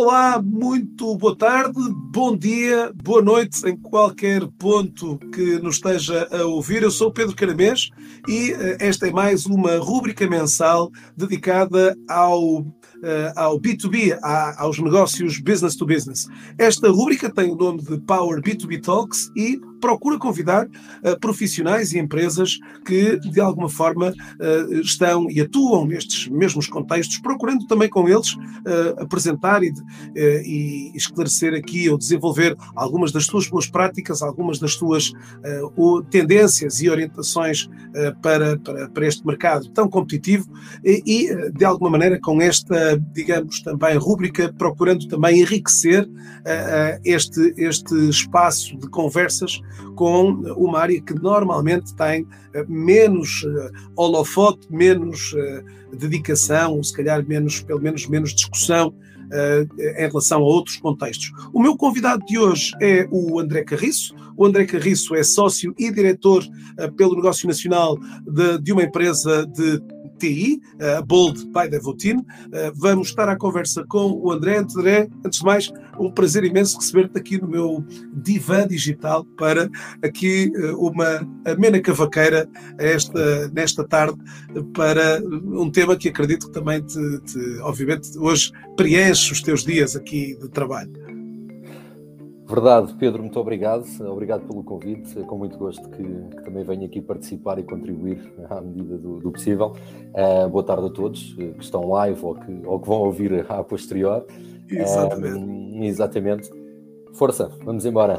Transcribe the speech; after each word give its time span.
Olá, 0.00 0.40
muito 0.40 1.16
boa 1.16 1.36
tarde, 1.36 1.76
bom 2.12 2.36
dia, 2.36 2.92
boa 3.02 3.20
noite 3.20 3.68
em 3.68 3.76
qualquer 3.76 4.46
ponto 4.56 5.18
que 5.34 5.58
nos 5.58 5.74
esteja 5.74 6.28
a 6.30 6.44
ouvir. 6.44 6.84
Eu 6.84 6.90
sou 6.92 7.10
Pedro 7.10 7.34
Caramês 7.34 7.90
e 8.28 8.52
eh, 8.52 8.76
esta 8.78 9.08
é 9.08 9.10
mais 9.10 9.44
uma 9.44 9.76
rúbrica 9.78 10.24
mensal 10.30 10.88
dedicada 11.16 11.96
ao 12.08 12.60
uh, 12.98 13.32
ao 13.34 13.60
B2B, 13.60 14.16
a, 14.22 14.62
aos 14.62 14.78
negócios 14.78 15.40
business 15.40 15.76
to 15.76 15.84
business. 15.84 16.28
Esta 16.56 16.88
rúbrica 16.90 17.28
tem 17.28 17.50
o 17.50 17.56
nome 17.56 17.82
de 17.82 17.98
Power 18.02 18.40
B2B 18.40 18.80
Talks 18.80 19.30
e 19.36 19.60
procura 19.80 20.18
convidar 20.18 20.66
uh, 20.66 21.18
profissionais 21.20 21.92
e 21.92 21.98
empresas 21.98 22.58
que, 22.84 23.18
de 23.18 23.40
alguma 23.40 23.68
forma, 23.68 24.10
uh, 24.10 24.72
estão 24.80 25.30
e 25.30 25.40
atuam 25.40 25.86
nestes 25.86 26.28
mesmos 26.28 26.66
contextos, 26.66 27.18
procurando 27.18 27.66
também 27.66 27.88
com 27.88 28.08
eles 28.08 28.32
uh, 28.34 29.02
apresentar 29.02 29.62
e, 29.62 29.72
e, 30.14 30.92
esclarecer 30.94 31.54
aqui 31.54 31.88
ou 31.88 31.98
desenvolver 31.98 32.56
algumas 32.74 33.12
das 33.12 33.26
suas 33.26 33.48
boas 33.48 33.66
práticas, 33.66 34.22
algumas 34.22 34.58
das 34.58 34.74
suas 34.74 35.12
tendências 36.10 36.80
e 36.80 36.88
orientações 36.88 37.68
para, 38.22 38.56
para, 38.58 38.88
para, 38.88 39.06
este 39.06 39.26
mercado 39.26 39.68
tão 39.70 39.88
competitivo 39.88 40.48
e, 40.84 41.02
e, 41.06 41.50
de 41.52 41.64
alguma 41.64 41.90
maneira, 41.90 42.18
com 42.20 42.40
esta 42.40 42.98
digamos, 43.12 43.60
também 43.62 43.96
rúbrica, 43.96 44.52
procurando 44.56 45.06
também 45.08 45.40
enriquecer 45.40 46.08
este, 47.04 47.54
este 47.56 47.94
espaço 48.08 48.76
de 48.76 48.88
conversas 48.88 49.60
com 49.94 50.30
uma 50.56 50.80
área 50.80 51.00
que 51.00 51.14
normalmente 51.14 51.94
tem 51.94 52.26
menos 52.68 53.42
uh, 53.44 53.70
holofote, 53.96 54.66
menos 54.70 55.32
uh, 55.32 55.96
dedicação, 55.96 56.82
se 56.82 56.92
calhar 56.92 57.26
menos, 57.26 57.60
pelo 57.60 57.80
menos 57.80 58.06
menos 58.06 58.34
discussão 58.34 58.94
em 59.30 60.06
relação 60.06 60.40
a 60.40 60.42
outros 60.42 60.78
contextos. 60.78 61.30
O 61.52 61.60
meu 61.60 61.76
convidado 61.76 62.24
de 62.24 62.38
hoje 62.38 62.72
é 62.80 63.06
o 63.10 63.38
André 63.38 63.62
Carriço. 63.62 64.14
O 64.34 64.46
André 64.46 64.64
Carriço 64.64 65.14
é 65.14 65.22
sócio 65.22 65.74
e 65.78 65.92
diretor 65.92 66.42
pelo 66.96 67.14
Negócio 67.14 67.46
Nacional 67.46 67.98
de, 68.26 68.58
de 68.58 68.72
uma 68.72 68.84
empresa 68.84 69.46
de 69.46 69.82
TI, 70.18 70.60
a 70.98 71.02
Bold 71.02 71.46
by 71.46 71.68
Devotine. 71.68 72.24
Eh, 72.52 72.72
vamos 72.74 73.08
estar 73.08 73.28
à 73.28 73.36
conversa 73.36 73.84
com 73.88 74.12
o 74.12 74.30
André. 74.30 74.58
André, 74.58 75.08
antes 75.24 75.38
de 75.38 75.44
mais, 75.44 75.72
um 75.98 76.10
prazer 76.10 76.44
imenso 76.44 76.76
receber-te 76.78 77.18
aqui 77.18 77.40
no 77.40 77.48
meu 77.48 77.84
divã 78.12 78.66
digital 78.66 79.24
para 79.36 79.70
aqui 80.02 80.52
eh, 80.54 80.72
uma 80.72 81.26
amena 81.44 81.80
cavaqueira 81.80 82.48
esta, 82.78 83.48
nesta 83.48 83.84
tarde 83.84 84.18
para 84.74 85.22
um 85.24 85.70
tema 85.70 85.96
que 85.96 86.08
acredito 86.08 86.46
que 86.46 86.52
também 86.52 86.82
te, 86.82 87.20
te 87.20 87.58
obviamente, 87.60 88.18
hoje 88.18 88.50
preenche 88.76 89.32
os 89.32 89.42
teus 89.42 89.64
dias 89.64 89.96
aqui 89.96 90.36
de 90.40 90.48
trabalho. 90.48 91.07
Verdade, 92.48 92.94
Pedro, 92.94 93.20
muito 93.20 93.38
obrigado. 93.38 93.84
Obrigado 94.10 94.46
pelo 94.46 94.64
convite. 94.64 95.18
É 95.18 95.22
com 95.22 95.36
muito 95.36 95.58
gosto 95.58 95.86
que, 95.90 96.02
que 96.02 96.42
também 96.42 96.64
venho 96.64 96.86
aqui 96.86 96.98
participar 96.98 97.58
e 97.58 97.62
contribuir 97.62 98.32
à 98.48 98.58
medida 98.62 98.96
do, 98.96 99.20
do 99.20 99.30
possível. 99.30 99.76
Uh, 100.14 100.48
boa 100.48 100.64
tarde 100.64 100.86
a 100.86 100.88
todos 100.88 101.34
que 101.34 101.54
estão 101.60 101.86
live 101.90 102.18
ou 102.24 102.34
que, 102.34 102.60
ou 102.64 102.80
que 102.80 102.88
vão 102.88 103.00
ouvir 103.00 103.44
a 103.50 103.62
posterior. 103.62 104.24
Exatamente. 104.66 105.44
Uh, 105.44 105.84
exatamente. 105.84 106.50
Força, 107.12 107.50
vamos 107.64 107.84
embora. 107.84 108.18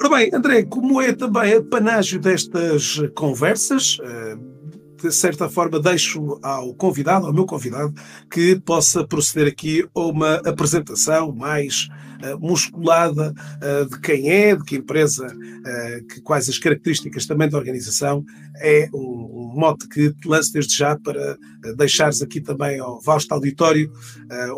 Ora 0.00 0.16
bem, 0.16 0.30
André, 0.34 0.64
como 0.64 1.00
é 1.00 1.12
também 1.12 1.54
a 1.54 1.62
panágio 1.62 2.18
destas 2.18 2.98
conversas, 3.14 3.98
uh, 4.00 4.59
de 5.08 5.12
certa 5.12 5.48
forma, 5.48 5.80
deixo 5.80 6.38
ao 6.42 6.74
convidado, 6.74 7.26
ao 7.26 7.32
meu 7.32 7.46
convidado, 7.46 7.94
que 8.30 8.60
possa 8.60 9.06
proceder 9.06 9.48
aqui 9.48 9.88
a 9.94 10.00
uma 10.00 10.34
apresentação 10.36 11.32
mais 11.32 11.88
uh, 12.22 12.38
musculada 12.38 13.32
uh, 13.32 13.88
de 13.88 14.00
quem 14.00 14.30
é, 14.30 14.54
de 14.54 14.64
que 14.64 14.76
empresa, 14.76 15.26
uh, 15.26 16.06
que, 16.06 16.20
quais 16.20 16.48
as 16.48 16.58
características 16.58 17.26
também 17.26 17.48
da 17.48 17.58
organização. 17.58 18.24
É 18.58 18.88
um, 18.92 18.98
um 18.98 19.52
mote 19.54 19.88
que 19.88 20.12
te 20.12 20.28
lanço 20.28 20.52
desde 20.52 20.76
já 20.76 20.98
para 20.98 21.38
deixares 21.76 22.22
aqui 22.22 22.40
também 22.40 22.78
ao 22.78 23.00
vasto 23.00 23.32
auditório 23.32 23.90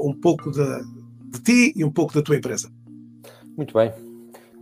um 0.00 0.12
pouco 0.12 0.50
de, 0.50 0.64
de 1.30 1.42
ti 1.42 1.72
e 1.76 1.84
um 1.84 1.90
pouco 1.90 2.12
da 2.14 2.22
tua 2.22 2.36
empresa. 2.36 2.68
Muito 3.56 3.74
bem. 3.74 4.11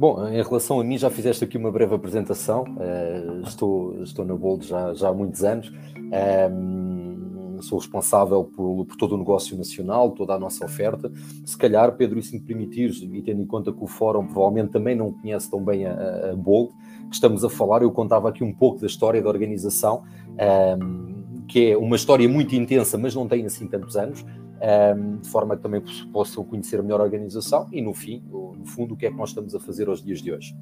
Bom, 0.01 0.27
em 0.29 0.43
relação 0.43 0.81
a 0.81 0.85
mim, 0.85 0.97
já 0.97 1.11
fizeste 1.11 1.45
aqui 1.45 1.59
uma 1.59 1.71
breve 1.71 1.95
apresentação. 1.95 2.65
Uh, 2.65 3.47
estou, 3.47 4.03
estou 4.03 4.25
na 4.25 4.35
Bold 4.35 4.67
já, 4.67 4.95
já 4.95 5.11
há 5.11 5.13
muitos 5.13 5.45
anos. 5.45 5.71
Ehm, 6.11 7.61
sou 7.61 7.79
responsável 7.79 8.43
por, 8.45 8.87
por, 8.87 8.97
todo 8.97 9.15
o 9.15 9.19
negócio 9.19 9.55
nacional, 9.59 10.13
toda 10.13 10.33
a 10.33 10.39
nossa 10.39 10.65
oferta. 10.65 11.13
Se 11.45 11.55
calhar, 11.55 11.95
Pedro, 11.99 12.19
e 12.19 12.23
se 12.23 12.33
me 12.33 12.41
permitires, 12.41 13.03
e 13.03 13.21
tendo 13.21 13.43
em 13.43 13.47
conta 13.47 13.75
que 13.75 13.85
o 13.85 13.87
Fórum 13.87 14.27
provavelmente 14.27 14.73
também 14.73 14.97
não 14.97 15.13
conhece 15.13 15.51
tão 15.51 15.63
bem 15.63 15.85
a, 15.85 16.31
a 16.31 16.35
Bold, 16.35 16.73
que 17.11 17.15
estamos 17.15 17.45
a 17.45 17.51
falar, 17.51 17.83
eu 17.83 17.91
contava 17.91 18.31
aqui 18.31 18.43
um 18.43 18.55
pouco 18.55 18.81
da 18.81 18.87
história 18.87 19.21
da 19.21 19.29
organização, 19.29 20.05
ehm, 20.39 21.45
que 21.47 21.73
é 21.73 21.77
uma 21.77 21.97
história 21.97 22.27
muito 22.27 22.55
intensa, 22.55 22.97
mas 22.97 23.15
não 23.15 23.29
tem 23.29 23.45
assim 23.45 23.67
tantos 23.67 23.99
anos 23.99 24.25
um, 24.61 25.17
de 25.19 25.29
forma 25.29 25.57
que 25.57 25.63
também 25.63 25.83
possam 26.13 26.45
conhecer 26.45 26.83
melhor 26.83 27.01
a 27.01 27.05
organização 27.05 27.67
e, 27.73 27.81
no 27.81 27.95
fim, 27.95 28.23
no 28.31 28.67
fundo, 28.67 28.95
o 28.95 28.97
que 28.97 29.07
é 29.07 29.11
que 29.11 29.17
nós 29.17 29.31
estamos 29.31 29.55
a 29.55 29.61
fazer 29.61 29.89
aos 29.89 30.03
dias 30.03 30.21
de 30.21 30.33
hoje. 30.33 30.55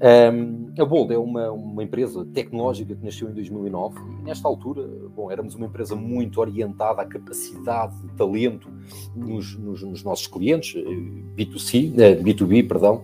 Um, 0.00 0.72
a 0.80 0.84
Bold 0.84 1.12
é 1.12 1.18
uma, 1.18 1.50
uma 1.50 1.82
empresa 1.82 2.24
tecnológica 2.26 2.94
que 2.94 3.04
nasceu 3.04 3.28
em 3.28 3.32
2009 3.32 3.98
e, 3.98 4.22
nesta 4.22 4.46
altura, 4.46 4.86
bom, 5.14 5.30
éramos 5.30 5.56
uma 5.56 5.66
empresa 5.66 5.96
muito 5.96 6.40
orientada 6.40 7.02
à 7.02 7.04
capacidade 7.04 8.00
de 8.02 8.12
talento 8.12 8.70
nos, 9.14 9.58
nos, 9.58 9.82
nos 9.82 10.04
nossos 10.04 10.28
clientes, 10.28 10.80
B2C, 11.36 12.22
B2B, 12.22 12.60
eh, 12.60 12.62
perdão. 12.62 13.02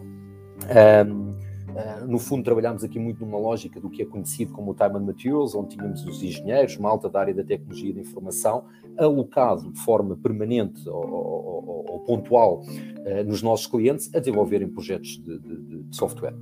Um, 0.64 1.33
Uh, 1.74 2.06
no 2.06 2.20
fundo, 2.20 2.44
trabalhámos 2.44 2.84
aqui 2.84 3.00
muito 3.00 3.24
numa 3.24 3.36
lógica 3.36 3.80
do 3.80 3.90
que 3.90 4.02
é 4.02 4.04
conhecido 4.04 4.52
como 4.52 4.70
o 4.70 4.74
Time 4.74 4.96
and 4.96 5.06
Materials, 5.06 5.56
onde 5.56 5.70
tínhamos 5.70 6.06
os 6.06 6.22
engenheiros, 6.22 6.76
malta 6.76 7.08
da 7.08 7.18
área 7.18 7.34
da 7.34 7.42
tecnologia 7.42 7.90
e 7.90 7.92
da 7.94 8.00
informação, 8.00 8.64
alocado 8.96 9.72
de 9.72 9.80
forma 9.80 10.16
permanente 10.16 10.88
ou, 10.88 11.04
ou, 11.04 11.84
ou 11.88 12.00
pontual 12.00 12.62
uh, 12.62 13.24
nos 13.26 13.42
nossos 13.42 13.66
clientes 13.66 14.08
a 14.14 14.20
desenvolverem 14.20 14.68
projetos 14.68 15.20
de, 15.20 15.38
de, 15.40 15.82
de, 15.82 15.96
software. 15.96 16.34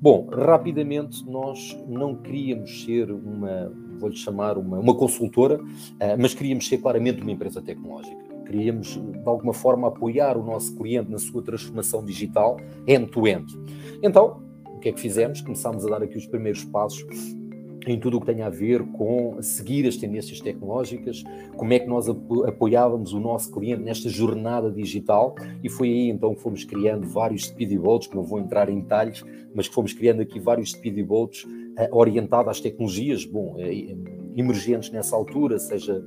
Bom, 0.00 0.28
rapidamente, 0.30 1.28
nós 1.28 1.76
não 1.88 2.14
queríamos 2.14 2.84
ser 2.84 3.10
uma, 3.10 3.72
vou-lhe 3.98 4.16
chamar 4.16 4.56
uma, 4.56 4.78
uma 4.78 4.94
consultora, 4.94 5.60
uh, 5.60 5.66
mas 6.16 6.32
queríamos 6.32 6.68
ser 6.68 6.78
claramente 6.78 7.20
uma 7.22 7.32
empresa 7.32 7.60
tecnológica. 7.60 8.30
Queríamos, 8.46 8.94
de 8.94 9.28
alguma 9.28 9.52
forma, 9.52 9.88
apoiar 9.88 10.36
o 10.36 10.44
nosso 10.44 10.76
cliente 10.76 11.10
na 11.10 11.18
sua 11.18 11.42
transformação 11.42 12.04
digital 12.04 12.56
end-to-end. 12.86 13.52
-end. 13.52 14.00
Então, 14.02 14.49
que 14.80 14.88
é 14.88 14.92
que 14.92 15.00
fizemos? 15.00 15.40
Começámos 15.40 15.84
a 15.86 15.90
dar 15.90 16.02
aqui 16.02 16.16
os 16.16 16.26
primeiros 16.26 16.64
passos 16.64 17.36
em 17.86 17.98
tudo 17.98 18.18
o 18.18 18.20
que 18.20 18.26
tem 18.26 18.42
a 18.42 18.50
ver 18.50 18.82
com 18.92 19.40
seguir 19.40 19.86
as 19.86 19.96
tendências 19.96 20.40
tecnológicas, 20.40 21.24
como 21.56 21.72
é 21.72 21.78
que 21.78 21.86
nós 21.86 22.08
apoiávamos 22.08 23.12
o 23.12 23.20
nosso 23.20 23.50
cliente 23.50 23.82
nesta 23.82 24.08
jornada 24.08 24.70
digital 24.70 25.34
e 25.62 25.70
foi 25.70 25.88
aí 25.88 26.10
então 26.10 26.34
que 26.34 26.42
fomos 26.42 26.64
criando 26.64 27.06
vários 27.06 27.46
speedboats, 27.46 28.06
que 28.06 28.16
não 28.16 28.22
vou 28.22 28.38
entrar 28.38 28.68
em 28.68 28.80
detalhes, 28.80 29.24
mas 29.54 29.66
que 29.66 29.74
fomos 29.74 29.92
criando 29.92 30.20
aqui 30.20 30.38
vários 30.38 30.72
speedboats 30.72 31.44
uh, 31.44 31.48
orientados 31.92 32.50
às 32.50 32.60
tecnologias, 32.60 33.24
bom, 33.24 33.54
uh, 33.54 34.38
emergentes 34.38 34.90
nessa 34.90 35.16
altura, 35.16 35.58
seja 35.58 36.04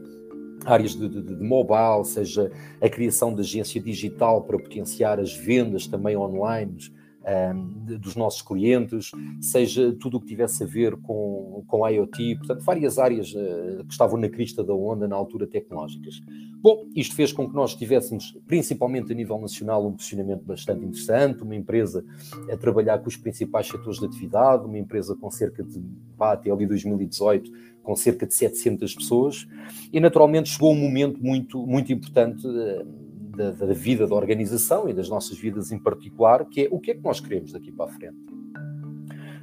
áreas 0.65 0.95
de, 0.95 1.09
de, 1.09 1.21
de, 1.21 1.43
mobile, 1.43 2.05
seja 2.05 2.51
a 2.79 2.87
criação 2.87 3.33
de 3.33 3.41
agência 3.41 3.81
digital 3.81 4.43
para 4.43 4.57
potenciar 4.57 5.19
as 5.19 5.35
vendas 5.35 5.87
também 5.87 6.15
online, 6.15 6.77
um, 7.25 7.97
dos 7.97 8.15
nossos 8.15 8.41
clientes, 8.41 9.11
seja 9.41 9.95
tudo 9.99 10.17
o 10.17 10.19
que 10.19 10.27
tivesse 10.27 10.63
a 10.63 10.67
ver 10.67 10.95
com, 10.97 11.63
com 11.67 11.87
IoT, 11.87 12.35
portanto, 12.37 12.63
várias 12.63 12.99
áreas 12.99 13.33
uh, 13.33 13.83
que 13.85 13.91
estavam 13.91 14.19
na 14.19 14.29
crista 14.29 14.63
da 14.63 14.73
onda 14.73 15.07
na 15.07 15.15
altura 15.15 15.47
tecnológicas. 15.47 16.21
Bom, 16.61 16.87
isto 16.95 17.15
fez 17.15 17.31
com 17.31 17.49
que 17.49 17.55
nós 17.55 17.75
tivéssemos, 17.75 18.37
principalmente 18.47 19.11
a 19.11 19.15
nível 19.15 19.39
nacional, 19.39 19.85
um 19.85 19.93
posicionamento 19.93 20.43
bastante 20.43 20.85
interessante, 20.85 21.43
uma 21.43 21.55
empresa 21.55 22.05
a 22.51 22.57
trabalhar 22.57 22.99
com 22.99 23.07
os 23.07 23.17
principais 23.17 23.67
setores 23.67 23.99
de 23.99 24.05
atividade, 24.05 24.65
uma 24.65 24.77
empresa 24.77 25.15
com 25.15 25.29
cerca 25.29 25.63
de, 25.63 25.81
pá, 26.17 26.33
até 26.33 26.51
ali 26.51 26.65
2018, 26.65 27.51
com 27.83 27.95
cerca 27.95 28.25
de 28.25 28.33
700 28.33 28.95
pessoas, 28.95 29.47
e 29.91 29.99
naturalmente 29.99 30.49
chegou 30.49 30.71
um 30.71 30.79
momento 30.79 31.21
muito, 31.21 31.65
muito 31.67 31.91
importante 31.91 32.47
uh, 32.47 33.02
da, 33.35 33.51
da, 33.51 33.73
vida 33.73 34.07
da 34.07 34.15
organização 34.15 34.87
e 34.87 34.93
das 34.93 35.09
nossas 35.09 35.37
vidas 35.37 35.71
em 35.71 35.79
particular, 35.79 36.45
que 36.45 36.65
é 36.65 36.67
o 36.71 36.79
que 36.79 36.91
é 36.91 36.93
que 36.93 37.03
nós 37.03 37.19
queremos 37.19 37.51
daqui 37.51 37.71
para 37.71 37.85
a 37.85 37.93
frente. 37.93 38.17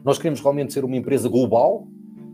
Nós 0.04 0.16
queremos 0.16 0.40
realmente 0.40 0.72
ser 0.72 0.84
uma 0.84 0.96
empresa 0.96 1.28
global, 1.28 1.86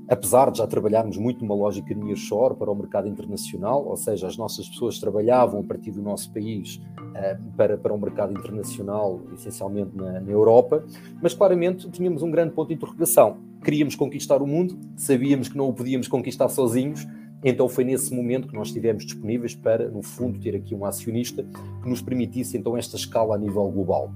apesar 0.08 0.50
de 0.52 0.58
já 0.58 0.66
trabalharmos 0.66 1.16
muito 1.16 1.40
numa 1.40 1.54
lógica 1.54 1.92
de 1.92 2.00
nearshore 2.00 2.54
para 2.54 2.70
o 2.70 2.74
mercado 2.74 3.08
internacional, 3.08 3.84
ou 3.84 3.96
seja, 3.96 4.26
as 4.26 4.36
nossas 4.36 4.68
pessoas 4.68 5.00
trabalhavam 5.00 5.60
a 5.60 5.64
partir 5.64 5.90
do 5.90 6.00
nosso 6.00 6.32
país 6.32 6.76
uh, 6.76 7.52
para, 7.56 7.76
para 7.76 7.92
o 7.92 7.98
mercado 7.98 8.32
internacional, 8.32 9.20
essencialmente 9.34 9.96
na, 9.96 10.20
na 10.20 10.30
Europa, 10.30 10.84
mas 11.20 11.34
claramente 11.34 11.90
tínhamos 11.90 12.22
um 12.22 12.30
grande 12.30 12.52
ponto 12.52 12.68
de 12.68 12.74
interrogação. 12.74 13.38
Queríamos 13.64 13.96
conquistar 13.96 14.40
o 14.40 14.46
mundo, 14.46 14.78
sabíamos 14.96 15.48
que 15.48 15.56
não 15.56 15.68
o 15.68 15.72
podíamos 15.72 16.06
conquistar 16.06 16.48
sozinhos, 16.48 17.04
Então 17.44 17.68
foi 17.68 17.84
nesse 17.84 18.14
momento 18.14 18.48
que 18.48 18.54
nós 18.54 18.68
estivemos 18.68 19.04
disponíveis 19.04 19.54
para, 19.54 19.88
no 19.88 20.02
fundo, 20.02 20.38
ter 20.40 20.56
aqui 20.56 20.74
um 20.74 20.84
acionista 20.84 21.46
que 21.82 21.88
nos 21.88 22.02
permitisse 22.02 22.56
então 22.56 22.76
esta 22.76 22.96
escala 22.96 23.34
a 23.34 23.38
nível 23.38 23.68
global. 23.68 24.10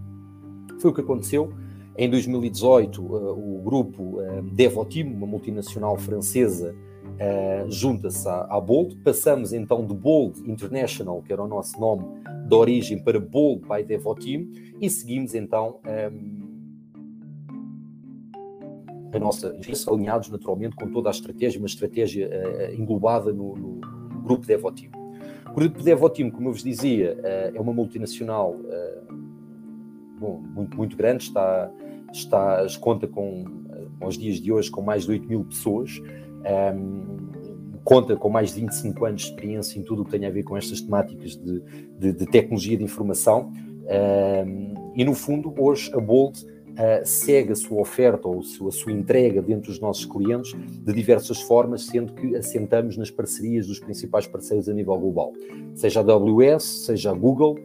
Foi 0.81 0.91
o 0.91 0.95
que 0.95 1.01
aconteceu. 1.01 1.53
Em 1.97 2.09
2018, 2.09 3.03
o 3.03 3.61
grupo 3.63 4.19
Devoteam, 4.53 5.09
uma 5.09 5.27
multinacional 5.27 5.99
francesa, 5.99 6.75
junta-se 7.69 8.27
à 8.27 8.59
Bold. 8.59 8.97
Passamos 9.05 9.53
então 9.53 9.87
de 9.87 9.95
Bold 9.95 10.41
International, 10.51 11.23
que 11.23 11.33
era 11.33 11.43
o 11.43 11.49
nosso 11.49 11.79
nome 11.79 12.05
de 12.49 12.55
origem, 12.55 12.99
para 12.99 13.21
Bold 13.21 13.63
by 13.69 13.85
Devoteam 13.85 14.49
e 14.81 14.89
seguimos 14.89 15.35
então 15.35 15.79
a 19.13 19.19
nossa 19.19 19.57
alinhados 19.89 20.29
naturalmente 20.31 20.77
com 20.77 20.91
toda 20.91 21.09
a 21.09 21.13
estratégia, 21.13 21.59
uma 21.59 21.67
estratégia 21.67 22.29
uh, 22.29 22.75
englobada 22.75 23.33
no, 23.33 23.57
no, 23.57 23.81
grupo 24.23 24.47
Devoteam. 24.47 24.93
O 25.51 25.55
grupo 25.55 25.83
Devoteam, 25.83 26.31
como 26.31 26.49
eu 26.49 26.53
vos 26.53 26.63
dizia, 26.63 27.17
uh, 27.19 27.57
é 27.57 27.61
uma 27.61 27.73
multinacional 27.73 28.53
uh, 28.53 29.15
bom, 30.21 30.41
muito, 30.55 30.77
muito 30.77 30.97
grande, 30.97 31.25
está, 31.25 31.71
está, 32.13 32.67
conta 32.79 33.09
com, 33.09 33.45
aos 34.01 34.17
dias 34.17 34.41
de 34.41 34.53
hoje, 34.53 34.71
com 34.71 34.83
mais 34.83 35.05
de 35.05 35.13
8 35.13 35.27
mil 35.27 35.45
pessoas, 35.45 35.99
um, 35.99 36.45
ehm, 36.45 37.81
conta 37.83 38.15
com 38.15 38.29
mais 38.29 38.55
de 38.55 38.61
25 38.61 39.05
anos 39.07 39.23
de 39.23 39.29
experiência 39.29 39.79
em 39.79 39.83
tudo 39.83 40.03
o 40.03 40.05
que 40.05 40.11
tem 40.11 40.27
a 40.27 40.31
ver 40.31 40.43
com 40.43 40.57
estas 40.57 40.83
temáticas 40.83 41.37
de, 41.37 41.61
de, 41.99 42.13
de 42.13 42.27
tecnologia 42.27 42.77
de 42.77 42.85
informação, 42.85 43.51
um, 43.51 43.87
ehm, 43.89 44.75
e 44.95 45.05
no 45.05 45.15
fundo, 45.15 45.55
hoje, 45.59 45.91
a 45.95 46.01
Bold 46.01 46.45
uh, 46.73 47.05
segue 47.05 47.53
a 47.53 47.57
sua 47.57 47.81
oferta 47.81 48.29
ou 48.29 48.41
a 48.41 48.71
sua 48.71 48.93
entrega 48.93 49.43
dentro 49.43 49.71
dos 49.71 49.81
nossos 49.81 50.05
clientes 50.05 50.55
de 50.55 50.93
diversas 50.93 51.41
formas, 51.41 51.87
sendo 51.87 52.13
que 52.15 52.37
assentamos 52.37 52.97
nas 52.97 53.11
parcerias 53.11 53.67
dos 53.67 53.79
principais 53.79 54.27
parceiros 54.27 54.69
a 54.69 54.73
nível 54.73 54.99
global, 54.99 55.33
seja 55.75 56.01
a 56.01 56.03
AWS, 56.03 56.87
seja 56.87 57.11
a 57.11 57.15
Google, 57.15 57.57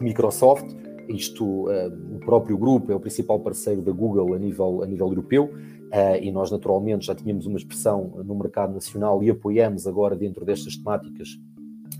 Microsoft, 0.00 0.66
isto, 1.08 1.44
uh, 1.44 2.16
o 2.16 2.18
próprio 2.20 2.56
grupo 2.58 2.92
é 2.92 2.94
o 2.94 3.00
principal 3.00 3.40
parceiro 3.40 3.80
da 3.80 3.92
Google 3.92 4.34
a 4.34 4.38
nível, 4.38 4.82
a 4.82 4.86
nível 4.86 5.08
europeu, 5.08 5.44
uh, 5.44 6.22
e 6.22 6.30
nós 6.30 6.50
naturalmente 6.50 7.06
já 7.06 7.14
tínhamos 7.14 7.46
uma 7.46 7.56
expressão 7.56 8.22
no 8.24 8.34
mercado 8.34 8.74
nacional 8.74 9.22
e 9.22 9.30
apoiamos 9.30 9.86
agora 9.86 10.14
dentro 10.14 10.44
destas 10.44 10.76
temáticas 10.76 11.38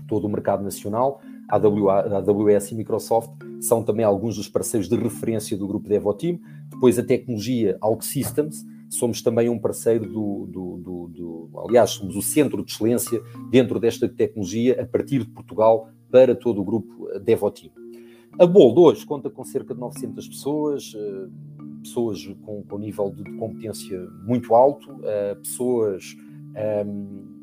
todo 0.07 0.25
o 0.25 0.29
mercado 0.29 0.63
nacional, 0.63 1.21
a 1.47 1.55
AWS 1.55 2.71
e 2.71 2.75
Microsoft 2.75 3.31
são 3.61 3.83
também 3.83 4.05
alguns 4.05 4.35
dos 4.35 4.47
parceiros 4.47 4.87
de 4.87 4.95
referência 4.95 5.57
do 5.57 5.67
grupo 5.67 5.87
Devoteam. 5.87 6.39
Depois 6.69 6.97
a 6.97 7.03
tecnologia 7.03 7.77
OutSystems, 7.81 8.65
somos 8.89 9.21
também 9.21 9.49
um 9.49 9.59
parceiro 9.59 10.05
do, 10.05 10.47
do, 10.47 10.77
do, 10.77 11.07
do, 11.07 11.49
aliás, 11.65 11.91
somos 11.91 12.15
o 12.15 12.21
centro 12.21 12.63
de 12.63 12.71
excelência 12.71 13.21
dentro 13.49 13.79
desta 13.79 14.09
tecnologia 14.09 14.81
a 14.81 14.85
partir 14.85 15.19
de 15.19 15.29
Portugal 15.29 15.89
para 16.11 16.35
todo 16.35 16.59
o 16.59 16.63
grupo 16.63 17.07
Devoteam. 17.19 17.71
A 18.39 18.45
Bold 18.45 18.79
hoje 18.79 19.05
conta 19.05 19.29
com 19.29 19.43
cerca 19.43 19.73
de 19.73 19.79
900 19.79 20.27
pessoas, 20.27 20.93
eh, 20.95 21.27
pessoas 21.83 22.25
com, 22.43 22.63
com 22.63 22.77
nível 22.77 23.11
de 23.11 23.23
competência 23.37 23.99
muito 24.25 24.55
alto, 24.55 24.87
eh, 25.03 25.35
pessoas 25.35 26.15
um, 26.15 26.57
ehm, 26.57 27.35
eh, 27.35 27.38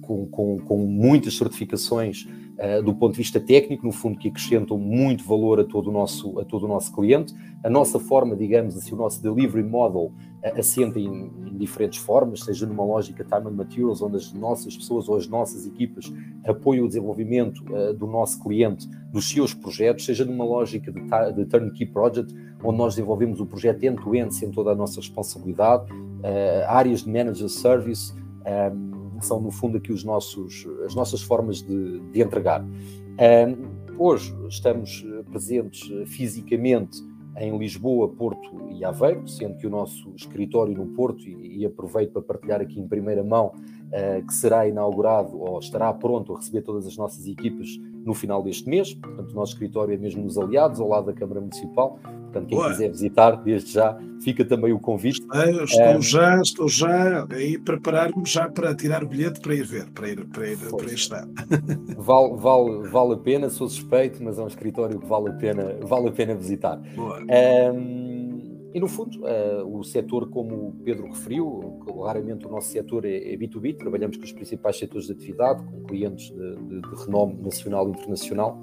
com, 0.00 0.26
com, 0.26 0.58
com 0.58 0.78
muitas 0.78 1.36
certificações 1.36 2.26
uh, 2.58 2.82
do 2.82 2.94
ponto 2.94 3.12
de 3.12 3.18
vista 3.18 3.40
técnico, 3.40 3.86
no 3.86 3.92
fundo, 3.92 4.18
que 4.18 4.28
acrescentam 4.28 4.78
muito 4.78 5.24
valor 5.24 5.60
a 5.60 5.64
todo 5.64 5.88
o 5.88 5.92
nosso, 5.92 6.38
a 6.38 6.44
todo 6.44 6.64
o 6.64 6.68
nosso 6.68 6.92
cliente. 6.94 7.34
A 7.64 7.70
nossa 7.70 7.98
forma, 7.98 8.36
digamos 8.36 8.76
assim, 8.76 8.94
o 8.94 8.96
nosso 8.96 9.22
delivery 9.22 9.62
model 9.62 10.12
uh, 10.12 10.58
assenta 10.58 10.98
em, 10.98 11.06
em, 11.06 11.56
diferentes 11.56 11.98
formas, 11.98 12.40
seja 12.40 12.66
numa 12.66 12.84
lógica 12.84 13.24
time 13.24 13.48
and 13.48 13.56
materials, 13.56 14.02
onde 14.02 14.16
as 14.16 14.32
nossas 14.32 14.76
pessoas 14.76 15.08
ou 15.08 15.16
as 15.16 15.26
nossas 15.28 15.66
equipas 15.66 16.12
apoiam 16.46 16.84
o 16.84 16.88
desenvolvimento 16.88 17.62
uh, 17.72 17.94
do 17.94 18.06
nosso 18.06 18.42
cliente, 18.42 18.88
dos 19.12 19.28
seus 19.28 19.54
projetos, 19.54 20.04
seja 20.04 20.24
numa 20.24 20.44
lógica 20.44 20.92
de, 20.92 21.00
de 21.34 21.44
turnkey 21.46 21.86
project, 21.86 22.34
onde 22.62 22.78
nós 22.78 22.94
desenvolvemos 22.94 23.40
o 23.40 23.46
projeto 23.46 23.84
end-to-end, 23.84 24.34
sem 24.34 24.50
toda 24.50 24.72
a 24.72 24.74
nossa 24.74 25.00
responsabilidade, 25.00 25.86
áreas 26.66 27.04
de 27.04 27.12
manager 27.12 27.48
service, 27.48 28.12
um, 28.48 28.97
são 29.24 29.40
no 29.40 29.50
fundo 29.50 29.78
aqui 29.78 29.92
os 29.92 30.04
nossos, 30.04 30.66
as 30.84 30.94
nossas 30.94 31.22
formas 31.22 31.62
de, 31.62 32.00
de 32.00 32.22
entregar. 32.22 32.62
Um, 32.62 33.96
hoje 33.98 34.34
estamos 34.48 35.04
eh, 35.06 35.22
presentes 35.30 35.90
eh, 35.90 36.06
fisicamente 36.06 37.02
em 37.36 37.56
Lisboa, 37.56 38.08
Porto 38.08 38.68
e 38.70 38.84
Aveiro, 38.84 39.26
sendo 39.28 39.56
que 39.56 39.66
o 39.66 39.70
nosso 39.70 40.12
escritório 40.16 40.74
no 40.74 40.86
Porto, 40.86 41.28
e, 41.28 41.58
e 41.58 41.66
aproveito 41.66 42.12
para 42.12 42.22
partilhar 42.22 42.60
aqui 42.60 42.80
em 42.80 42.86
primeira 42.86 43.22
mão, 43.22 43.54
uh, 43.54 44.26
que 44.26 44.34
será 44.34 44.66
inaugurado 44.66 45.40
ou 45.40 45.58
estará 45.58 45.92
pronto 45.92 46.34
a 46.34 46.36
receber 46.36 46.62
todas 46.62 46.86
as 46.86 46.96
nossas 46.96 47.26
equipas 47.26 47.68
no 48.08 48.14
final 48.14 48.42
deste 48.42 48.68
mês. 48.68 48.94
Portanto, 48.94 49.30
o 49.30 49.34
nosso 49.34 49.52
escritório 49.52 49.94
é 49.94 49.98
mesmo 49.98 50.24
nos 50.24 50.38
aliados, 50.38 50.80
ao 50.80 50.88
lado 50.88 51.06
da 51.06 51.12
Câmara 51.12 51.40
Municipal. 51.40 51.98
Portanto, 52.02 52.48
quem 52.48 52.58
Boa. 52.58 52.70
quiser 52.70 52.88
visitar, 52.90 53.36
desde 53.36 53.72
já, 53.72 53.98
fica 54.22 54.44
também 54.44 54.72
o 54.72 54.78
convite. 54.78 55.24
Eu 55.32 55.64
estou 55.64 56.02
já, 56.02 56.40
estou 56.40 56.68
já 56.68 57.22
a 57.22 57.26
preparar-me 57.64 58.24
já 58.24 58.48
para 58.48 58.74
tirar 58.74 59.04
o 59.04 59.06
bilhete 59.06 59.40
para 59.40 59.54
ir 59.54 59.64
ver, 59.64 59.90
para 59.90 60.08
ir, 60.08 60.24
para 60.26 60.48
ir, 60.48 60.58
para 60.58 60.86
ir 60.86 60.94
estar. 60.94 61.28
Vale, 61.96 62.36
vale, 62.36 62.88
vale 62.88 63.14
a 63.14 63.16
pena, 63.16 63.50
sou 63.50 63.68
suspeito, 63.68 64.22
mas 64.22 64.38
é 64.38 64.42
um 64.42 64.46
escritório 64.46 64.98
que 64.98 65.06
vale 65.06 65.28
a 65.30 65.32
pena, 65.32 65.76
vale 65.82 66.08
a 66.08 66.12
pena 66.12 66.34
visitar. 66.34 66.76
Boa. 66.94 67.20
Um, 67.20 68.17
e, 68.74 68.80
no 68.80 68.86
fundo, 68.86 69.20
uh, 69.20 69.78
o 69.78 69.82
setor, 69.82 70.28
como 70.28 70.68
o 70.68 70.72
Pedro 70.84 71.06
referiu, 71.06 71.80
claramente 71.86 72.46
o 72.46 72.50
nosso 72.50 72.68
setor 72.68 73.04
é, 73.06 73.32
é, 73.32 73.36
B2B, 73.36 73.76
trabalhamos 73.76 74.16
com 74.18 74.24
os 74.24 74.32
principais 74.32 74.78
setores 74.78 75.06
de 75.06 75.12
atividade, 75.12 75.64
com 75.64 75.84
clientes 75.84 76.30
de, 76.30 76.56
de, 76.56 76.80
de 76.82 77.04
renome 77.04 77.34
nacional 77.42 77.88
e 77.88 77.92
internacional, 77.92 78.58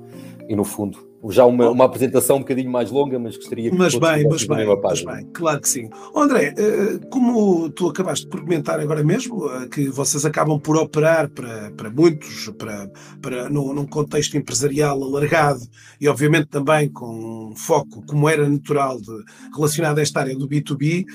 e, 0.47 0.55
no 0.55 0.63
fundo, 0.63 0.97
já 1.29 1.45
uma, 1.45 1.69
uma, 1.69 1.85
apresentação 1.85 2.37
um 2.37 2.39
bocadinho 2.39 2.71
mais 2.71 2.91
longa, 2.91 3.17
mas 3.17 3.35
gostaria 3.35 3.69
que 3.69 3.75
mas 3.75 3.95
bem, 3.95 4.27
mas 4.27 4.43
bem, 4.43 4.65
mas 4.81 5.03
bem, 5.03 5.25
claro 5.33 5.59
que 5.59 5.69
sim. 5.69 5.89
André, 6.15 6.53
eh, 6.57 6.99
como 7.09 7.69
tu 7.69 7.89
acabaste 7.89 8.27
por 8.27 8.41
comentar 8.41 8.79
agora 8.79 9.03
mesmo, 9.03 9.49
eh, 9.49 9.67
que 9.67 9.89
vocês 9.89 10.25
acabam 10.25 10.59
por 10.59 10.77
operar 10.77 11.29
para, 11.29 11.71
para 11.71 11.89
muitos, 11.89 12.49
para, 12.57 12.89
para, 13.21 13.49
num, 13.49 13.73
num 13.73 13.85
contexto 13.85 14.37
empresarial 14.37 15.01
alargado 15.03 15.61
e 15.99 16.07
obviamente 16.07 16.47
também 16.47 16.89
com 16.89 17.51
um 17.51 17.55
foco, 17.55 18.03
como 18.05 18.29
era 18.29 18.47
natural, 18.47 18.99
de, 18.99 19.23
relacionado 19.55 19.99
a 19.99 20.01
esta 20.01 20.19
área 20.19 20.35
do 20.35 20.47
B2B, 20.47 21.05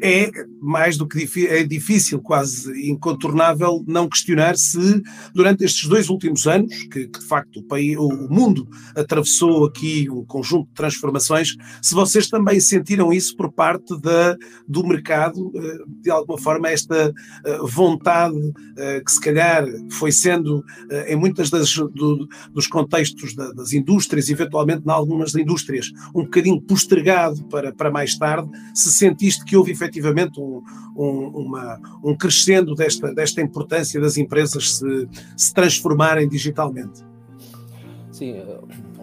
eh, 0.00 0.26
é 0.28 0.30
mais 0.60 0.96
do 0.96 1.08
que 1.08 1.28
é 1.48 1.64
difícil, 1.64 2.20
quase 2.20 2.88
incontornável, 2.88 3.82
não 3.86 4.08
questionar 4.08 4.56
se 4.56 5.02
durante 5.34 5.64
estes 5.64 5.88
dois 5.88 6.08
últimos 6.08 6.46
anos, 6.46 6.74
que, 6.84 7.08
que 7.08 7.18
de 7.18 7.26
facto 7.26 7.60
o, 7.60 7.62
país, 7.64 7.96
o 7.96 8.28
mundo 8.28 8.68
atravessou 8.94 9.29
passou 9.30 9.64
aqui 9.64 10.10
um 10.10 10.24
conjunto 10.24 10.68
de 10.68 10.74
transformações, 10.74 11.56
se 11.80 11.94
vocês 11.94 12.28
também 12.28 12.58
sentiram 12.58 13.12
isso 13.12 13.36
por 13.36 13.52
parte 13.52 13.98
da, 14.00 14.36
do 14.66 14.84
mercado, 14.84 15.52
eh, 15.54 15.78
de 16.02 16.10
alguma 16.10 16.38
forma, 16.38 16.68
esta 16.68 17.12
eh, 17.44 17.58
vontade 17.62 18.36
eh, 18.76 19.00
que 19.04 19.12
se 19.12 19.20
calhar 19.20 19.64
foi 19.90 20.10
sendo 20.10 20.64
em 21.06 21.16
muitas 21.16 21.50
das, 21.50 21.72
do, 21.74 22.26
dos 22.52 22.66
contextos 22.66 23.34
das 23.34 23.72
indústrias, 23.72 24.28
eventualmente 24.28 24.82
em 24.84 24.90
algumas 24.90 25.34
indústrias, 25.34 25.92
um 26.14 26.24
bocadinho 26.24 26.60
postergado 26.60 27.44
para, 27.44 27.72
para 27.72 27.90
mais 27.90 28.16
tarde, 28.18 28.50
se 28.74 28.90
sentiste 28.92 29.44
que 29.44 29.56
houve 29.56 29.70
efetivamente 29.70 30.40
um, 30.40 30.62
um, 30.96 31.26
uma, 31.28 31.80
um 32.02 32.16
crescendo 32.16 32.74
desta, 32.74 33.14
desta 33.14 33.40
importância 33.40 34.00
das 34.00 34.16
empresas 34.16 34.78
se, 34.78 35.08
se 35.36 35.54
transformarem 35.54 36.28
digitalmente? 36.28 37.04
Sim, 38.10 38.34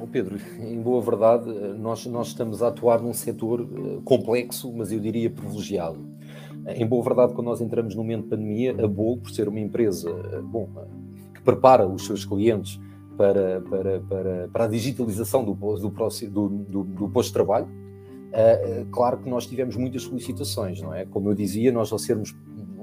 Oh 0.01 0.06
Pedro, 0.06 0.38
em 0.60 0.80
boa 0.80 1.01
verdade, 1.01 1.50
nós, 1.77 2.06
nós 2.06 2.27
estamos 2.27 2.62
a 2.62 2.68
atuar 2.68 3.01
num 3.01 3.13
setor 3.13 3.62
eh, 3.62 4.00
complexo, 4.06 4.72
mas 4.72 4.92
eu 4.92 5.00
diria 5.00 5.30
privilegiado. 5.30 5.98
Em 6.68 6.86
boa 6.86 7.04
verdade, 7.04 7.34
quando 7.34 7.48
nós 7.48 7.62
entramos 7.62 7.96
no 7.96 8.04
momento 8.04 8.24
de 8.24 8.30
pandemia, 8.30 8.75
a 8.84 8.88
Bol, 8.88 9.18
por 9.18 9.32
ser 9.32 9.48
uma 9.48 9.60
empresa 9.60 10.10
eh, 10.10 10.42
bom, 10.42 10.70
que 11.34 11.42
prepara 11.42 11.88
os 11.88 12.06
seus 12.06 12.25
clientes 12.25 12.80
para, 13.18 13.62
para, 13.62 14.00
para, 14.01 14.48
para 14.50 14.63
a 14.66 14.68
digitalização 14.68 15.44
do, 15.44 15.54
do, 15.56 16.50
do, 16.50 16.84
do, 16.84 17.10
posto 17.10 17.30
de 17.30 17.34
trabalho, 17.34 17.68
claro 18.92 19.18
que 19.18 19.27
nós 19.27 19.48
tivemos 19.48 19.75
muitas 19.75 20.04
solicitações, 20.04 20.80
não 20.80 20.94
é? 20.94 21.06
Como 21.06 21.30
eu 21.30 21.34
dizia, 21.34 21.72
nós 21.72 21.92
ao 21.92 21.98
sermos 21.98 22.36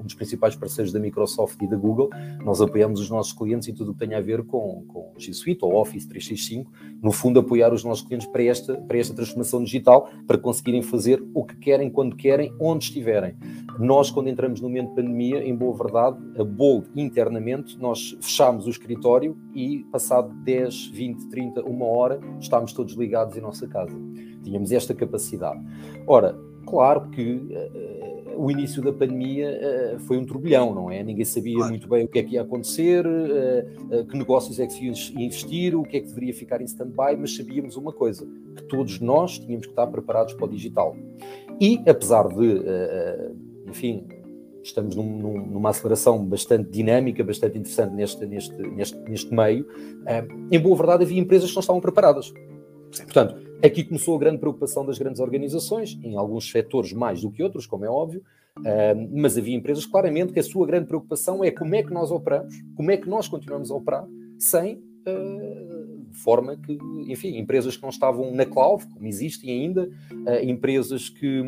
dos 0.05 0.15
principais 0.15 0.55
parceiros 0.55 0.93
da 0.93 0.99
Microsoft 0.99 1.61
e 1.61 1.67
da 1.67 1.75
Google, 1.75 2.09
nós 2.43 2.61
apoiamos 2.61 2.99
os 2.99 3.09
nossos 3.09 3.33
clientes 3.33 3.67
em 3.67 3.73
tudo 3.73 3.91
o 3.91 3.93
que 3.93 3.99
tem 3.99 4.15
a 4.15 4.21
ver 4.21 4.43
com, 4.43 4.83
com 4.87 5.13
G 5.17 5.33
Suite 5.33 5.63
ou 5.63 5.75
Office 5.75 6.05
365, 6.05 6.71
no 7.01 7.11
fundo 7.11 7.39
apoiar 7.39 7.73
os 7.73 7.83
nossos 7.83 8.05
clientes 8.05 8.27
para 8.27 8.43
esta, 8.43 8.75
para 8.75 8.97
esta 8.97 9.13
transformação 9.13 9.63
digital, 9.63 10.09
para 10.27 10.37
conseguirem 10.37 10.81
fazer 10.81 11.23
o 11.33 11.43
que 11.43 11.55
querem, 11.57 11.89
quando 11.89 12.15
querem, 12.15 12.53
onde 12.59 12.85
estiverem. 12.85 13.35
Nós, 13.79 14.09
quando 14.09 14.29
entramos 14.29 14.61
no 14.61 14.69
momento 14.69 14.89
de 14.89 14.95
pandemia, 14.95 15.43
em 15.43 15.55
boa 15.55 15.75
verdade, 15.75 16.17
a 16.39 16.43
Bold 16.43 16.87
internamente, 16.95 17.77
nós 17.77 18.17
fechámos 18.21 18.67
o 18.67 18.69
escritório 18.69 19.37
e 19.53 19.85
passado 19.91 20.33
10, 20.43 20.87
20, 20.87 21.29
30, 21.29 21.63
uma 21.63 21.85
hora, 21.85 22.19
estávamos 22.39 22.73
todos 22.73 22.93
ligados 22.93 23.35
em 23.35 23.41
nossa 23.41 23.67
casa. 23.67 23.95
Tínhamos 24.43 24.71
esta 24.71 24.93
capacidade. 24.93 25.59
Ora, 26.07 26.37
claro 26.65 27.09
que 27.09 27.35
uh, 27.35 28.14
o 28.37 28.51
início 28.51 28.81
da 28.81 28.91
pandemia 28.91 29.97
foi 29.99 30.17
um 30.17 30.25
turbilhão, 30.25 30.73
não 30.73 30.91
é? 30.91 31.03
Ninguém 31.03 31.25
sabia 31.25 31.55
claro. 31.55 31.69
muito 31.69 31.87
bem 31.87 32.05
o 32.05 32.07
que 32.07 32.19
é 32.19 32.23
que 32.23 32.33
ia 32.35 32.41
acontecer, 32.41 33.05
que 34.09 34.17
negócios 34.17 34.59
é 34.59 34.67
que 34.67 34.73
se 34.73 34.85
ia 34.85 35.25
investir, 35.25 35.75
o 35.75 35.83
que 35.83 35.97
é 35.97 35.99
que 35.99 36.07
deveria 36.07 36.33
ficar 36.33 36.61
em 36.61 36.65
stand-by, 36.65 37.15
mas 37.17 37.35
sabíamos 37.35 37.75
uma 37.75 37.91
coisa, 37.91 38.27
que 38.55 38.63
todos 38.63 38.99
nós 38.99 39.39
tínhamos 39.39 39.65
que 39.65 39.71
estar 39.71 39.87
preparados 39.87 40.33
para 40.33 40.45
o 40.45 40.47
digital. 40.47 40.95
E, 41.59 41.81
apesar 41.87 42.27
de, 42.27 42.63
enfim, 43.67 44.05
estamos 44.63 44.95
num, 44.95 45.17
num, 45.17 45.45
numa 45.45 45.69
aceleração 45.69 46.23
bastante 46.25 46.69
dinâmica, 46.69 47.23
bastante 47.23 47.57
interessante 47.57 47.93
neste, 47.93 48.25
neste, 48.25 48.55
neste, 48.55 48.97
neste 49.09 49.33
meio, 49.33 49.65
em 50.51 50.59
boa 50.59 50.75
verdade 50.75 51.03
havia 51.03 51.19
empresas 51.19 51.49
que 51.49 51.55
não 51.55 51.61
estavam 51.61 51.81
preparadas. 51.81 52.33
Portanto, 53.03 53.44
aqui 53.63 53.83
começou 53.83 54.15
a 54.15 54.19
grande 54.19 54.39
preocupação 54.39 54.85
das 54.85 54.97
grandes 54.97 55.19
organizações, 55.19 55.97
em 56.03 56.15
alguns 56.15 56.49
setores 56.49 56.93
mais 56.93 57.21
do 57.21 57.31
que 57.31 57.43
outros, 57.43 57.65
como 57.65 57.85
é 57.85 57.89
óbvio, 57.89 58.21
mas 59.11 59.37
havia 59.37 59.55
empresas 59.55 59.85
claramente 59.85 60.31
que 60.31 60.39
a 60.39 60.43
sua 60.43 60.65
grande 60.65 60.87
preocupação 60.87 61.43
é 61.43 61.51
como 61.51 61.75
é 61.75 61.83
que 61.83 61.93
nós 61.93 62.11
operamos, 62.11 62.55
como 62.75 62.91
é 62.91 62.97
que 62.97 63.09
nós 63.09 63.27
continuamos 63.27 63.69
a 63.71 63.75
operar 63.75 64.05
sem 64.39 64.81
forma 66.15 66.55
que, 66.57 66.77
enfim, 67.07 67.37
empresas 67.37 67.75
que 67.75 67.83
não 67.83 67.89
estavam 67.89 68.33
na 68.33 68.45
cloud, 68.45 68.85
como 68.87 69.05
existem 69.05 69.49
ainda, 69.49 69.89
uh, 70.11 70.43
empresas 70.43 71.09
que, 71.09 71.43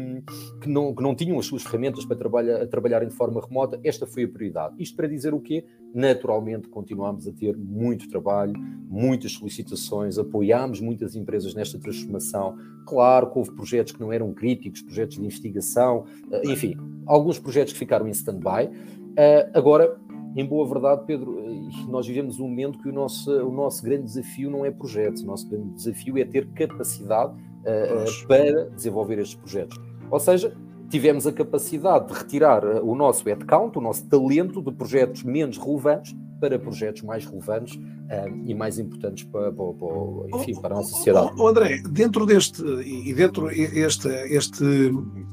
que, 0.62 0.69
não, 0.69 0.93
que 0.93 1.01
não 1.01 1.15
tinham 1.15 1.39
as 1.39 1.45
suas 1.45 1.63
ferramentas 1.63 2.05
para 2.05 2.15
trabalhar, 2.15 2.67
trabalharem 2.67 3.07
de 3.07 3.13
forma 3.13 3.41
remota, 3.41 3.79
esta 3.83 4.05
foi 4.05 4.24
a 4.24 4.27
prioridade. 4.27 4.75
Isto 4.77 4.95
para 4.95 5.07
dizer 5.07 5.33
o 5.33 5.39
quê? 5.39 5.65
Naturalmente 5.93 6.67
continuamos 6.67 7.27
a 7.27 7.31
ter 7.31 7.55
muito 7.57 8.09
trabalho, 8.09 8.53
muitas 8.89 9.33
solicitações, 9.33 10.17
apoiámos 10.17 10.79
muitas 10.79 11.15
empresas 11.15 11.53
nesta 11.53 11.79
transformação. 11.79 12.57
Claro 12.86 13.31
que 13.31 13.38
houve 13.38 13.51
projetos 13.51 13.93
que 13.93 14.00
não 14.00 14.13
eram 14.13 14.33
críticos, 14.33 14.81
projetos 14.81 15.17
de 15.17 15.24
investigação, 15.24 16.05
uh, 16.31 16.50
enfim, 16.51 16.75
alguns 17.05 17.39
projetos 17.39 17.74
que 17.74 17.79
ficaram 17.79 18.07
em 18.07 18.12
stand-by. 18.12 18.67
Uh, 18.67 19.50
agora, 19.53 19.97
em 20.36 20.45
boa 20.45 20.67
verdade, 20.67 21.03
Pedro, 21.07 21.47
nós 21.88 22.07
vivemos 22.07 22.39
um 22.39 22.47
momento 22.47 22.79
que 22.79 22.89
o 22.89 22.93
nosso, 22.93 23.31
o 23.31 23.51
nosso 23.51 23.83
grande 23.83 24.03
desafio 24.03 24.50
não 24.50 24.65
é 24.65 24.71
projetos, 24.71 25.21
o 25.21 25.25
nosso 25.25 25.47
grande 25.47 25.69
desafio 25.75 26.17
é 26.17 26.25
ter 26.25 26.47
capacidade 26.50 27.33
uh, 27.33 28.27
para 28.27 28.69
desenvolver 28.69 29.19
estes 29.19 29.36
projetos. 29.36 29.77
Ou 30.09 30.19
seja, 30.19 30.55
tivemos 30.89 31.27
a 31.27 31.33
capacidade 31.33 32.07
de 32.07 32.13
retirar 32.13 32.63
eh, 32.63 32.79
o 32.81 32.95
nosso 32.95 33.25
headcount, 33.25 33.77
o 33.77 33.81
nosso 33.81 34.07
talento 34.07 34.62
de 34.62 34.71
projetos 34.71 35.24
menos 35.24 35.57
relevantes 35.57 36.15
para 36.39 36.57
projetos 36.57 37.01
mais 37.01 37.25
relevantes 37.25 37.79
e 38.45 38.53
mais 38.53 38.79
importantes 38.79 39.24
para, 39.25 39.51
para, 39.51 39.74
para, 39.74 40.39
enfim, 40.39 40.55
para 40.62 40.75
a 40.75 40.77
nossa 40.77 40.91
sociedade. 40.91 41.31
Oh, 41.38 41.47
André, 41.47 41.81
dentro 41.89 42.25
deste 42.25 42.62
e 42.63 43.13
dentro 43.13 43.50
este, 43.50 44.07
este 44.07 44.63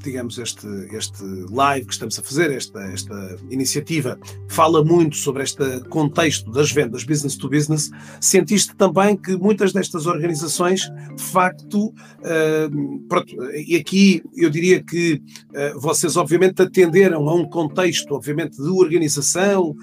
digamos 0.04 0.38
este 0.38 0.66
este 0.92 1.24
live 1.50 1.86
que 1.86 1.92
estamos 1.92 2.18
a 2.18 2.22
fazer 2.22 2.52
esta 2.52 2.80
esta 2.92 3.36
iniciativa 3.50 4.18
fala 4.48 4.84
muito 4.84 5.16
sobre 5.16 5.42
este 5.42 5.80
contexto 5.88 6.50
das 6.50 6.70
vendas 6.70 7.04
business 7.04 7.36
to 7.36 7.48
business. 7.48 7.90
Sentiste 8.20 8.74
também 8.76 9.16
que 9.16 9.36
muitas 9.36 9.72
destas 9.72 10.06
organizações 10.06 10.82
de 11.16 11.22
facto 11.22 11.86
uh, 11.86 12.98
pronto, 13.08 13.34
e 13.54 13.76
aqui 13.76 14.22
eu 14.36 14.50
diria 14.50 14.82
que 14.82 15.22
uh, 15.50 15.80
vocês 15.80 16.16
obviamente 16.16 16.62
atenderam 16.62 17.28
a 17.28 17.34
um 17.34 17.48
contexto 17.48 18.14
obviamente 18.14 18.56
de 18.56 18.68
organização 18.68 19.74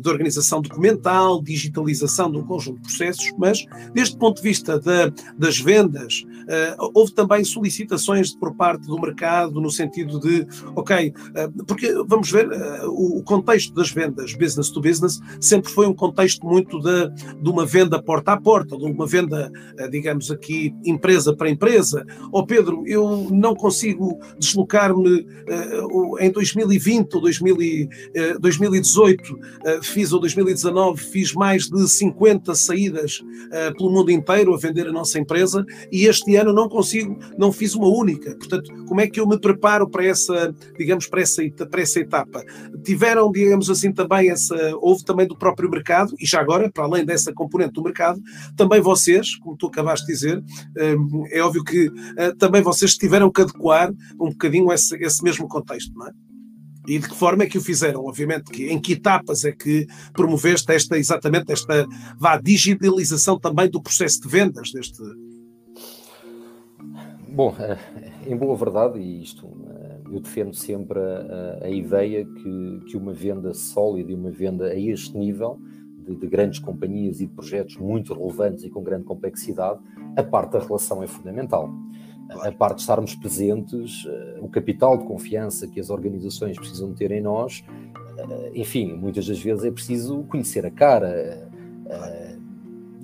de 0.00 0.08
organização 0.08 0.60
documental, 0.62 1.42
digitalização 1.42 2.30
de 2.30 2.38
um 2.38 2.44
conjunto 2.44 2.76
de 2.76 2.82
processos, 2.82 3.32
mas, 3.38 3.64
deste 3.92 4.16
ponto 4.16 4.36
de 4.36 4.42
vista 4.42 4.78
da, 4.78 5.12
das 5.36 5.58
vendas, 5.58 6.24
uh, 6.24 6.90
houve 6.94 7.12
também 7.12 7.44
solicitações 7.44 8.34
por 8.34 8.54
parte 8.54 8.86
do 8.86 9.00
mercado 9.00 9.60
no 9.64 9.70
sentido 9.70 10.20
de, 10.20 10.46
ok, 10.76 11.08
uh, 11.08 11.64
porque 11.64 11.92
vamos 12.06 12.30
ver, 12.30 12.46
uh, 12.48 12.88
o, 12.88 13.22
contexto 13.24 13.74
das 13.74 13.90
vendas 13.90 14.34
business 14.34 14.70
to 14.70 14.80
business 14.80 15.20
sempre 15.40 15.70
foi 15.70 15.86
um 15.86 15.94
contexto 15.94 16.46
muito 16.46 16.78
de, 16.78 17.08
de 17.40 17.50
uma 17.50 17.64
venda 17.64 18.02
porta 18.02 18.32
a 18.32 18.40
porta, 18.40 18.76
de 18.76 18.84
uma 18.84 19.06
venda, 19.06 19.50
digamos 19.90 20.30
aqui, 20.30 20.74
empresa 20.84 21.34
para 21.34 21.48
empresa. 21.48 22.04
Oh, 22.30 22.44
Pedro, 22.46 22.84
eu 22.86 23.28
não 23.30 23.54
consigo 23.54 24.18
deslocar-me 24.38 25.26
em 26.20 26.30
2020 26.30 27.14
ou 27.14 27.22
2018, 27.22 29.38
fiz 29.82 30.12
ou 30.12 30.20
2019, 30.20 31.00
fiz 31.00 31.32
mais 31.32 31.68
de 31.68 31.88
50 31.88 32.34
50 32.34 32.54
saídas 32.54 33.24
pelo 33.76 33.90
mundo 33.90 34.10
inteiro 34.10 34.54
a 34.54 34.58
vender 34.58 34.86
a 34.86 34.92
nossa 34.92 35.18
empresa 35.18 35.64
e 35.90 36.06
este 36.06 36.36
ano 36.36 36.52
não 36.52 36.68
consigo, 36.68 37.18
não 37.38 37.52
fiz 37.52 37.74
uma 37.74 37.88
única. 37.88 38.36
Portanto, 38.36 38.70
como 38.86 39.00
é 39.00 39.06
que 39.06 39.20
eu 39.20 39.26
me 39.26 39.38
preparo 39.38 39.53
para 39.56 40.04
essa, 40.04 40.54
digamos, 40.76 41.06
para 41.06 41.20
essa, 41.20 41.42
para 41.70 41.80
essa 41.80 42.00
etapa? 42.00 42.44
Tiveram, 42.84 43.30
digamos 43.30 43.70
assim, 43.70 43.92
também 43.92 44.30
essa, 44.30 44.54
houve 44.80 45.04
também 45.04 45.26
do 45.26 45.36
próprio 45.36 45.70
mercado 45.70 46.14
e 46.18 46.26
já 46.26 46.40
agora, 46.40 46.70
para 46.70 46.84
além 46.84 47.04
dessa 47.04 47.32
componente 47.32 47.72
do 47.72 47.82
mercado, 47.82 48.20
também 48.56 48.80
vocês, 48.80 49.36
como 49.36 49.56
tu 49.56 49.66
acabaste 49.66 50.06
de 50.06 50.12
dizer, 50.12 50.38
uh, 50.38 51.26
é 51.30 51.40
óbvio 51.40 51.64
que 51.64 51.88
uh, 51.88 52.36
também 52.38 52.62
vocês 52.62 52.96
tiveram 52.96 53.30
que 53.30 53.42
adequar 53.42 53.90
um 54.20 54.30
bocadinho 54.30 54.72
esse, 54.72 54.96
esse 54.96 55.22
mesmo 55.22 55.48
contexto, 55.48 55.92
não 55.94 56.06
é? 56.06 56.12
E 56.86 56.98
de 56.98 57.08
que 57.08 57.16
forma 57.16 57.44
é 57.44 57.46
que 57.46 57.56
o 57.56 57.62
fizeram? 57.62 58.04
Obviamente, 58.04 58.50
que, 58.50 58.66
em 58.66 58.78
que 58.78 58.92
etapas 58.92 59.44
é 59.44 59.52
que 59.52 59.86
promoveste 60.12 60.70
esta, 60.70 60.98
exatamente 60.98 61.50
esta 61.50 61.86
vá, 62.18 62.36
digitalização 62.36 63.38
também 63.38 63.70
do 63.70 63.82
processo 63.82 64.20
de 64.20 64.28
vendas 64.28 64.70
deste. 64.70 65.02
Bom, 67.30 67.56
eh, 67.58 67.78
em 68.26 68.36
boa 68.36 68.56
verdade, 68.56 68.98
e 68.98 69.22
isto 69.22 69.46
eh, 69.68 70.00
eu 70.12 70.20
defendo 70.20 70.54
sempre 70.54 70.98
a, 70.98 71.64
a 71.64 71.70
ideia 71.70 72.24
que, 72.24 72.80
que 72.86 72.96
uma 72.96 73.12
venda 73.12 73.52
sólida 73.54 74.10
e 74.10 74.14
uma 74.14 74.30
venda 74.30 74.66
a 74.66 74.78
este 74.78 75.16
nível 75.16 75.58
de, 75.98 76.14
de, 76.14 76.26
grandes 76.26 76.58
companhias 76.58 77.20
e 77.20 77.26
de 77.26 77.32
projetos 77.32 77.76
muito 77.76 78.14
relevantes 78.14 78.64
e 78.64 78.70
com 78.70 78.82
grande 78.82 79.04
complexidade, 79.04 79.80
a 80.16 80.22
parte 80.22 80.52
da 80.52 80.60
relação 80.60 81.02
é 81.02 81.06
fundamental 81.06 81.70
a 82.30 82.50
parte 82.52 82.76
de 82.76 82.80
estarmos 82.82 83.14
presentes, 83.14 84.06
eh, 84.06 84.38
o 84.40 84.48
capital 84.48 84.96
de 84.96 85.04
confiança 85.04 85.68
que 85.68 85.78
as 85.78 85.90
organizações 85.90 86.58
precisam 86.58 86.92
ter 86.94 87.10
em 87.12 87.20
nós, 87.20 87.64
eh, 88.16 88.52
enfim, 88.54 88.94
muitas 88.94 89.26
das 89.26 89.40
vezes 89.40 89.64
é 89.64 89.70
preciso 89.70 90.22
conhecer 90.24 90.64
a 90.64 90.70
cara. 90.70 91.50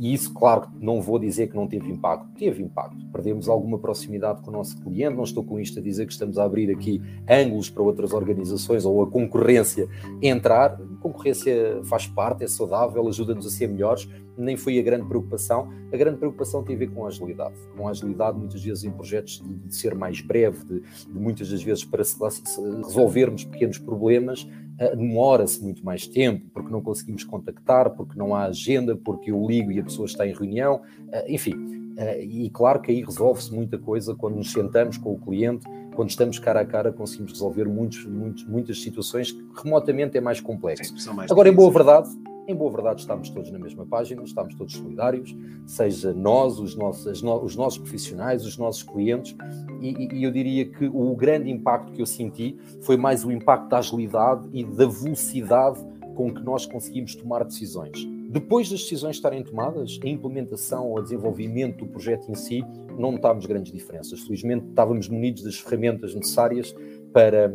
E 0.01 0.15
isso, 0.15 0.33
claro, 0.33 0.67
não 0.81 1.03
vou 1.03 1.19
dizer 1.19 1.49
que 1.49 1.55
não 1.55 1.67
teve 1.67 1.91
impacto, 1.91 2.27
teve 2.39 2.63
impacto. 2.63 2.97
Perdemos 3.13 3.51
alguma 3.51 3.79
proximidade 3.79 4.41
com 4.41 4.49
o 4.49 4.53
nosso 4.55 4.81
cliente. 4.81 5.15
Não 5.15 5.25
estou 5.25 5.45
com 5.45 5.61
isto 5.61 5.79
a 5.79 5.83
dizer 5.83 6.07
que 6.07 6.13
estamos 6.13 6.39
a 6.39 6.45
abrir 6.45 6.71
aqui 6.71 7.03
ângulos 7.29 7.69
para 7.69 7.83
outras 7.83 8.15
organizações 8.15 8.87
ou 8.87 9.03
a 9.03 9.07
concorrência 9.07 9.87
entrar. 10.23 10.81
A 10.81 11.03
concorrência 11.03 11.83
faz 11.85 12.07
parte, 12.07 12.43
é 12.43 12.49
saudável, 12.49 13.07
ajuda-nos 13.09 13.47
a 13.47 13.51
ser 13.51 13.69
melhores, 13.69 14.09
nem 14.39 14.57
foi 14.57 14.79
a 14.79 14.83
grande 14.83 15.07
preocupação. 15.07 15.69
A 15.93 15.97
grande 15.99 16.17
preocupação 16.17 16.65
tem 16.65 16.77
a 16.77 16.79
ver 16.79 16.89
com 16.89 17.05
a 17.05 17.09
agilidade. 17.09 17.55
Com 17.77 17.87
a 17.87 17.91
agilidade, 17.91 18.39
muitas 18.39 18.65
vezes, 18.65 18.85
em 18.85 18.91
projetos 18.91 19.43
de, 19.43 19.55
de 19.55 19.77
ser 19.77 19.95
mais 19.95 20.23
breve, 20.23 20.65
de, 20.65 20.81
de, 20.81 21.21
muitas 21.21 21.51
das 21.51 21.63
vezes 21.63 21.85
para 21.85 22.03
se, 22.03 22.17
se 22.17 22.61
resolvermos 22.87 23.45
pequenos 23.45 23.77
problemas, 23.77 24.49
demora-se 24.89 25.63
muito 25.63 25.85
mais 25.85 26.07
tempo, 26.07 26.47
porque 26.53 26.71
não 26.73 26.81
conseguimos 26.81 27.23
contactar, 27.25 27.91
porque 27.91 28.19
não 28.19 28.35
há 28.35 28.45
agenda, 28.45 28.97
porque 28.97 29.31
eu 29.31 29.47
ligo 29.47 29.71
e 29.71 29.79
a 29.79 29.85
pessoa 29.85 30.07
está 30.07 30.27
em 30.27 30.33
reunião, 30.33 30.77
uh, 31.09 31.25
enfim. 31.29 31.55
Uh, 31.55 32.21
e 32.23 32.51
claro 32.51 32.81
que 32.81 32.91
aí 32.91 33.05
resolve-se 33.05 33.53
muita 33.55 33.77
coisa 33.77 34.15
quando 34.15 34.37
nos 34.37 34.53
sentamos 34.53 34.97
com 34.97 35.13
o 35.13 35.19
cliente, 35.19 35.67
quando 35.95 36.09
estamos 36.09 36.39
cara 36.39 36.61
a 36.61 36.65
cara, 36.65 36.91
conseguimos 36.93 37.33
resolver 37.33 37.67
muitos, 37.67 38.07
muitos, 38.07 38.45
muitas 38.47 38.81
situações 38.81 39.33
que 39.33 39.45
remotamente 39.63 40.17
é 40.17 40.21
mais 40.21 40.41
complexo. 40.41 40.97
Sim, 40.99 41.13
mais 41.13 41.31
Agora, 41.31 41.49
em 41.49 41.53
boa 41.53 41.71
verdade, 41.71 42.09
em 42.51 42.55
boa 42.55 42.71
verdade, 42.71 43.01
estamos 43.01 43.31
todos 43.31 43.51
na 43.51 43.59
mesma 43.59 43.87
página, 43.87 44.23
estamos 44.23 44.55
todos 44.55 44.75
solidários, 44.75 45.35
seja 45.67 46.13
nós, 46.13 46.59
os 46.59 46.75
nossos, 46.75 47.23
os 47.23 47.57
nossos 47.57 47.79
profissionais, 47.79 48.45
os 48.45 48.59
nossos 48.59 48.83
clientes, 48.83 49.37
e, 49.81 50.15
e, 50.15 50.25
eu 50.25 50.31
diria 50.31 50.67
que 50.67 50.87
o 50.87 51.15
grande 51.15 51.51
impacto 51.51 51.93
que 51.93 52.03
eu 52.03 52.07
senti 52.07 52.57
foi 52.83 52.97
mais 52.97 53.25
o 53.25 53.31
impacto 53.31 53.69
da 53.69 53.79
agilidade 53.79 54.49
e 54.53 54.65
da 54.65 54.87
velocidade 54.87 55.81
com 56.15 56.33
que 56.33 56.43
nós 56.43 56.67
conseguimos 56.67 57.15
tomar 57.15 57.45
decisões. 57.45 58.07
Depois 58.29 58.71
das 58.71 58.81
decisões 58.83 59.17
estarem 59.17 59.43
tomadas, 59.43 59.99
a 60.05 60.09
implementação 60.09 60.87
ou 60.87 60.99
o 60.99 61.03
desenvolvimento 61.03 61.79
do 61.79 61.87
projeto 61.87 62.31
em 62.31 62.35
si, 62.35 62.65
não 62.97 63.13
notámos 63.13 63.45
grandes 63.47 63.73
diferenças. 63.73 64.21
Felizmente, 64.21 64.67
estávamos 64.69 65.09
munidos 65.09 65.43
das 65.43 65.59
ferramentas 65.59 66.15
necessárias 66.15 66.75
para 67.13 67.53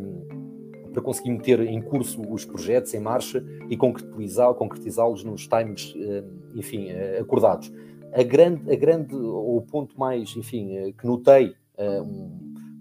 para 0.95 1.03
conseguir 1.03 1.31
meter 1.31 1.59
em 1.59 1.81
curso 1.81 2.21
os 2.21 2.45
projetos 2.45 2.93
em 2.93 3.01
marcha 3.01 3.43
e 3.69 3.75
concretizá-los 3.75 4.57
concretizá 4.57 5.03
nos 5.03 5.45
times, 5.45 5.93
eh, 5.97 6.23
enfim, 6.53 6.87
eh, 6.87 7.19
acordados. 7.19 7.69
A 8.13 8.23
grande, 8.23 8.71
a 8.71 8.75
grande, 8.77 9.13
o 9.13 9.61
ponto 9.69 9.99
mais, 9.99 10.33
enfim, 10.37 10.73
eh, 10.73 10.93
que 10.93 11.05
notei 11.05 11.53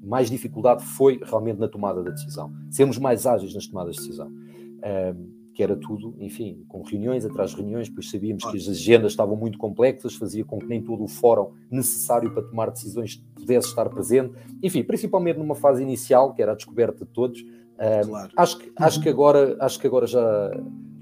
mais 0.00 0.30
dificuldade 0.30 0.84
foi 0.84 1.18
realmente 1.24 1.58
na 1.58 1.66
tomada 1.66 2.00
da 2.00 2.12
decisão. 2.12 2.52
Sermos 2.70 2.96
mais 2.96 3.26
ágeis 3.26 3.52
nas 3.52 3.66
tomadas 3.66 3.96
de 3.96 4.02
decisão. 4.02 4.30
que 5.54 5.62
era 5.62 5.76
tudo, 5.76 6.16
enfim, 6.18 6.64
com 6.66 6.82
reuniões 6.82 7.24
atrás 7.24 7.50
de 7.50 7.56
reuniões, 7.56 7.88
pois 7.88 8.10
sabíamos 8.10 8.44
que 8.44 8.56
as 8.56 8.68
agendas 8.68 9.12
estavam 9.12 9.36
muito 9.36 9.56
complexas, 9.56 10.16
fazia 10.16 10.44
com 10.44 10.58
que 10.58 10.66
nem 10.66 10.82
todo 10.82 11.04
o 11.04 11.06
fórum 11.06 11.52
necessário 11.70 12.32
para 12.34 12.42
tomar 12.42 12.70
decisões 12.72 13.24
pudesse 13.36 13.68
estar 13.68 13.88
presente. 13.88 14.34
Enfim, 14.60 14.82
principalmente 14.82 15.38
numa 15.38 15.54
fase 15.54 15.80
inicial, 15.80 16.34
que 16.34 16.42
era 16.42 16.52
a 16.52 16.54
descoberta 16.56 17.04
de 17.04 17.10
todos, 17.12 17.40
Claro. 17.76 18.30
Acho, 18.36 18.58
que, 18.58 18.72
acho, 18.76 19.00
que 19.00 19.08
agora, 19.08 19.56
acho 19.60 19.80
que 19.80 19.86
agora 19.86 20.06
já, 20.06 20.50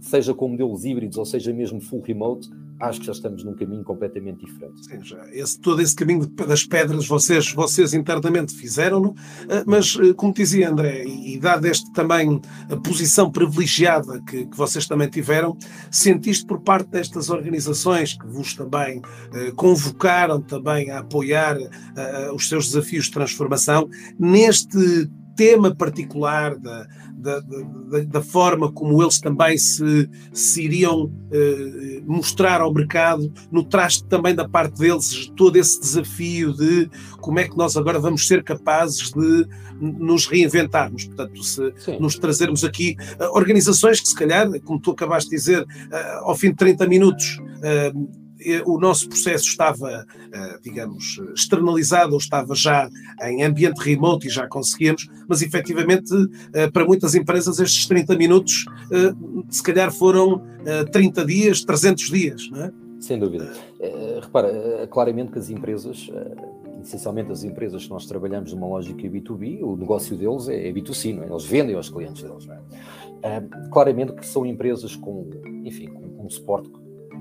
seja 0.00 0.34
com 0.34 0.48
modelos 0.48 0.84
híbridos 0.84 1.16
ou 1.16 1.24
seja 1.24 1.52
mesmo 1.52 1.80
full 1.80 2.02
remote, 2.02 2.48
acho 2.80 3.00
que 3.00 3.06
já 3.06 3.12
estamos 3.12 3.44
num 3.44 3.54
caminho 3.54 3.84
completamente 3.84 4.44
diferente. 4.44 4.84
Sim, 4.84 5.00
já. 5.04 5.24
Esse, 5.32 5.58
todo 5.60 5.80
esse 5.80 5.94
caminho 5.94 6.26
das 6.26 6.64
pedras 6.64 7.06
vocês, 7.06 7.52
vocês 7.52 7.94
internamente 7.94 8.52
fizeram-no, 8.54 9.14
eh, 9.48 9.62
mas 9.64 9.96
eh, 10.00 10.12
como 10.14 10.34
dizia 10.34 10.68
André, 10.68 11.04
e, 11.04 11.38
dado 11.38 11.66
este 11.66 11.90
também 11.92 12.40
a 12.68 12.76
posição 12.76 13.30
privilegiada 13.30 14.20
que, 14.28 14.46
que, 14.46 14.56
vocês 14.56 14.86
também 14.86 15.08
tiveram, 15.08 15.56
sentiste 15.90 16.44
por 16.44 16.60
parte 16.60 16.90
destas 16.90 17.30
organizações 17.30 18.14
que 18.14 18.26
vos 18.26 18.54
também 18.54 19.00
eh, 19.32 19.52
convocaram 19.52 20.40
também 20.40 20.90
a 20.90 20.98
apoiar 20.98 21.56
eh, 21.56 22.30
os 22.34 22.48
seus 22.48 22.66
desafios 22.66 23.04
de 23.06 23.12
transformação, 23.12 23.88
neste 24.18 25.08
tema 25.34 25.74
particular 25.74 26.56
da, 26.56 26.86
da, 27.12 27.40
da, 27.40 28.00
da, 28.06 28.22
forma 28.22 28.70
como 28.70 29.02
eles 29.02 29.20
também 29.20 29.56
se, 29.56 30.08
se 30.32 30.62
iriam 30.62 31.12
eh, 31.30 32.02
mostrar 32.04 32.60
ao 32.60 32.72
mercado, 32.72 33.32
no 33.50 33.64
traste 33.64 34.04
também 34.04 34.34
da 34.34 34.48
parte 34.48 34.78
deles, 34.78 35.32
todo 35.36 35.56
esse 35.56 35.80
desafio 35.80 36.52
de 36.52 36.90
como 37.20 37.38
é 37.38 37.48
que 37.48 37.56
nós 37.56 37.76
agora 37.76 37.98
vamos 37.98 38.26
ser 38.26 38.42
capazes 38.42 39.12
de 39.12 39.46
nos 39.80 40.26
reinventarmos. 40.26 41.04
Portanto, 41.06 41.42
se 41.42 41.72
Sim. 41.78 41.98
nos 41.98 42.16
trazermos 42.18 42.64
aqui 42.64 42.96
uh, 43.20 43.36
organizações 43.36 44.00
que, 44.00 44.08
se 44.08 44.14
calhar, 44.14 44.48
como 44.60 44.80
tu 44.80 44.92
acabaste 44.92 45.30
de 45.30 45.36
dizer, 45.36 45.62
uh, 45.62 46.24
ao 46.24 46.36
fim 46.36 46.50
de 46.50 46.56
30 46.56 46.86
minutos. 46.86 47.40
Uh, 48.42 48.72
o 48.72 48.78
nosso 48.78 49.08
processo 49.08 49.44
estava, 49.44 50.06
eh, 50.32 50.58
digamos, 50.62 51.20
externalizado 51.34 52.12
ou 52.12 52.18
estava 52.18 52.54
já 52.54 52.88
em 53.22 53.42
ambiente 53.42 53.78
remote 53.78 54.26
e 54.26 54.30
já 54.30 54.46
conseguíamos, 54.46 55.08
mas 55.28 55.42
efetivamente 55.42 56.12
eh, 56.54 56.70
para 56.70 56.84
muitas 56.84 57.14
empresas 57.14 57.58
estes 57.58 57.86
30 57.86 58.16
minutos 58.16 58.64
eh, 58.90 59.12
se 59.48 59.62
calhar 59.62 59.92
foram 59.92 60.42
30 60.92 61.24
dias, 61.24 61.64
300 61.64 62.10
dias, 62.10 62.50
não 62.50 62.64
é? 62.64 62.72
Sem 63.00 63.18
dúvida. 63.18 63.52
repara, 64.22 64.86
claramente 64.88 65.32
que 65.32 65.38
as 65.38 65.50
empresas, 65.50 66.08
essencialmente 66.84 67.32
as 67.32 67.42
empresas 67.42 67.84
que 67.84 67.90
nós 67.90 68.06
trabalhamos 68.06 68.52
numa 68.52 68.68
lógica 68.68 69.02
B2B, 69.02 69.60
o 69.60 69.76
negócio 69.76 70.16
deles 70.16 70.48
é 70.48 70.72
B2C, 70.72 71.16
não 71.16 71.24
é? 71.24 71.26
Eles 71.26 71.44
vendem 71.44 71.74
aos 71.74 71.88
clientes 71.88 72.22
deles, 72.22 72.46
não 72.46 72.54
é? 72.54 73.42
claramente 73.70 74.12
que 74.12 74.26
são 74.26 74.46
empresas 74.46 74.94
com, 74.96 75.28
enfim, 75.64 75.86
com 75.86 76.26
um 76.26 76.30
suporte 76.30 76.70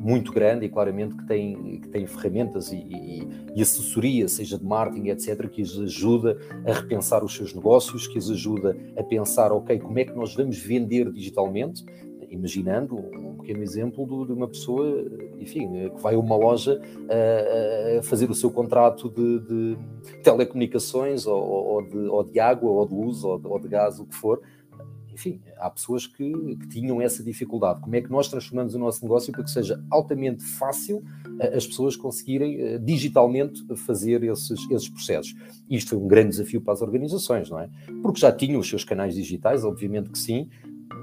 muito 0.02 0.32
grande 0.32 0.66
e 0.66 0.70
claramente 0.70 1.16
que 1.16 1.26
tem, 1.28 1.80
que 1.80 1.88
tem 1.90 2.08
ferramentas 2.08 2.72
e, 2.72 2.78
e, 2.78 3.28
e, 3.56 3.62
assessoria, 3.62 4.28
seja 4.28 4.58
de 4.58 4.66
marketing, 4.66 5.10
etc., 5.10 5.48
que 5.48 5.62
os 5.62 5.80
ajuda 5.80 6.38
a 6.66 6.74
repensar 6.74 7.24
os 7.24 7.36
seus 7.36 7.54
negócios, 7.54 8.08
que 8.08 8.18
os 8.18 8.30
ajuda 8.32 8.76
a 8.98 9.04
pensar, 9.04 9.52
ok, 9.52 9.80
como 9.80 10.00
é 10.00 10.06
que 10.06 10.14
nós 10.14 10.34
vamos 10.34 10.58
vender 10.58 11.12
digitalmente, 11.12 11.86
imaginando 12.32 12.96
um 12.96 13.36
pequeno 13.36 13.62
exemplo 13.62 14.26
de 14.26 14.34
uma 14.34 14.48
pessoa, 14.48 15.06
enfim, 15.38 15.90
que 15.90 16.02
vai 16.02 16.16
a 16.16 16.20
uma 16.20 16.36
loja 16.36 16.82
a, 17.10 18.00
a 18.00 18.04
fazer 18.04 18.30
o 18.32 18.34
seu 18.34 18.50
contrato 18.50 19.10
de, 19.10 19.40
de 19.40 19.78
telecomunicações 20.24 21.28
ou, 21.28 21.44
ou, 21.44 21.82
de, 21.84 21.98
ou, 21.98 22.24
de, 22.24 22.40
água, 22.40 22.72
ou 22.72 22.88
de 22.88 22.96
luz, 22.96 23.24
ou 23.24 23.38
de, 23.38 23.48
ou 23.48 23.60
de 23.60 23.68
gás, 23.68 24.00
o 24.00 24.06
que 24.06 24.16
for, 24.16 24.42
enfim, 25.22 25.40
há 25.58 25.70
pessoas 25.70 26.08
que, 26.08 26.34
que, 26.58 26.68
tinham 26.68 27.00
essa 27.00 27.24
dificuldade. 27.24 27.80
Como 27.80 27.96
é 27.96 28.02
que 28.02 28.10
nós 28.10 28.28
transformamos 28.28 28.74
o 28.74 28.80
nosso 28.80 29.04
negócio 29.04 29.32
para 29.32 29.44
que 29.44 29.52
seja 29.52 29.82
altamente 29.90 30.44
fácil 30.44 30.98
uh, 30.98 31.56
as 31.56 31.68
pessoas 31.68 31.96
conseguirem 31.96 32.76
uh, 32.76 32.80
digitalmente 32.80 33.64
fazer 33.78 34.24
esses, 34.24 34.70
esses 34.72 34.90
processos? 34.90 35.36
Isto 35.70 35.92
foi 35.92 36.00
um 36.00 36.08
grande 36.08 36.30
desafio 36.30 36.60
para 36.60 36.74
as 36.74 36.82
organizações, 36.82 37.50
não 37.50 37.60
é? 37.60 37.70
Porque 38.02 38.20
já 38.20 38.32
tinham 38.32 38.60
os 38.60 38.68
seus 38.68 38.84
canais 38.84 39.14
digitais, 39.14 39.64
obviamente 39.64 40.10
que 40.10 40.18
sim, 40.18 40.50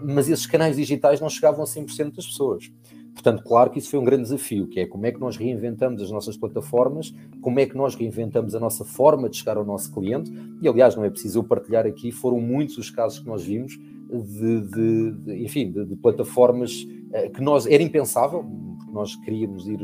mas 0.03 0.29
esses 0.29 0.47
canais 0.47 0.77
digitais 0.77 1.21
não 1.21 1.29
chegavam 1.29 1.63
a 1.63 1.67
100% 1.67 2.17
das 2.17 2.27
pessoas. 2.27 2.71
Portanto, 3.19 3.43
claro 3.43 3.69
que 3.71 3.81
isso 3.81 3.91
foi 3.91 3.99
um 3.99 4.04
grande 4.04 4.23
desafio, 4.23 4.69
que 4.69 4.78
é 4.78 4.87
como 4.87 5.04
é 5.04 5.11
que 5.11 5.19
nós 5.19 5.37
reinventamos 5.37 6.00
as 6.00 6.09
nossas 6.09 6.37
plataformas, 6.37 7.13
como 7.41 7.59
é 7.59 7.67
que 7.67 7.76
nós 7.76 7.97
reinventamos 7.97 8.54
a 8.54 8.61
nossa 8.61 8.85
forma 8.85 9.28
de 9.28 9.39
chegar 9.39 9.57
ao 9.57 9.65
nosso 9.65 9.93
cliente, 9.93 10.33
e 10.63 10.69
aliás, 10.69 10.95
não 10.95 11.04
é 11.04 11.11
preciso 11.11 11.41
eu 11.41 11.45
partilhar 11.45 11.85
aqui, 11.85 12.13
foram 12.13 12.41
muitos 12.41 12.78
os 12.78 12.91
casos 12.91 13.19
que 13.19 13.26
nós 13.26 13.43
vimos 13.43 13.76
de, 14.10 14.60
de, 14.62 15.12
de 15.12 15.44
enfim, 15.44 15.71
de, 15.71 15.84
de, 15.84 15.97
plataformas 15.97 16.82
uh, 16.82 17.30
que 17.32 17.42
nós 17.42 17.66
era 17.66 17.82
impensável, 17.82 18.44
porque 18.78 18.92
nós 18.92 19.14
queríamos 19.16 19.66
ir, 19.66 19.80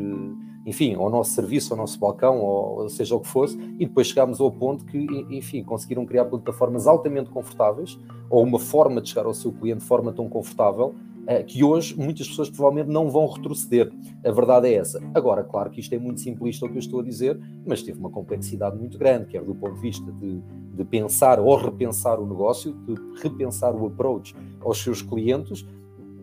enfim, 0.66 0.94
ao 0.94 1.10
nosso 1.10 1.32
serviço, 1.32 1.72
ao 1.72 1.78
nosso 1.78 1.98
balcão, 1.98 2.40
ou 2.40 2.88
seja 2.88 3.14
o 3.14 3.20
que 3.20 3.28
fosse, 3.28 3.58
e 3.78 3.87
depois 3.87 4.06
chegámos 4.06 4.40
ao 4.40 4.50
ponto 4.50 4.84
que, 4.84 4.98
enfim, 5.30 5.62
conseguiram 5.62 6.06
criar 6.06 6.24
plataformas 6.24 6.87
altamente 6.87 7.30
confortáveis, 7.30 7.98
ou 8.30 8.42
uma 8.42 8.58
forma 8.58 9.00
de 9.00 9.10
chegar 9.10 9.26
ao 9.26 9.34
seu 9.34 9.52
cliente 9.52 9.80
de 9.80 9.87
forma 9.87 10.12
tão 10.12 10.28
confortável, 10.28 10.94
eh, 10.94 11.13
que 11.46 11.64
hoje 11.64 11.96
muitas 11.96 12.28
pessoas 12.28 12.50
provavelmente 12.50 12.92
não 12.92 13.10
vão 13.10 13.26
retroceder. 13.26 13.90
A 14.24 14.30
verdade 14.30 14.68
é 14.68 14.74
essa. 14.74 15.00
Agora, 15.14 15.42
claro 15.42 15.70
que 15.70 15.80
isto 15.80 15.94
é 15.94 15.98
muito 15.98 16.20
simplista 16.20 16.66
o 16.66 16.68
que 16.68 16.76
eu 16.76 16.80
estou 16.80 17.00
a 17.00 17.02
dizer, 17.02 17.38
mas 17.66 17.82
teve 17.82 17.98
uma 17.98 18.10
complexidade 18.10 18.76
muito 18.76 18.98
grande, 18.98 19.26
quer 19.26 19.42
do 19.42 19.54
ponto 19.54 19.74
de 19.74 19.80
vista 19.80 20.10
de, 20.12 20.40
de 20.74 20.84
pensar 20.84 21.40
ou 21.40 21.56
repensar 21.56 22.20
o 22.20 22.26
negócio, 22.26 22.72
de 22.72 22.94
repensar 23.22 23.74
o 23.74 23.87
approach 23.87 24.34
aos 24.60 24.82
seus 24.82 25.02
clientes, 25.02 25.66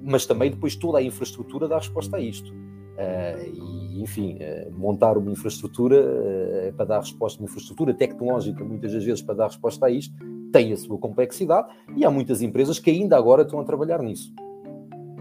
mas 0.03 0.25
também 0.25 0.51
depois 0.51 0.75
toda 0.75 0.97
a 0.97 1.03
infraestrutura 1.03 1.67
dá 1.67 1.77
resposta 1.77 2.17
a 2.17 2.19
isto. 2.19 2.51
Uh, 2.51 3.95
e, 3.95 4.03
enfim, 4.03 4.35
uh, 4.35 4.71
montar 4.77 5.17
uma 5.17 5.31
infraestrutura 5.31 5.95
uh, 5.95 6.73
para 6.73 6.85
dar 6.85 6.99
resposta, 6.99 7.41
uma 7.41 7.45
infraestrutura 7.45 7.93
tecnológica, 7.93 8.63
muitas 8.63 8.93
das 8.93 9.03
vezes 9.03 9.21
para 9.21 9.33
dar 9.33 9.47
resposta 9.47 9.87
a 9.87 9.89
isto, 9.89 10.13
tem 10.51 10.71
a 10.71 10.77
sua 10.77 10.97
complexidade 10.97 11.69
e 11.95 12.05
há 12.05 12.11
muitas 12.11 12.41
empresas 12.41 12.77
que 12.77 12.91
ainda 12.91 13.17
agora 13.17 13.41
estão 13.43 13.59
a 13.59 13.63
trabalhar 13.63 14.03
nisso 14.03 14.31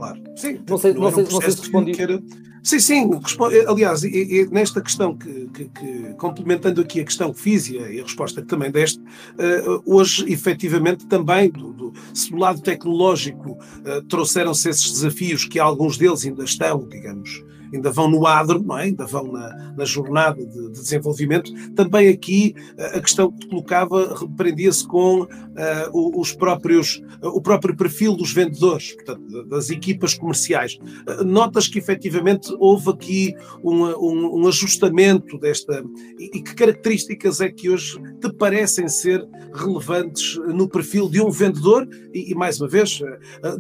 claro. 0.00 0.22
Sim, 0.34 0.60
não 0.66 0.78
sei, 0.78 0.94
não, 0.94 1.02
não 1.02 1.12
sei, 1.12 1.24
não 1.24 1.40
sei 1.40 1.50
se 1.50 1.60
respondi. 1.60 2.00
Era... 2.00 2.22
Sim, 2.62 2.78
sim, 2.78 3.10
aliás, 3.66 4.02
nesta 4.50 4.82
questão 4.82 5.16
que, 5.16 5.48
que, 5.48 5.64
que, 5.68 6.14
complementando 6.14 6.80
aqui 6.80 7.00
a 7.00 7.04
questão 7.04 7.32
que 7.32 7.40
fiz 7.40 7.68
e 7.68 7.78
a, 7.78 7.90
e 7.90 8.02
resposta 8.02 8.42
que 8.42 8.48
também 8.48 8.70
deste, 8.70 8.98
uh, 8.98 9.82
hoje 9.86 10.30
efetivamente 10.30 11.06
também, 11.06 11.50
do, 11.50 11.72
do, 11.72 11.92
se 12.12 12.30
do 12.30 12.36
lado 12.36 12.60
tecnológico 12.60 13.52
uh, 13.52 14.02
trouxeram-se 14.08 14.68
esses 14.68 14.90
desafios 14.90 15.46
que 15.46 15.58
alguns 15.58 15.96
deles 15.96 16.24
ainda 16.26 16.44
estão, 16.44 16.86
digamos, 16.86 17.42
ainda 17.72 17.90
vão 17.90 18.10
no 18.10 18.26
adro, 18.26 18.62
não 18.62 18.78
é? 18.78 18.84
ainda 18.84 19.06
vão 19.06 19.30
na, 19.32 19.72
na 19.76 19.84
jornada 19.84 20.44
de, 20.44 20.68
de, 20.68 20.72
desenvolvimento. 20.72 21.52
Também 21.74 22.08
aqui 22.08 22.54
eh, 22.76 22.98
a 22.98 23.00
questão 23.00 23.30
que 23.30 23.48
colocava 23.48 24.16
prendia-se 24.36 24.86
com 24.86 25.26
uh, 25.60 26.20
os 26.20 26.32
próprios, 26.32 27.02
uh, 27.22 27.28
o 27.28 27.40
próprio 27.40 27.76
perfil 27.76 28.16
dos 28.16 28.32
vendedores, 28.32 28.92
portanto, 28.94 29.44
das 29.44 29.70
equipas 29.70 30.14
comerciais. 30.14 30.78
Uh, 31.06 31.24
notas 31.24 31.68
que 31.68 31.78
efetivamente 31.78 32.54
houve 32.58 32.90
aqui 32.90 33.34
um, 33.62 33.84
um, 33.84 34.42
um 34.42 34.48
ajustamento 34.48 35.38
desta. 35.38 35.84
E, 36.18 36.38
e, 36.38 36.42
que 36.42 36.54
características 36.54 37.40
é 37.40 37.50
que 37.50 37.68
hoje 37.68 38.00
te 38.20 38.32
parecem 38.32 38.88
ser 38.88 39.26
relevantes 39.52 40.36
no 40.48 40.68
perfil 40.68 41.08
de 41.08 41.20
um 41.20 41.30
vendedor 41.30 41.88
e, 42.12 42.32
e 42.32 42.34
mais 42.34 42.60
uma 42.60 42.68
vez, 42.68 43.00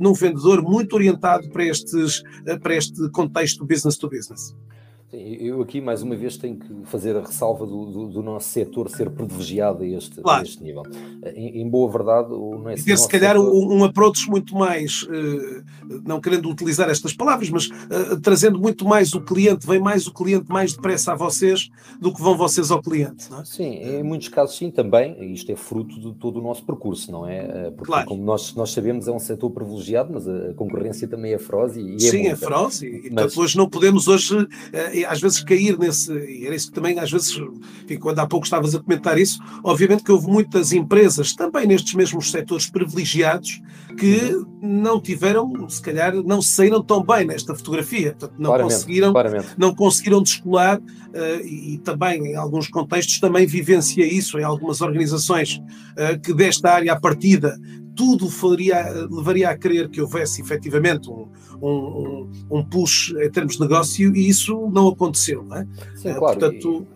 num 0.00 0.12
vendedor 0.12 0.62
muito 0.62 0.94
orientado 0.94 1.48
para, 1.50 1.64
estes, 1.64 2.22
para 2.62 2.74
este 2.74 3.10
contexto 3.10 3.64
business 3.64 3.96
to 3.96 4.08
business. 4.08 4.54
Eu 5.12 5.60
aqui, 5.60 5.80
mais 5.80 6.02
uma 6.02 6.14
vez, 6.14 6.36
tenho 6.36 6.56
que 6.56 6.72
fazer 6.84 7.16
a 7.16 7.20
ressalva 7.20 7.66
do, 7.66 7.86
do, 7.86 8.08
do 8.08 8.22
nosso 8.22 8.48
setor 8.48 8.88
ser 8.88 9.10
privilegiado 9.10 9.82
a 9.82 9.86
este, 9.86 10.20
claro. 10.20 10.40
a 10.40 10.42
este 10.44 10.62
nível. 10.62 10.84
Em, 11.34 11.62
em, 11.62 11.68
boa 11.68 11.90
verdade, 11.90 12.28
não 12.28 12.68
é 12.68 12.74
E 12.74 12.82
ter, 12.82 12.96
se 12.96 13.08
calhar, 13.08 13.34
setor... 13.36 13.52
um, 13.52 13.78
um 13.78 13.84
approach 13.84 14.30
muito 14.30 14.54
mais, 14.54 15.02
uh, 15.02 15.64
não 16.04 16.20
querendo 16.20 16.48
utilizar 16.48 16.88
estas 16.88 17.12
palavras, 17.12 17.50
mas 17.50 17.66
uh, 17.66 18.20
trazendo 18.22 18.60
muito 18.60 18.84
mais 18.84 19.12
o 19.12 19.20
cliente, 19.20 19.66
vem 19.66 19.80
mais 19.80 20.06
o 20.06 20.12
cliente 20.12 20.48
mais 20.48 20.74
depressa 20.74 21.12
a 21.12 21.16
vocês 21.16 21.70
do 22.00 22.14
que 22.14 22.22
vão 22.22 22.36
vocês 22.36 22.70
ao 22.70 22.80
cliente, 22.80 23.28
é? 23.34 23.44
Sim, 23.44 23.78
em 23.82 24.04
muitos 24.04 24.28
casos, 24.28 24.56
sim, 24.56 24.70
também. 24.70 25.32
Isto 25.34 25.50
é 25.50 25.56
fruto 25.56 25.98
de 25.98 26.14
todo 26.20 26.38
o 26.38 26.42
nosso 26.42 26.64
percurso, 26.64 27.10
não 27.10 27.26
é? 27.26 27.72
Porque, 27.72 27.90
claro. 27.90 28.06
como 28.06 28.22
nós, 28.22 28.54
nós 28.54 28.70
sabemos, 28.70 29.08
é 29.08 29.12
um 29.12 29.18
setor 29.18 29.50
privilegiado, 29.50 30.12
mas 30.12 30.28
a 30.28 30.54
concorrência 30.54 31.08
também 31.08 31.32
é 31.32 31.38
feroz 31.38 31.76
e, 31.76 31.80
e 31.80 31.96
é 31.96 31.98
Sim, 31.98 32.18
é, 32.18 32.20
muita. 32.28 32.32
é 32.32 32.36
feroz, 32.36 32.82
e, 32.82 32.86
e 32.86 32.90
mas... 32.90 33.24
portanto, 33.24 33.40
hoje 33.40 33.58
não 33.58 33.68
podemos 33.68 34.06
hoje. 34.06 34.36
Uh, 34.36 34.99
às 35.04 35.20
vezes 35.20 35.42
cair 35.42 35.78
nesse, 35.78 36.12
e 36.12 36.46
era 36.46 36.54
isso 36.54 36.68
que 36.68 36.74
também 36.74 36.98
às 36.98 37.10
vezes, 37.10 37.36
enfim, 37.84 37.98
quando 37.98 38.18
há 38.18 38.26
pouco 38.26 38.46
estavas 38.46 38.74
a 38.74 38.80
comentar 38.80 39.18
isso, 39.18 39.38
obviamente 39.62 40.02
que 40.02 40.12
houve 40.12 40.26
muitas 40.26 40.72
empresas, 40.72 41.34
também 41.34 41.66
nestes 41.66 41.94
mesmos 41.94 42.30
setores 42.30 42.68
privilegiados, 42.68 43.60
que 43.98 44.44
não 44.62 45.00
tiveram, 45.00 45.68
se 45.68 45.82
calhar, 45.82 46.14
não 46.14 46.40
saíram 46.40 46.82
tão 46.82 47.04
bem 47.04 47.26
nesta 47.26 47.54
fotografia, 47.54 48.10
portanto, 48.10 48.34
não 48.38 48.50
claramente, 48.50 48.74
conseguiram, 48.74 49.12
claramente. 49.12 49.48
não 49.58 49.74
conseguiram 49.74 50.22
descolar 50.22 50.78
uh, 50.78 51.40
e, 51.44 51.74
e, 51.74 51.78
também 51.78 52.32
em 52.32 52.36
alguns 52.36 52.68
contextos 52.68 53.18
também 53.18 53.46
vivencia 53.46 54.06
isso 54.06 54.38
em 54.38 54.44
algumas 54.44 54.80
organizações 54.80 55.56
uh, 55.56 56.20
que 56.22 56.32
desta 56.32 56.70
área 56.70 56.92
à 56.92 57.00
partida 57.00 57.58
tudo 58.00 58.30
faria, 58.30 58.82
levaria 59.10 59.50
a 59.50 59.58
crer 59.58 59.90
que 59.90 60.00
houvesse 60.00 60.40
efetivamente 60.40 61.10
um, 61.10 61.28
um, 61.60 62.30
um 62.50 62.64
push 62.64 63.10
em 63.10 63.30
termos 63.30 63.56
de 63.56 63.60
negócio 63.60 64.16
e 64.16 64.26
isso 64.26 64.70
não 64.72 64.88
aconteceu, 64.88 65.42
não 65.42 65.58
é? 65.58 65.66
Sim, 65.96 66.14
claro. 66.14 66.38
Portanto, 66.38 66.86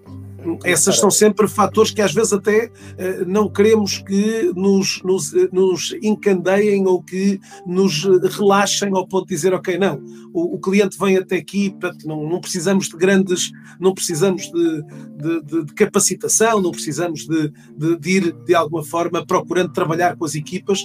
essas 0.64 0.98
são 0.98 1.10
sempre 1.10 1.48
fatores 1.48 1.90
que 1.90 2.02
às 2.02 2.12
vezes 2.12 2.32
até 2.32 2.66
uh, 2.66 3.24
não 3.26 3.48
queremos 3.48 3.98
que 3.98 4.52
nos, 4.54 5.00
nos, 5.02 5.32
nos 5.52 5.96
encandeiem 6.02 6.86
ou 6.86 7.02
que 7.02 7.40
nos 7.66 8.04
relaxem 8.36 8.90
ao 8.94 9.06
ponto 9.06 9.26
de 9.26 9.34
dizer, 9.34 9.54
ok, 9.54 9.78
não, 9.78 10.00
o, 10.32 10.56
o 10.56 10.58
cliente 10.60 10.98
vem 10.98 11.16
até 11.16 11.36
aqui, 11.36 11.70
portanto, 11.70 12.06
não, 12.06 12.28
não 12.28 12.40
precisamos 12.40 12.88
de 12.88 12.96
grandes, 12.96 13.50
não 13.80 13.94
precisamos 13.94 14.42
de, 14.50 14.82
de, 15.16 15.42
de, 15.42 15.64
de 15.64 15.74
capacitação, 15.74 16.60
não 16.60 16.70
precisamos 16.70 17.26
de, 17.26 17.52
de, 17.76 18.10
ir 18.10 18.32
de 18.44 18.54
alguma 18.54 18.84
forma 18.84 19.24
procurando 19.24 19.72
trabalhar 19.72 20.16
com 20.16 20.24
as 20.24 20.34
equipas 20.34 20.84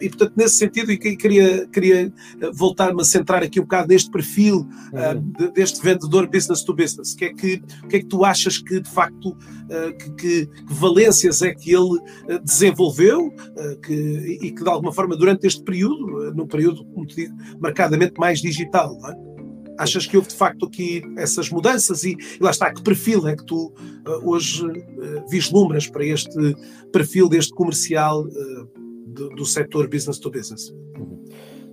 e 0.00 0.08
portanto 0.08 0.32
nesse 0.36 0.56
sentido 0.56 0.92
e 0.92 0.98
queria, 1.16 1.66
queria 1.68 2.12
voltar-me 2.52 3.00
a 3.00 3.04
centrar 3.04 3.42
aqui 3.42 3.60
um 3.60 3.64
bocado 3.64 3.88
neste 3.88 4.10
perfil 4.10 4.66
uhum. 4.92 5.46
uh, 5.46 5.52
deste 5.52 5.82
vendedor 5.82 6.28
business 6.28 6.62
to 6.62 6.74
business, 6.74 7.14
que 7.14 7.26
é 7.26 7.32
que, 7.32 7.62
que 7.88 7.96
é 7.96 7.98
que 8.00 8.06
tu 8.06 8.24
achas 8.24 8.37
que 8.46 8.80
de 8.80 8.88
facto 8.88 9.30
uh, 9.30 9.96
que, 9.98 10.10
que, 10.12 10.46
que, 10.46 10.74
valências 10.74 11.42
é 11.42 11.52
que 11.54 11.72
ele 11.72 11.98
uh, 11.98 12.38
desenvolveu 12.44 13.32
que, 13.84 14.38
e 14.40 14.52
que 14.52 14.62
de 14.62 14.68
alguma 14.68 14.92
forma 14.92 15.16
durante 15.16 15.46
este 15.46 15.62
período, 15.62 16.32
num 16.34 16.46
período, 16.46 16.86
marcadamente 17.60 18.14
mais 18.18 18.40
digital, 18.40 18.96
não 19.00 19.10
é? 19.10 19.28
Achas 19.78 20.06
que 20.06 20.16
houve 20.16 20.28
de 20.28 20.34
facto 20.34 20.66
aqui 20.66 21.02
essas 21.16 21.50
mudanças 21.50 22.02
e, 22.02 22.10
e 22.12 22.42
lá 22.42 22.50
está, 22.50 22.72
que 22.72 22.82
perfil 22.82 23.28
é 23.28 23.36
que 23.36 23.44
tu 23.44 23.72
hoje 24.24 24.64
vislumbras 25.30 25.86
para 25.86 26.04
este 26.04 26.56
perfil 26.92 27.28
deste 27.28 27.52
comercial 27.52 28.24
do, 29.06 29.28
do 29.30 29.46
setor 29.46 29.88
business 29.88 30.18
to 30.18 30.30
business? 30.30 30.74
Uhum. 30.98 31.24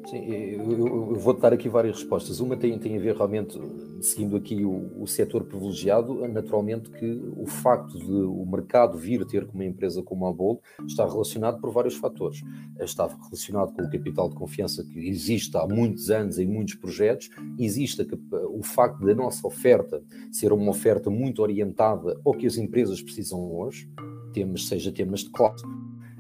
Sim, 0.05 0.19
eu, 0.19 0.87
eu, 0.87 1.15
vou 1.15 1.33
dar 1.33 1.51
aqui 1.51 1.67
várias 1.67 1.97
respostas. 1.97 2.39
Uma 2.39 2.55
tem, 2.55 2.77
tem 2.77 2.95
a 2.95 2.99
ver 2.99 3.15
realmente, 3.15 3.59
seguindo 4.01 4.35
aqui 4.35 4.63
o, 4.63 5.01
o 5.01 5.07
setor 5.07 5.45
privilegiado, 5.45 6.27
naturalmente 6.27 6.91
que 6.91 7.21
o 7.35 7.47
facto 7.47 7.97
de 7.97 8.11
o 8.11 8.45
mercado 8.45 8.99
vir 8.99 9.25
ter 9.25 9.47
com 9.47 9.55
uma 9.55 9.65
empresa 9.65 10.03
como 10.03 10.27
a 10.27 10.33
Bol 10.33 10.61
está 10.85 11.05
relacionado 11.07 11.59
por 11.59 11.71
vários 11.71 11.95
fatores. 11.95 12.43
Está 12.79 13.07
relacionado 13.07 13.73
com 13.73 13.81
o 13.81 13.89
capital 13.89 14.29
de 14.29 14.35
confiança 14.35 14.83
que 14.83 15.09
existe 15.09 15.57
há 15.57 15.65
muitos 15.65 16.11
anos 16.11 16.37
em 16.37 16.45
muitos 16.45 16.75
projetos, 16.75 17.29
existe 17.57 18.07
o 18.31 18.61
facto 18.61 19.03
da 19.03 19.15
nossa 19.15 19.47
oferta 19.47 20.03
ser 20.31 20.53
uma 20.53 20.69
oferta 20.69 21.09
muito 21.09 21.41
orientada 21.41 22.19
ao 22.23 22.33
que 22.33 22.45
as 22.45 22.57
empresas 22.57 23.01
precisam 23.01 23.39
hoje, 23.55 23.89
temas, 24.33 24.67
seja 24.67 24.91
temas 24.91 25.21
de 25.21 25.31
cloud, 25.31 25.61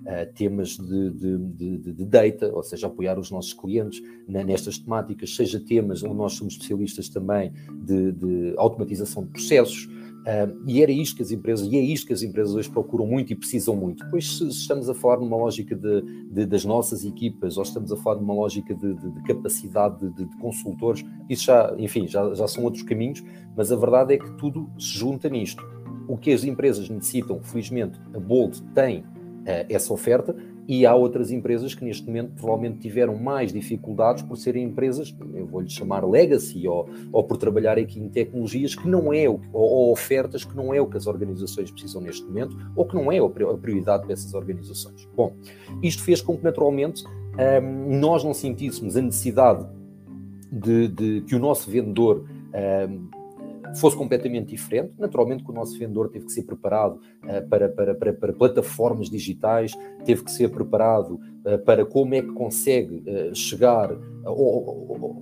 uh, 0.05 0.33
temas 0.33 0.77
de, 0.77 1.09
de, 1.11 1.37
de, 1.37 1.93
de, 1.93 2.05
data, 2.05 2.51
ou 2.53 2.63
seja, 2.63 2.87
apoiar 2.87 3.19
os 3.19 3.31
nossos 3.31 3.53
clientes 3.53 4.01
na, 4.27 4.43
nestas 4.43 4.77
temáticas, 4.77 5.35
seja 5.35 5.59
temas 5.59 6.03
onde 6.03 6.15
nós 6.15 6.33
somos 6.33 6.53
especialistas 6.53 7.09
também 7.09 7.51
de, 7.71 8.53
automatização 8.57 9.23
de 9.23 9.31
processos. 9.31 9.85
Uh, 10.25 10.57
e 10.65 10.81
era 10.81 10.91
isto 10.91 11.17
que 11.17 11.21
as 11.21 11.29
empresas, 11.29 11.67
e 11.71 11.77
é 11.77 11.81
isto 11.81 12.07
que 12.07 12.13
as 12.13 12.23
empresas 12.23 12.55
hoje 12.55 12.67
procuram 12.67 13.05
muito 13.05 13.31
e 13.31 13.35
precisam 13.35 13.75
muito. 13.75 14.03
Pois 14.09 14.37
se 14.37 14.47
estamos 14.47 14.89
a 14.89 14.93
falar 14.95 15.17
numa 15.17 15.37
lógica 15.37 15.75
de, 15.75 16.45
das 16.47 16.65
nossas 16.65 17.05
equipas, 17.05 17.57
ou 17.57 17.63
estamos 17.63 17.91
a 17.91 17.97
falar 17.97 18.19
numa 18.19 18.33
lógica 18.33 18.73
de, 18.73 18.95
capacidade 19.27 20.09
de, 20.13 20.25
consultores, 20.37 21.05
isso 21.29 21.45
já, 21.45 21.75
enfim, 21.77 22.07
já, 22.07 22.33
já 22.33 22.47
são 22.47 22.63
outros 22.63 22.81
caminhos, 22.81 23.23
mas 23.55 23.71
a 23.71 23.75
verdade 23.75 24.15
é 24.15 24.17
que 24.17 24.31
tudo 24.37 24.67
se 24.79 24.97
junta 24.97 25.29
nisto. 25.29 25.63
O 26.07 26.17
que 26.17 26.31
as 26.31 26.43
empresas 26.43 26.89
necessitam, 26.89 27.39
felizmente, 27.43 27.99
a 28.13 28.19
Bold 28.19 28.61
tem 28.73 29.03
essa 29.45 29.93
oferta 29.93 30.35
e 30.67 30.85
há 30.85 30.95
outras 30.95 31.31
empresas 31.31 31.75
que 31.75 31.83
neste 31.85 32.05
momento 32.07 32.31
provavelmente 32.35 32.79
tiveram 32.79 33.15
mais 33.15 33.53
dificuldades 33.53 34.23
por 34.23 34.35
serem 34.35 34.63
empresas, 34.63 35.15
eu 35.33 35.45
vou-lhe 35.45 35.69
chamar 35.69 36.03
legacy, 36.03 36.67
ou, 36.67 36.89
ou 37.11 37.23
por 37.23 37.37
trabalhar 37.37 37.77
aqui 37.77 37.99
em 37.99 38.09
tecnologias 38.09 38.73
que 38.73 38.87
não 38.87 39.13
é, 39.13 39.29
o, 39.29 39.39
ou, 39.53 39.63
ou, 39.63 39.91
ofertas 39.91 40.43
que 40.43 40.55
não 40.55 40.73
é 40.73 40.81
o 40.81 40.87
que 40.87 40.97
as 40.97 41.05
organizações 41.05 41.69
precisam 41.69 42.01
neste 42.01 42.25
momento, 42.25 42.57
ou 42.75 42.85
que 42.85 42.95
não 42.95 43.11
é 43.11 43.19
a 43.19 43.29
prioridade 43.29 44.07
dessas 44.07 44.33
organizações. 44.33 45.07
Bom, 45.15 45.33
isto 45.83 46.01
fez 46.01 46.21
com 46.21 46.35
que 46.35 46.43
naturalmente 46.43 47.03
ehm, 47.37 47.99
nós 47.99 48.23
não 48.23 48.33
sentíssemos 48.33 48.97
a 48.97 49.01
necessidade 49.01 49.67
de, 50.51 50.87
de 50.87 51.21
que 51.21 51.35
o 51.35 51.39
nosso 51.39 51.69
vendedor 51.69 52.25
ehm, 52.53 53.07
fosse 53.75 53.95
completamente 53.95 54.49
diferente. 54.49 54.93
Naturalmente 54.97 55.43
que 55.43 55.51
o 55.51 55.53
nosso 55.53 55.77
vendedor 55.77 56.09
teve 56.09 56.25
que 56.25 56.31
ser 56.31 56.43
preparado 56.43 56.99
uh, 57.23 57.47
para, 57.49 57.69
para, 57.69 57.95
para, 57.95 58.13
para, 58.13 58.33
plataformas 58.33 59.09
digitais, 59.09 59.73
teve 60.03 60.23
que 60.23 60.31
ser 60.31 60.49
preparado 60.49 61.15
uh, 61.45 61.59
para 61.65 61.85
como 61.85 62.13
é 62.13 62.21
que 62.21 62.31
consegue 62.31 63.03
uh, 63.09 63.35
chegar 63.35 63.91
ao, 64.23 64.35
ao, 64.35 65.19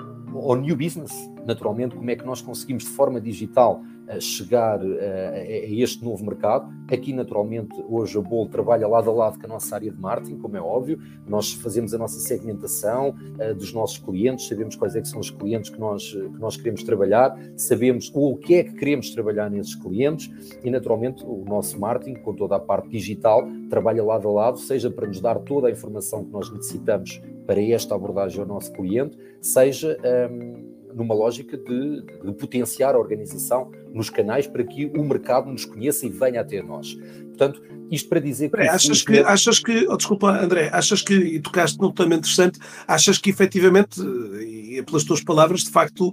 ao, 0.49 0.55
new 0.55 0.75
business, 0.75 1.13
naturalmente, 1.45 1.95
como 1.95 2.09
é 2.09 2.15
que 2.15 2.25
nós 2.25 2.41
conseguimos 2.41 2.83
de 2.83 2.89
forma 2.89 3.19
digital 3.19 3.81
chegar 4.19 4.81
a, 4.81 5.45
este 5.45 6.03
novo 6.03 6.25
mercado. 6.25 6.71
Aqui, 6.91 7.13
naturalmente, 7.13 7.73
hoje 7.87 8.17
a 8.17 8.21
Bol 8.21 8.47
trabalha 8.47 8.87
lado 8.87 9.09
a 9.09 9.13
lado 9.13 9.39
com 9.39 9.45
a 9.45 9.49
nossa 9.49 9.75
área 9.75 9.91
de 9.91 9.99
marketing, 9.99 10.37
como 10.37 10.57
é 10.57 10.61
óbvio. 10.61 10.99
Nós 11.27 11.53
fazemos 11.53 11.93
a 11.93 11.97
nossa 11.97 12.19
segmentação 12.19 13.15
dos 13.57 13.73
nossos 13.73 13.97
clientes, 13.97 14.47
sabemos 14.47 14.75
quais 14.75 14.95
é 14.95 15.01
que 15.01 15.07
são 15.07 15.19
os 15.19 15.29
clientes 15.29 15.69
que 15.69 15.79
nós, 15.79 16.11
que 16.11 16.39
nós 16.39 16.57
queremos 16.57 16.83
trabalhar, 16.83 17.37
sabemos 17.55 18.11
o 18.13 18.35
que 18.35 18.55
é 18.55 18.63
que 18.63 18.73
queremos 18.73 19.11
trabalhar 19.11 19.49
nesses 19.49 19.75
clientes 19.75 20.29
e, 20.63 20.69
naturalmente, 20.69 21.23
o 21.25 21.43
nosso 21.47 21.79
marketing, 21.79 22.15
com 22.21 22.33
toda 22.33 22.55
a 22.55 22.59
parte 22.59 22.89
digital, 22.89 23.47
trabalha 23.69 24.03
lado 24.03 24.27
a 24.27 24.31
lado, 24.31 24.59
seja 24.59 24.89
para 24.91 25.07
nos 25.07 25.21
dar 25.21 25.39
toda 25.39 25.67
a 25.67 25.71
informação 25.71 26.23
que 26.25 26.31
nós 26.31 26.51
necessitamos 26.51 27.21
para 27.47 27.61
esta 27.61 27.95
abordagem 27.95 28.39
ao 28.39 28.47
nosso 28.47 28.71
cliente, 28.71 29.17
seja 29.41 29.97
um, 30.31 30.72
numa 30.95 31.13
lógica 31.13 31.57
de, 31.57 32.01
de, 32.01 32.33
potenciar 32.33 32.95
a 32.95 32.99
organização 32.99 33.71
nos 33.93 34.09
canais 34.09 34.47
para 34.47 34.63
que 34.63 34.85
o 34.85 35.03
mercado 35.03 35.49
nos 35.49 35.65
conheça 35.65 36.05
e 36.05 36.09
venha 36.09 36.41
até 36.41 36.61
nós. 36.61 36.93
Portanto, 36.93 37.61
isto 37.91 38.09
para 38.09 38.19
dizer 38.19 38.49
que. 38.49 38.61
achas, 38.61 39.01
que 39.03 39.19
achas 39.19 39.59
que. 39.59 39.87
Oh, 39.87 39.97
desculpa, 39.97 40.31
André, 40.43 40.69
achas 40.71 41.01
que, 41.01 41.13
e 41.13 41.39
tocaste 41.39 41.79
num 41.79 41.91
tema 41.91 42.15
interessante, 42.15 42.59
achas 42.87 43.17
que 43.17 43.29
efetivamente, 43.29 44.01
e 44.41 44.81
pelas 44.83 45.03
tuas 45.03 45.23
palavras, 45.23 45.61
de 45.61 45.69
facto, 45.69 46.11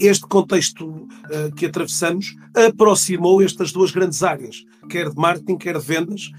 este 0.00 0.26
contexto 0.26 0.86
uh, 0.88 1.54
que 1.56 1.66
atravessamos 1.66 2.34
aproximou 2.54 3.42
estas 3.42 3.70
duas 3.70 3.90
grandes 3.90 4.22
áreas, 4.22 4.64
quer 4.88 5.08
de 5.08 5.16
marketing, 5.16 5.56
quer 5.56 5.78
de 5.78 5.84
vendas, 5.84 6.30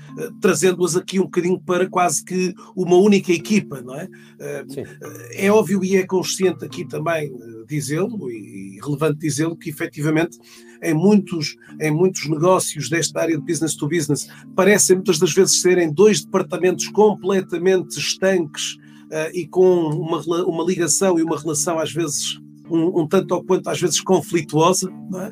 trazendo-as 0.41 0.95
aqui 0.97 1.19
um 1.19 1.23
bocadinho 1.23 1.59
para 1.59 1.87
quase 1.87 2.23
que 2.23 2.53
uma 2.75 2.97
única 2.97 3.31
equipa, 3.31 3.81
não 3.81 3.95
é? 3.95 4.05
Uh, 4.05 4.87
é 5.31 5.51
óbvio 5.51 5.83
e 5.85 5.95
é 5.95 6.05
consciente 6.05 6.65
aqui 6.65 6.85
também 6.85 7.31
dizê-lo, 7.67 8.29
e 8.29 8.79
relevante 8.83 9.19
dizê-lo, 9.19 9.55
que 9.55 9.69
efetivamente 9.69 10.37
em 10.81 10.93
muitos, 10.93 11.55
em 11.79 11.91
muitos 11.91 12.27
negócios 12.27 12.89
desta 12.89 13.21
área 13.21 13.37
de 13.37 13.43
business 13.43 13.75
to 13.75 13.87
business 13.87 14.27
parecem 14.55 14.95
muitas 14.95 15.19
das 15.19 15.33
vezes 15.33 15.61
serem 15.61 15.93
dois 15.93 16.23
departamentos 16.23 16.87
completamente 16.87 17.97
estanques 17.99 18.73
uh, 19.11 19.29
e 19.33 19.47
com 19.47 19.89
uma, 19.89 20.19
uma 20.45 20.63
ligação 20.63 21.19
e 21.19 21.23
uma 21.23 21.39
relação 21.39 21.77
às 21.77 21.91
vezes 21.91 22.39
um, 22.69 23.01
um, 23.01 23.07
tanto 23.07 23.35
ou 23.35 23.43
quanto 23.43 23.69
às 23.69 23.79
vezes 23.79 23.99
conflituosa, 23.99 24.89
é? 25.15 25.31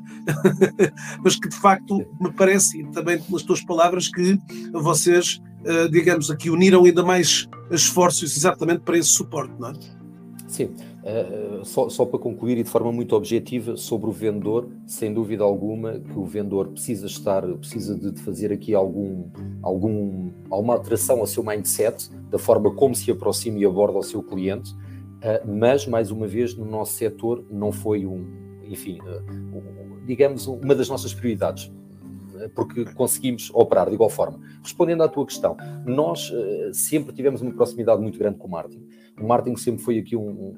mas 1.24 1.38
que 1.38 1.48
de 1.48 1.56
facto 1.56 2.06
me 2.20 2.32
parece, 2.34 2.82
e 2.82 2.92
também 2.92 3.18
pelas 3.18 3.44
tuas 3.44 3.62
palavras, 3.62 4.10
que 4.10 4.38
vocês, 4.74 5.40
uh, 5.62 5.90
digamos 5.90 6.30
aqui, 6.30 6.50
uniram 6.50 6.84
ainda 6.84 7.02
mais 7.02 7.48
esforços 7.72 8.36
exatamente 8.36 8.82
para 8.82 8.98
esse 8.98 9.10
suporte, 9.10 9.54
não 9.58 9.70
é? 9.70 9.74
Sim, 10.48 10.76
uh, 11.04 11.66
só, 11.66 11.90
só, 11.90 12.06
para 12.06 12.20
concluir 12.20 12.58
e 12.58 12.64
de 12.64 12.70
forma 12.70 12.92
muito 12.92 13.16
objetiva 13.16 13.76
sobre 13.78 14.10
o 14.10 14.14
vendedor, 14.14 14.70
sem 14.86 15.14
dúvida 15.14 15.44
alguma 15.44 16.00
que 16.00 16.18
o 16.18 16.26
vendedor 16.26 16.70
precisa 16.70 17.06
estar, 17.06 17.46
precisa 17.58 17.96
de 17.96 18.20
fazer 18.22 18.52
aqui 18.52 18.74
algum, 18.74 19.26
algum, 19.62 20.32
alguma 20.50 20.74
alteração 20.74 21.20
ao 21.20 21.28
seu 21.28 21.44
mindset, 21.44 22.10
da 22.30 22.38
forma 22.38 22.74
como 22.74 22.96
se 22.96 23.10
aproxima 23.12 23.60
e 23.60 23.66
aborda 23.66 23.98
o 23.98 24.04
seu 24.04 24.22
cliente, 24.24 24.72
uh, 24.74 25.48
mas, 25.48 25.86
mais 25.88 26.12
uma 26.12 26.28
vez, 26.28 26.56
no 26.56 26.66
nosso 26.66 26.94
setor 26.94 27.46
não 27.50 27.72
foi 27.72 28.06
um, 28.06 28.26
enfim, 28.64 29.00
uh, 29.02 30.06
digamos, 30.06 30.48
uma 30.48 30.76
das 30.76 30.90
nossas 30.90 31.14
prioridades 31.14 31.72
porque 32.56 32.86
conseguimos 32.94 33.52
operar 33.54 33.90
de 33.90 33.96
igual 33.96 34.10
forma. 34.10 34.40
Respondendo 34.64 35.04
à 35.04 35.10
tua 35.10 35.26
questão, 35.26 35.58
nós 35.86 36.32
sempre 36.72 37.14
tivemos 37.14 37.42
uma 37.42 37.52
proximidade 37.52 38.02
muito 38.02 38.18
grande 38.18 38.38
com 38.38 38.48
o 38.48 38.50
marketing. 38.50 38.88
O 39.20 39.28
marketing 39.28 39.58
sempre 39.58 39.84
foi 39.84 40.00
aqui 40.00 40.16
um 40.16 40.56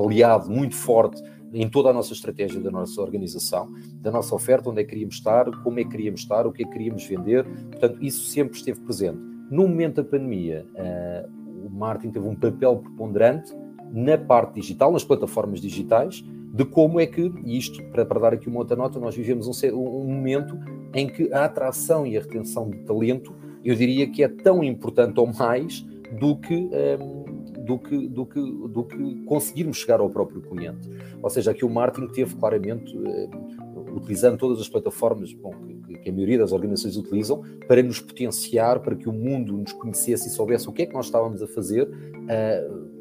aliado 0.00 0.50
muito 0.50 0.74
forte 0.74 1.22
em 1.52 1.68
toda 1.68 1.90
a 1.90 1.92
nossa 1.92 2.12
estratégia 2.12 2.60
da 2.60 2.70
nossa 2.70 3.00
organização, 3.00 3.72
da 4.00 4.10
nossa 4.10 4.34
oferta, 4.34 4.68
onde 4.68 4.80
é 4.80 4.84
que 4.84 4.90
queríamos 4.90 5.14
estar, 5.14 5.50
como 5.62 5.80
é 5.80 5.84
que 5.84 5.90
queríamos 5.90 6.20
estar, 6.20 6.46
o 6.46 6.52
que 6.52 6.62
é 6.62 6.66
que 6.66 6.72
queríamos 6.72 7.06
vender. 7.06 7.44
Portanto, 7.44 7.98
isso 8.02 8.24
sempre 8.26 8.56
esteve 8.56 8.80
presente. 8.80 9.18
No 9.50 9.68
momento 9.68 10.02
da 10.02 10.04
pandemia, 10.04 10.66
uh, 10.74 11.66
o 11.66 11.70
marketing 11.70 12.12
teve 12.12 12.26
um 12.26 12.34
papel 12.34 12.76
preponderante 12.76 13.54
na 13.92 14.18
parte 14.18 14.60
digital, 14.60 14.92
nas 14.92 15.04
plataformas 15.04 15.60
digitais, 15.60 16.24
de 16.52 16.64
como 16.64 16.98
é 16.98 17.06
que, 17.06 17.32
e 17.44 17.56
isto 17.56 17.82
para, 17.90 18.04
para 18.04 18.20
dar 18.20 18.34
aqui 18.34 18.48
uma 18.48 18.58
outra 18.58 18.76
nota, 18.76 18.98
nós 18.98 19.14
vivemos 19.14 19.46
um, 19.46 19.76
um 19.76 20.04
momento 20.04 20.58
em 20.94 21.06
que 21.06 21.32
a 21.32 21.44
atração 21.44 22.06
e 22.06 22.16
a 22.16 22.20
retenção 22.20 22.70
de 22.70 22.78
talento, 22.78 23.34
eu 23.64 23.74
diria 23.74 24.06
que 24.08 24.22
é 24.22 24.28
tão 24.28 24.64
importante 24.64 25.18
ou 25.20 25.26
mais 25.26 25.86
do 26.18 26.36
que, 26.36 26.54
um, 26.54 26.70
ehm, 26.72 27.25
do 27.66 27.78
que, 27.78 28.08
do 28.08 28.24
que, 28.24 28.40
do 28.40 28.84
que 28.84 29.24
conseguirmos 29.24 29.78
chegar 29.78 30.00
ao 30.00 30.08
próprio 30.08 30.40
cliente. 30.40 30.88
Ou 31.22 31.28
seja, 31.28 31.50
aqui 31.50 31.64
o 31.64 31.70
marketing 31.70 32.12
teve 32.12 32.34
claramente 32.36 32.96
uh, 32.96 33.96
utilizando 33.96 34.38
todas 34.38 34.60
as 34.60 34.68
plataformas 34.68 35.32
bom, 35.32 35.52
que, 35.86 35.98
que, 35.98 36.10
a 36.10 36.12
maioria 36.12 36.38
das 36.38 36.52
organizações 36.52 36.96
utilizam 36.96 37.42
para 37.66 37.82
nos 37.82 38.00
potenciar, 38.00 38.80
para 38.80 38.94
que 38.94 39.08
o 39.08 39.12
mundo 39.12 39.56
nos 39.56 39.72
conhecesse 39.72 40.28
e 40.28 40.30
soubesse 40.30 40.68
o 40.68 40.72
que 40.72 40.82
é 40.82 40.86
que 40.86 40.94
nós 40.94 41.06
estávamos 41.06 41.42
a 41.42 41.46
fazer. 41.46 41.88
Uh, 41.88 42.96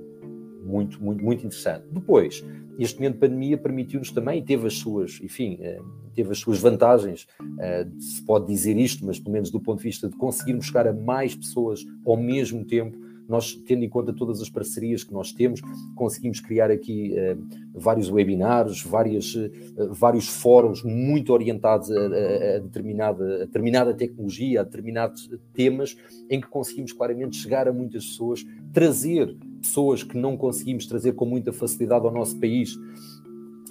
muito, 0.65 1.01
muito, 1.01 1.23
muito 1.23 1.45
interessante. 1.45 1.85
Depois, 1.91 2.43
este 2.77 2.97
momento 2.97 3.13
de 3.13 3.19
pandemia 3.19 3.57
permitiu-nos 3.57 4.11
também, 4.11 4.43
teve 4.43 4.67
as 4.67 4.73
suas, 4.73 5.19
enfim, 5.21 5.57
eh, 5.61 5.79
teve 6.13 6.31
as 6.31 6.39
suas 6.39 6.59
vantagens, 6.59 7.27
eh, 7.59 7.87
se 7.99 8.21
pode 8.25 8.47
dizer 8.47 8.75
isto, 8.77 9.05
mas 9.05 9.19
pelo 9.19 9.31
menos 9.31 9.49
do 9.49 9.61
ponto 9.61 9.77
de 9.77 9.83
vista 9.83 10.09
de 10.09 10.15
conseguirmos 10.17 10.65
chegar 10.65 10.87
a 10.87 10.93
mais 10.93 11.35
pessoas 11.35 11.85
ao 12.05 12.17
mesmo 12.17 12.65
tempo, 12.65 12.97
nós, 13.27 13.53
tendo 13.53 13.83
em 13.83 13.89
conta 13.89 14.13
todas 14.13 14.41
as 14.41 14.49
parcerias 14.49 15.03
que 15.03 15.13
nós 15.13 15.31
temos, 15.31 15.61
conseguimos 15.95 16.39
criar 16.39 16.69
aqui 16.69 17.13
uh, 17.13 17.59
vários 17.73 18.09
webinars, 18.09 18.83
várias, 18.83 19.33
uh, 19.35 19.49
vários 19.91 20.27
fóruns 20.27 20.83
muito 20.83 21.33
orientados 21.33 21.91
a, 21.91 21.99
a, 21.99 22.55
a, 22.55 22.59
determinada, 22.59 23.35
a 23.35 23.45
determinada 23.45 23.93
tecnologia, 23.93 24.61
a 24.61 24.63
determinados 24.63 25.29
temas, 25.53 25.97
em 26.29 26.39
que 26.39 26.47
conseguimos 26.47 26.93
claramente 26.93 27.37
chegar 27.37 27.67
a 27.67 27.73
muitas 27.73 28.05
pessoas, 28.05 28.45
trazer 28.71 29.35
pessoas 29.61 30.03
que 30.03 30.17
não 30.17 30.37
conseguimos 30.37 30.85
trazer 30.85 31.13
com 31.13 31.25
muita 31.25 31.51
facilidade 31.51 32.05
ao 32.05 32.13
nosso 32.13 32.39
país 32.39 32.77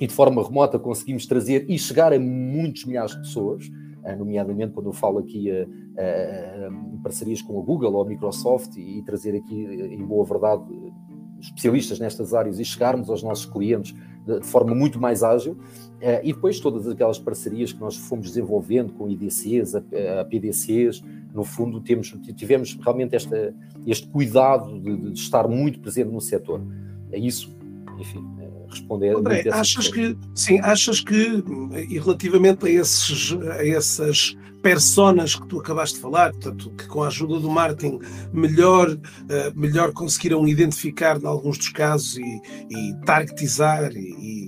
e 0.01 0.07
de 0.07 0.13
forma 0.13 0.43
remota 0.43 0.79
conseguimos 0.79 1.27
trazer 1.27 1.67
e 1.69 1.79
chegar 1.79 2.13
a 2.13 2.19
muitos 2.19 2.85
milhares 2.85 3.13
de 3.13 3.19
pessoas, 3.19 3.71
nomeadamente 4.17 4.73
quando 4.73 4.87
eu 4.87 4.93
falo 4.93 5.19
aqui 5.19 5.51
a, 5.51 5.63
a, 5.65 6.69
a 6.69 7.03
parcerias 7.03 7.41
com 7.41 7.59
a 7.59 7.63
Google 7.63 7.95
ou 7.95 8.03
a 8.03 8.05
Microsoft 8.05 8.77
e, 8.77 8.99
e 8.99 9.03
trazer 9.03 9.37
aqui, 9.37 9.55
em 9.55 10.05
boa 10.05 10.25
verdade, 10.25 10.65
especialistas 11.41 11.99
nestas 11.99 12.33
áreas 12.35 12.59
e 12.59 12.65
chegarmos 12.65 13.11
aos 13.11 13.23
nossos 13.23 13.47
clientes 13.47 13.95
de, 14.27 14.41
de 14.41 14.47
forma 14.47 14.75
muito 14.75 14.99
mais 15.01 15.23
ágil. 15.23 15.57
E 16.23 16.33
depois 16.33 16.61
todas 16.61 16.87
aquelas 16.87 17.19
parcerias 17.19 17.73
que 17.73 17.81
nós 17.81 17.97
fomos 17.97 18.29
desenvolvendo 18.29 18.93
com 18.93 19.09
IDCs, 19.09 19.75
a, 19.75 19.79
a 20.21 20.25
PDCs, 20.25 21.03
no 21.33 21.45
fundo 21.45 21.81
temos, 21.81 22.15
tivemos 22.37 22.75
realmente 22.75 23.17
esta, 23.17 23.55
este 23.87 24.07
cuidado 24.09 24.79
de, 24.81 25.11
de 25.11 25.19
estar 25.19 25.49
muito 25.49 25.81
presente 25.81 26.11
no 26.11 26.21
setor. 26.21 26.63
É 27.11 27.19
isso, 27.19 27.57
enfim, 27.99 28.25
responder 28.79 29.17
André, 29.17 29.45
achas 29.51 29.89
que 29.89 30.17
sim 30.35 30.61
achas 30.61 31.01
que 31.01 31.43
e 31.89 31.99
relativamente 31.99 32.67
a 32.67 32.71
esses 32.71 33.33
a 33.33 33.67
essas 33.67 34.37
personas 34.65 35.35
que 35.35 35.47
tu 35.47 35.61
acabaste 35.61 35.97
de 35.97 36.01
falar, 36.01 36.33
portanto, 36.33 36.71
que 36.71 36.87
com 36.87 37.03
a 37.03 37.09
ajuda 37.09 37.39
do 37.39 37.51
marketing 37.51 37.99
melhor, 38.33 38.89
uh, 38.89 38.99
melhor 39.55 39.93
conseguiram 39.93 40.49
identificar 40.49 41.21
em 41.21 41.27
alguns 41.27 41.59
dos 41.59 41.69
casos 41.69 42.17
e, 42.17 42.41
e 42.71 42.95
targetizar 43.05 43.93
e, 43.93 43.99
e, 43.99 44.44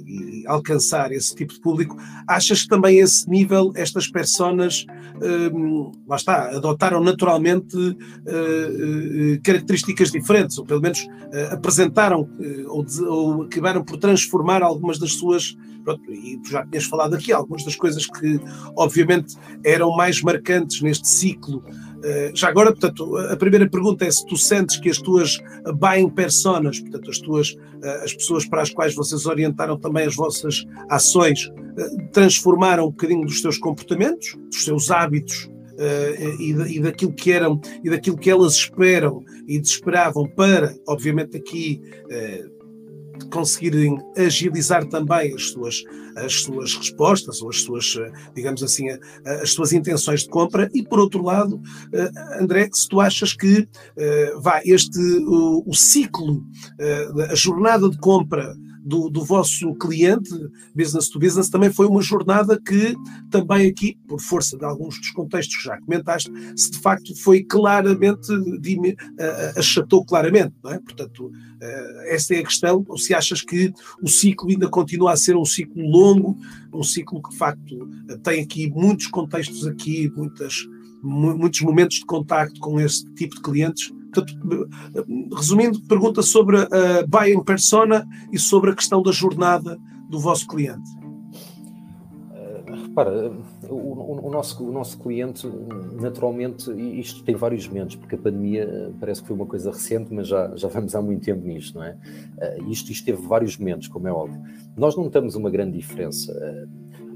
alcançar 0.46 1.12
esse 1.12 1.34
tipo 1.34 1.52
de 1.52 1.60
público, 1.60 1.96
achas 2.26 2.62
que 2.62 2.68
também 2.68 2.98
esse 2.98 3.28
nível, 3.28 3.72
estas 3.74 4.08
personas, 4.08 4.86
uh, 5.16 5.92
lá 6.06 6.16
está, 6.16 6.56
adotaram 6.56 7.02
naturalmente 7.02 7.76
uh, 7.76 9.40
características 9.42 10.10
diferentes, 10.10 10.58
ou 10.58 10.64
pelo 10.64 10.80
menos 10.80 11.06
apresentaram 11.50 12.28
ou, 12.68 12.86
ou 13.06 13.42
acabaram 13.42 13.84
por 13.84 13.98
transformar 13.98 14.62
algumas 14.62 14.98
das 14.98 15.12
suas 15.12 15.56
pronto, 15.86 16.12
e 16.12 16.40
já 16.50 16.66
tinhas 16.66 16.84
falado 16.84 17.14
aqui, 17.14 17.32
algumas 17.32 17.64
das 17.64 17.76
coisas 17.76 18.06
que 18.06 18.40
obviamente 18.76 19.36
eram 19.64 19.96
mais 19.96 20.20
marcantes 20.20 20.82
neste 20.82 21.08
ciclo. 21.08 21.58
Uh, 21.58 22.34
já 22.34 22.48
agora, 22.48 22.72
portanto, 22.72 23.16
a 23.16 23.36
primeira 23.36 23.68
pergunta 23.70 24.04
é 24.04 24.10
se 24.10 24.26
tu 24.26 24.36
sentes 24.36 24.78
que 24.78 24.90
as 24.90 24.98
tuas 24.98 25.38
buying 25.76 26.10
personas, 26.10 26.80
portanto, 26.80 27.10
as 27.10 27.18
tuas 27.18 27.50
uh, 27.50 28.04
as 28.04 28.12
pessoas 28.12 28.44
para 28.46 28.62
as 28.62 28.70
quais 28.70 28.94
vocês 28.94 29.26
orientaram 29.26 29.78
também 29.78 30.06
as 30.06 30.16
vossas 30.16 30.64
ações, 30.90 31.46
uh, 31.46 32.10
transformaram 32.12 32.86
um 32.86 32.90
bocadinho 32.90 33.24
dos 33.24 33.40
seus 33.40 33.56
comportamentos, 33.56 34.36
dos 34.50 34.64
seus 34.64 34.90
hábitos 34.90 35.48
e, 36.40 36.52
e, 36.52 36.80
daquilo 36.80 37.12
que 37.12 37.30
eram 37.30 37.60
e 37.84 37.90
daquilo 37.90 38.16
que 38.16 38.30
elas 38.30 38.54
esperam 38.54 39.22
e 39.46 39.60
desesperavam 39.60 40.26
para, 40.26 40.74
obviamente, 40.88 41.36
aqui 41.36 41.82
conseguirem 43.30 43.98
agilizar 44.16 44.86
também 44.86 45.34
as 45.34 45.50
suas, 45.50 45.82
as 46.16 46.32
suas 46.42 46.74
respostas 46.74 47.42
ou 47.42 47.50
as 47.50 47.62
suas, 47.62 47.96
eh, 47.98 48.12
digamos 48.34 48.62
assim, 48.62 48.86
as 49.24 49.52
suas 49.52 49.72
intenções 49.72 50.22
de 50.22 50.28
compra. 50.28 50.70
E 50.74 50.82
por 50.82 50.98
outro 50.98 51.22
lado, 51.22 51.60
eh, 51.92 52.10
André, 52.40 52.68
se 52.72 52.88
tu 52.88 53.00
achas 53.00 53.32
que 53.32 53.68
eh, 53.96 54.34
vá 54.40 54.60
este 54.64 54.98
o, 55.26 55.62
o 55.66 55.74
ciclo, 55.74 56.44
a 57.30 57.34
jornada 57.34 57.88
de 57.88 57.98
compra 57.98 58.54
do, 58.86 59.10
do, 59.10 59.24
vosso 59.24 59.74
cliente, 59.74 60.30
business 60.72 61.08
to 61.08 61.18
business, 61.18 61.50
também 61.50 61.72
foi 61.72 61.86
uma 61.86 62.00
jornada 62.00 62.60
que 62.60 62.94
também 63.30 63.68
aqui, 63.68 63.98
por 64.06 64.20
força 64.20 64.56
de 64.56 64.64
alguns 64.64 64.96
dos 64.98 65.10
contextos 65.10 65.56
que 65.56 65.64
já 65.64 65.80
comentaste, 65.80 66.30
se 66.56 66.70
de 66.70 66.78
facto 66.78 67.12
foi 67.16 67.42
claramente, 67.42 68.28
achatou 69.56 70.04
claramente, 70.04 70.54
não 70.62 70.70
é? 70.70 70.78
Portanto, 70.78 71.32
essa 72.06 72.34
é 72.36 72.38
a 72.38 72.44
questão, 72.44 72.84
ou 72.88 72.96
se 72.96 73.12
achas 73.12 73.42
que 73.42 73.74
o 74.00 74.08
ciclo 74.08 74.50
ainda 74.50 74.68
continua 74.68 75.12
a 75.12 75.16
ser 75.16 75.36
um 75.36 75.44
ciclo 75.44 75.82
longo, 75.82 76.38
um 76.72 76.84
ciclo 76.84 77.20
que 77.20 77.30
de 77.30 77.36
facto 77.36 77.88
tem 78.22 78.40
aqui 78.40 78.70
muitos 78.70 79.08
contextos 79.08 79.66
aqui, 79.66 80.12
muitas, 80.14 80.64
muitos 81.02 81.60
momentos 81.62 81.96
de 81.98 82.06
contacto 82.06 82.60
com 82.60 82.78
esse 82.78 83.04
tipo 83.14 83.34
de 83.34 83.42
clientes, 83.42 83.92
resumindo, 85.34 85.80
pergunta 85.82 86.22
sobre 86.22 86.58
a 86.58 87.06
buying 87.06 87.42
persona 87.42 88.06
e 88.32 88.38
sobre 88.38 88.70
a 88.70 88.74
questão 88.74 89.02
da 89.02 89.12
jornada 89.12 89.78
do 90.08 90.18
vosso 90.18 90.46
cliente. 90.46 90.88
Uh, 92.30 92.86
repara, 92.86 93.32
o, 93.68 94.26
o, 94.26 94.30
nosso, 94.30 94.64
o 94.64 94.72
nosso 94.72 94.98
cliente, 94.98 95.46
naturalmente, 96.00 96.70
isto 96.98 97.24
tem 97.24 97.34
vários 97.34 97.66
momentos, 97.66 97.96
porque 97.96 98.14
a 98.14 98.18
pandemia 98.18 98.92
parece 99.00 99.20
que 99.20 99.28
foi 99.28 99.36
uma 99.36 99.46
coisa 99.46 99.70
recente, 99.70 100.12
mas 100.12 100.28
já, 100.28 100.54
já 100.56 100.68
vamos 100.68 100.94
há 100.94 101.02
muito 101.02 101.24
tempo 101.24 101.46
nisto, 101.46 101.78
não 101.78 101.84
é? 101.84 101.96
Isto, 102.68 102.92
isto 102.92 103.04
teve 103.04 103.20
vários 103.26 103.56
momentos, 103.58 103.88
como 103.88 104.06
é 104.08 104.12
óbvio. 104.12 104.40
Nós 104.76 104.96
não 104.96 105.04
notamos 105.04 105.34
uma 105.34 105.50
grande 105.50 105.76
diferença. 105.76 106.32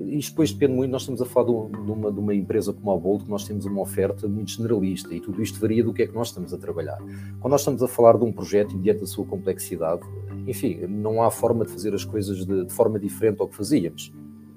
Isto 0.07 0.31
depois 0.31 0.53
depende 0.53 0.75
muito, 0.75 0.91
nós 0.91 1.03
estamos 1.03 1.21
a 1.21 1.27
falar 1.27 1.47
de 1.47 1.53
uma, 1.91 2.13
de 2.13 2.19
uma 2.19 2.35
empresa 2.35 2.73
como 2.73 2.91
a 2.91 2.97
Bolt, 2.97 3.25
que 3.25 3.31
nós 3.31 3.45
temos 3.45 3.65
uma 3.65 3.83
oferta 3.83 4.27
muito 4.27 4.53
generalista 4.53 5.15
e 5.15 5.21
tudo 5.21 5.43
isto 5.43 5.61
varia 5.61 5.85
do 5.85 5.93
que 5.93 6.03
é 6.03 6.07
que 6.07 6.15
nós 6.15 6.29
estamos 6.29 6.55
a 6.55 6.59
trabalhar. 6.59 6.99
Quando 7.41 7.53
nós 7.53 7.61
estamos 7.61 7.83
a 7.83 7.89
falar 7.89 8.17
de 8.17 8.25
um 8.25 8.33
projeto 8.33 8.75
e 8.75 8.79
diante 8.79 9.01
da 9.01 9.07
sua 9.07 9.25
complexidade, 9.25 10.03
enfim, 10.47 10.87
não 10.89 11.23
há 11.23 11.31
forma 11.31 11.65
de 11.65 11.71
fazer 11.71 11.95
as 11.95 12.05
coisas 12.05 12.47
de, 12.47 12.65
de 12.65 12.73
forma 12.73 12.99
diferente 12.99 13.41
ao 13.41 13.49
que 13.49 13.57
fazíamos. 13.57 14.13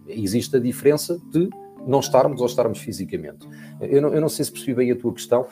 Existe 0.08 0.56
a 0.56 0.60
diferença 0.60 1.20
de 1.32 1.50
não 1.86 2.00
estarmos 2.00 2.40
ou 2.40 2.48
estarmos 2.48 2.80
fisicamente. 2.80 3.48
Eu 3.82 4.02
não, 4.02 4.10
eu 4.14 4.22
não 4.22 4.30
sei 4.30 4.46
se 4.46 4.52
percebi 4.52 4.74
bem 4.74 4.92
a 4.92 4.96
tua 4.96 5.14
questão, 5.14 5.46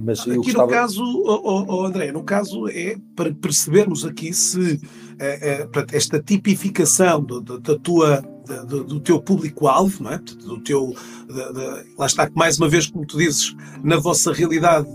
mas 0.00 0.20
aqui 0.20 0.36
gostava... 0.36 0.66
no 0.66 0.72
caso, 0.72 1.02
oh, 1.02 1.64
oh, 1.68 1.84
André, 1.84 2.12
no 2.12 2.22
caso 2.22 2.68
é 2.68 2.96
para 3.16 3.32
percebermos 3.32 4.04
aqui 4.04 4.32
se 4.32 4.80
é, 5.18 5.62
é, 5.62 5.68
esta 5.92 6.22
tipificação 6.22 7.22
do, 7.22 7.40
do, 7.40 7.58
da 7.58 7.78
tua, 7.78 8.22
do, 8.66 8.84
do 8.84 9.00
teu 9.00 9.20
público-alvo, 9.20 10.02
não 10.02 10.12
é? 10.12 10.18
do 10.18 10.60
teu, 10.62 10.94
de, 11.26 11.52
de, 11.52 11.94
lá 11.98 12.06
está, 12.06 12.30
mais 12.34 12.58
uma 12.58 12.68
vez, 12.68 12.86
como 12.86 13.06
tu 13.06 13.18
dizes, 13.18 13.54
na 13.82 13.96
vossa 13.96 14.32
realidade 14.32 14.86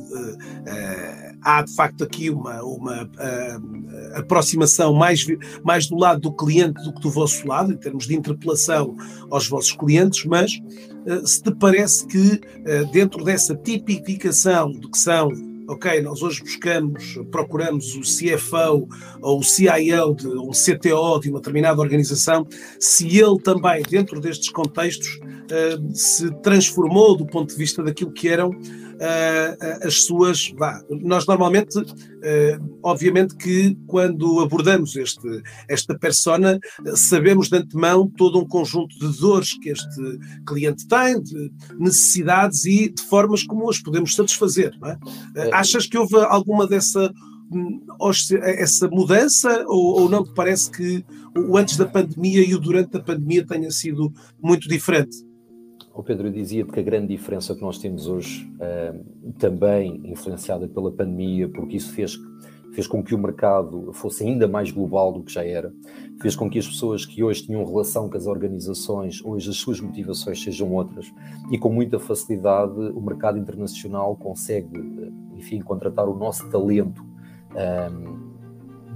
é, 0.65 1.35
há 1.41 1.61
de 1.61 1.75
facto 1.75 2.03
aqui 2.03 2.29
uma, 2.29 2.63
uma 2.63 3.03
uh, 3.03 4.17
aproximação 4.17 4.93
mais, 4.93 5.25
mais 5.63 5.87
do 5.87 5.97
lado 5.97 6.21
do 6.21 6.31
cliente 6.31 6.81
do 6.83 6.93
que 6.93 7.01
do 7.01 7.11
vosso 7.11 7.45
lado, 7.45 7.73
em 7.73 7.77
termos 7.77 8.07
de 8.07 8.15
interpelação 8.15 8.95
aos 9.29 9.47
vossos 9.47 9.73
clientes, 9.73 10.23
mas 10.25 10.51
se 11.25 11.43
te 11.43 11.53
parece 11.53 12.07
que 12.07 12.39
dentro 12.93 13.25
dessa 13.25 13.53
tipificação 13.53 14.71
do 14.71 14.89
que 14.89 14.97
são 14.97 15.29
ok, 15.73 16.01
nós 16.01 16.21
hoje 16.21 16.41
buscamos, 16.41 17.19
procuramos 17.31 17.95
o 17.95 18.01
CFO 18.01 18.87
ou 19.21 19.39
o 19.39 19.43
CIO, 19.43 20.15
de, 20.15 20.27
ou 20.27 20.49
o 20.49 20.51
CTO 20.51 21.19
de 21.19 21.29
uma 21.29 21.39
determinada 21.39 21.81
organização, 21.81 22.47
se 22.79 23.07
ele 23.17 23.39
também, 23.39 23.83
dentro 23.83 24.19
destes 24.19 24.49
contextos, 24.49 25.19
uh, 25.19 25.95
se 25.95 26.31
transformou 26.41 27.17
do 27.17 27.25
ponto 27.25 27.49
de 27.49 27.55
vista 27.55 27.83
daquilo 27.83 28.11
que 28.11 28.27
eram 28.27 28.51
uh, 28.93 29.87
as 29.87 30.03
suas. 30.05 30.51
Vá, 30.57 30.81
nós 30.89 31.25
normalmente, 31.25 31.77
uh, 31.77 32.79
obviamente 32.81 33.35
que 33.35 33.77
quando 33.87 34.39
abordamos 34.39 34.95
este, 34.95 35.41
esta 35.67 35.97
persona, 35.97 36.59
sabemos 36.95 37.49
de 37.49 37.57
antemão 37.57 38.09
todo 38.09 38.39
um 38.39 38.47
conjunto 38.47 38.97
de 38.97 39.19
dores 39.19 39.53
que 39.59 39.69
este 39.69 40.19
cliente 40.45 40.87
tem, 40.87 41.21
de 41.21 41.51
necessidades 41.77 42.65
e 42.65 42.89
de 42.89 43.01
formas 43.03 43.43
como 43.43 43.69
as 43.69 43.79
podemos 43.79 44.15
satisfazer. 44.15 44.73
É? 44.83 44.93
Uh, 44.93 45.53
achas 45.53 45.85
que 45.87 45.97
houve 45.97 46.15
alguma 46.15 46.67
dessa 46.67 47.11
hum, 47.51 47.81
essa 48.41 48.87
mudança 48.87 49.63
ou, 49.67 50.01
ou, 50.01 50.09
não 50.09 50.23
te 50.23 50.33
parece 50.33 50.71
que 50.71 51.05
o 51.35 51.57
antes 51.57 51.77
da 51.77 51.85
pandemia 51.85 52.45
e 52.45 52.53
o 52.53 52.59
durante 52.59 52.97
a 52.97 53.01
pandemia 53.01 53.45
tenha 53.45 53.71
sido 53.71 54.11
muito 54.41 54.67
diferente? 54.67 55.32
O 55.93 56.01
Pedro 56.01 56.31
dizia 56.31 56.65
que 56.65 56.79
a 56.79 56.83
grande 56.83 57.07
diferença 57.09 57.53
que 57.53 57.61
nós 57.61 57.77
temos 57.77 58.07
hoje, 58.07 58.51
uh, 58.55 59.33
também 59.37 60.01
influenciada 60.05 60.67
pela 60.67 60.91
pandemia, 60.91 61.47
porque 61.47 61.77
isso 61.77 61.93
fez, 61.93 62.17
fez 62.73 62.87
com 62.87 63.03
que 63.03 63.13
o 63.13 63.17
mercado 63.17 63.93
fosse 63.93 64.23
ainda 64.23 64.47
mais 64.47 64.71
global 64.71 65.13
do 65.13 65.21
que 65.21 65.31
já 65.31 65.45
era, 65.45 65.71
fez 66.19 66.35
com 66.35 66.49
que 66.49 66.57
as 66.57 66.67
pessoas 66.67 67.05
que 67.05 67.23
hoje 67.23 67.43
tinham 67.43 67.63
relação 67.63 68.09
com 68.09 68.17
as 68.17 68.25
organizações, 68.25 69.23
hoje 69.23 69.51
as 69.51 69.57
suas 69.57 69.79
motivações 69.79 70.41
sejam 70.41 70.73
outras, 70.73 71.13
e 71.51 71.59
com 71.59 71.69
muita 71.69 71.99
facilidade 71.99 72.73
o 72.73 72.99
mercado 72.99 73.37
internacional 73.37 74.15
consegue, 74.15 75.11
enfim, 75.35 75.61
contratar 75.61 76.09
o 76.09 76.15
nosso 76.15 76.49
talento, 76.49 77.05
um, 77.53 78.33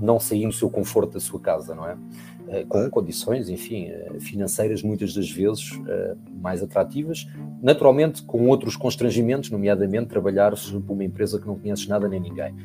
não 0.01 0.19
saindo 0.19 0.49
do 0.49 0.53
seu 0.53 0.69
conforto 0.69 1.13
da 1.13 1.19
sua 1.19 1.39
casa, 1.39 1.75
não 1.75 1.87
é? 1.87 1.95
Eh, 2.49 2.65
com 2.67 2.89
condições, 2.89 3.49
enfim, 3.49 3.87
eh, 3.87 4.19
financeiras 4.19 4.81
muitas 4.81 5.13
das 5.13 5.29
vezes 5.29 5.79
eh, 5.87 6.15
mais 6.41 6.63
atrativas, 6.63 7.27
naturalmente 7.61 8.23
com 8.23 8.47
outros 8.47 8.77
constrangimentos, 8.77 9.49
nomeadamente 9.49 10.07
trabalhar 10.07 10.51
para 10.51 10.93
uma 10.93 11.03
empresa 11.03 11.39
que 11.39 11.47
não 11.47 11.57
conheces 11.57 11.87
nada 11.87 12.07
nem 12.07 12.19
ninguém. 12.19 12.55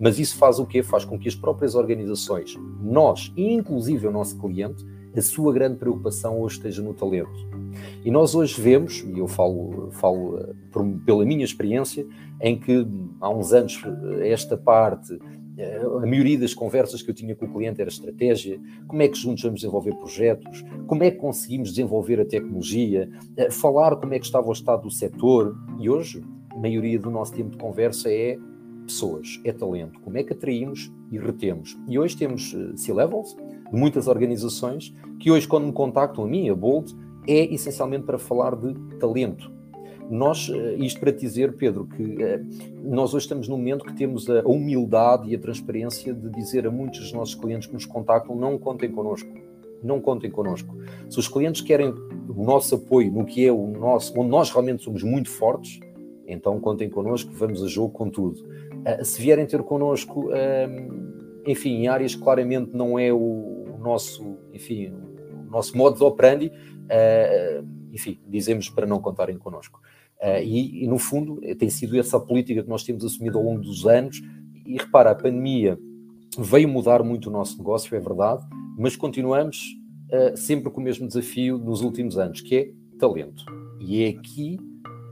Mas 0.00 0.18
isso 0.18 0.36
faz 0.36 0.58
o 0.58 0.66
quê? 0.66 0.82
Faz 0.82 1.04
com 1.04 1.18
que 1.18 1.28
as 1.28 1.34
próprias 1.34 1.74
organizações, 1.74 2.56
nós, 2.80 3.32
inclusive 3.36 4.06
o 4.06 4.12
nosso 4.12 4.38
cliente, 4.38 4.84
a 5.16 5.20
sua 5.20 5.52
grande 5.52 5.76
preocupação 5.76 6.40
hoje 6.40 6.56
esteja 6.56 6.82
no 6.82 6.94
talento. 6.94 7.50
E 8.04 8.10
nós 8.10 8.34
hoje 8.34 8.60
vemos, 8.60 9.04
e 9.06 9.18
eu 9.18 9.28
falo, 9.28 9.90
falo 9.92 10.54
por, 10.70 10.84
pela 11.04 11.24
minha 11.24 11.44
experiência, 11.44 12.06
em 12.40 12.58
que 12.58 12.86
há 13.20 13.28
uns 13.28 13.52
anos 13.52 13.80
esta 14.22 14.56
parte 14.56 15.18
a 15.58 16.06
maioria 16.06 16.38
das 16.38 16.54
conversas 16.54 17.02
que 17.02 17.10
eu 17.10 17.14
tinha 17.14 17.36
com 17.36 17.44
o 17.44 17.52
cliente 17.52 17.80
era 17.80 17.90
estratégia, 17.90 18.58
como 18.86 19.02
é 19.02 19.08
que 19.08 19.18
juntos 19.18 19.42
vamos 19.42 19.60
desenvolver 19.60 19.94
projetos, 19.96 20.64
como 20.86 21.04
é 21.04 21.10
que 21.10 21.18
conseguimos 21.18 21.70
desenvolver 21.70 22.20
a 22.20 22.24
tecnologia, 22.24 23.10
eh, 23.36 23.50
falar 23.50 23.96
como 23.96 24.14
é 24.14 24.18
que 24.18 24.24
estava 24.24 24.48
o 24.48 24.52
estado 24.52 24.82
do 24.82 24.90
setor. 24.90 25.54
E 25.78 25.90
hoje, 25.90 26.24
a 26.50 26.58
maioria 26.58 26.98
do 26.98 27.10
nosso 27.10 27.34
tempo 27.34 27.50
de 27.50 27.58
conversa 27.58 28.10
é 28.10 28.38
pessoas, 28.86 29.40
é 29.44 29.52
talento, 29.52 30.00
como 30.00 30.16
é 30.16 30.22
que 30.22 30.32
atraímos 30.32 30.90
e 31.10 31.18
retemos. 31.18 31.78
E 31.86 31.98
hoje 31.98 32.16
temos 32.16 32.54
eh, 32.54 32.76
C-Levels 32.76 33.36
de 33.70 33.78
muitas 33.78 34.06
organizações 34.06 34.94
que 35.20 35.30
hoje, 35.30 35.46
quando 35.46 35.66
me 35.66 35.72
contactam 35.72 36.24
a 36.24 36.26
mim, 36.26 36.48
a 36.48 36.54
Bold, 36.54 36.94
é 37.28 37.52
essencialmente 37.54 38.04
para 38.04 38.18
falar 38.18 38.56
de 38.56 38.74
talento 38.98 39.52
nós, 40.10 40.50
eh, 40.52 40.74
isto 40.78 41.00
para 41.00 41.10
dizer, 41.10 41.54
Pedro, 41.54 41.86
que 41.86 42.22
eh, 42.22 42.42
nós 42.82 43.14
hoje 43.14 43.24
estamos 43.24 43.48
num 43.48 43.56
momento 43.56 43.84
que 43.84 43.94
temos 43.94 44.28
a 44.28 44.42
humildade 44.42 45.30
e 45.30 45.34
a 45.34 45.38
transparência 45.38 46.12
de 46.12 46.28
dizer 46.30 46.66
a 46.66 46.70
muitos 46.70 47.00
dos 47.00 47.12
nossos 47.12 47.34
clientes 47.34 47.66
que 47.66 47.74
nos 47.74 47.86
contactam: 47.86 48.36
não 48.36 48.58
contem 48.58 48.90
connosco. 48.90 49.28
Não 49.82 50.00
contem 50.00 50.30
connosco. 50.30 50.76
Se 51.10 51.18
os 51.18 51.26
clientes 51.26 51.60
querem 51.60 51.88
o 51.90 52.44
nosso 52.44 52.76
apoio 52.76 53.10
no 53.10 53.24
que 53.24 53.44
é 53.44 53.50
o 53.50 53.66
nosso, 53.66 54.18
onde 54.18 54.30
nós 54.30 54.50
realmente 54.50 54.84
somos 54.84 55.02
muito 55.02 55.28
fortes, 55.28 55.80
então 56.26 56.60
contem 56.60 56.88
connosco, 56.88 57.32
vamos 57.32 57.62
a 57.62 57.66
jogo 57.66 57.90
com 57.90 58.08
tudo. 58.08 58.46
Eh, 58.84 59.02
se 59.02 59.20
vierem 59.20 59.46
ter 59.46 59.62
connosco, 59.62 60.30
enfim, 61.46 61.82
em 61.82 61.88
áreas 61.88 62.14
que 62.14 62.22
claramente 62.22 62.76
não 62.76 62.98
é 62.98 63.12
o 63.12 63.76
nosso, 63.80 64.36
enfim, 64.52 64.92
o 65.48 65.50
nosso 65.50 65.76
modo 65.76 65.96
de 65.96 66.04
operandi, 66.04 66.52
enfim, 67.92 68.18
dizemos 68.26 68.68
para 68.68 68.86
não 68.86 69.00
contarem 69.00 69.36
connosco. 69.36 69.80
Uh, 70.20 70.42
e, 70.42 70.84
e, 70.84 70.86
no 70.86 70.98
fundo, 70.98 71.40
tem 71.58 71.68
sido 71.68 71.98
essa 71.98 72.16
a 72.16 72.20
política 72.20 72.62
que 72.62 72.68
nós 72.68 72.84
temos 72.84 73.04
assumido 73.04 73.38
ao 73.38 73.44
longo 73.44 73.60
dos 73.60 73.86
anos. 73.86 74.22
E 74.64 74.76
repara, 74.78 75.10
a 75.10 75.14
pandemia 75.14 75.78
veio 76.38 76.68
mudar 76.68 77.02
muito 77.02 77.28
o 77.28 77.32
nosso 77.32 77.58
negócio, 77.58 77.94
é 77.94 78.00
verdade, 78.00 78.44
mas 78.78 78.96
continuamos 78.96 79.76
uh, 80.10 80.36
sempre 80.36 80.70
com 80.70 80.80
o 80.80 80.84
mesmo 80.84 81.06
desafio 81.06 81.58
nos 81.58 81.82
últimos 81.82 82.16
anos, 82.16 82.40
que 82.40 82.56
é 82.56 82.70
talento. 82.98 83.44
E 83.80 84.04
é 84.04 84.08
aqui 84.08 84.58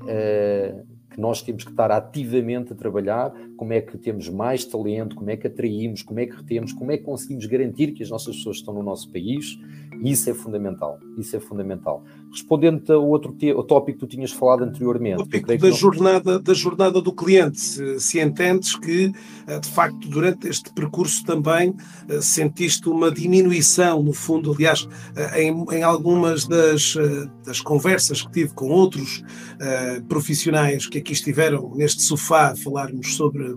uh, 0.02 0.86
que 1.10 1.20
nós 1.20 1.42
temos 1.42 1.64
que 1.64 1.70
estar 1.70 1.90
ativamente 1.90 2.72
a 2.72 2.76
trabalhar 2.76 3.32
como 3.56 3.72
é 3.72 3.80
que 3.80 3.98
temos 3.98 4.28
mais 4.28 4.64
talento, 4.64 5.16
como 5.16 5.28
é 5.28 5.36
que 5.36 5.46
atraímos, 5.46 6.02
como 6.02 6.20
é 6.20 6.26
que 6.26 6.36
retemos, 6.36 6.72
como 6.72 6.92
é 6.92 6.96
que 6.96 7.02
conseguimos 7.02 7.46
garantir 7.46 7.92
que 7.92 8.02
as 8.02 8.10
nossas 8.10 8.36
pessoas 8.36 8.56
estão 8.58 8.72
no 8.72 8.82
nosso 8.82 9.10
país. 9.10 9.58
Isso 10.02 10.30
é 10.30 10.34
fundamental. 10.34 10.98
Isso 11.18 11.36
é 11.36 11.40
fundamental. 11.40 12.04
Respondendo 12.30 12.92
ao 12.92 13.06
outro 13.08 13.36
ao 13.56 13.64
tópico 13.64 13.98
que 13.98 14.06
tu 14.06 14.10
tinhas 14.10 14.30
falado 14.30 14.62
anteriormente. 14.62 15.22
O 15.22 15.24
tópico 15.24 15.48
da, 15.48 15.68
não... 15.68 15.76
jornada, 15.76 16.38
da 16.38 16.54
jornada 16.54 17.00
do 17.00 17.12
cliente. 17.12 17.60
Se, 17.60 18.00
se, 18.00 18.20
entendes 18.20 18.76
que, 18.76 19.12
eh, 19.46 19.58
de 19.58 19.68
facto, 19.68 20.08
durante 20.08 20.48
este 20.48 20.72
percurso 20.72 21.24
também 21.24 21.74
eh, 22.08 22.20
sentiste 22.20 22.88
uma 22.88 23.10
diminuição, 23.10 24.02
no 24.02 24.12
fundo, 24.12 24.52
aliás, 24.52 24.88
eh, 25.16 25.44
em, 25.44 25.64
em 25.72 25.82
algumas 25.82 26.46
das, 26.46 26.96
das 27.44 27.60
conversas 27.60 28.22
que 28.22 28.30
tive 28.30 28.54
com 28.54 28.68
outros 28.68 29.18
uh, 29.18 30.02
profissionais 30.04 30.86
que 30.86 30.98
aqui 30.98 31.12
estiveram 31.12 31.72
neste 31.74 32.02
sofá 32.02 32.50
a 32.50 32.56
falarmos 32.56 33.14
sobre 33.14 33.56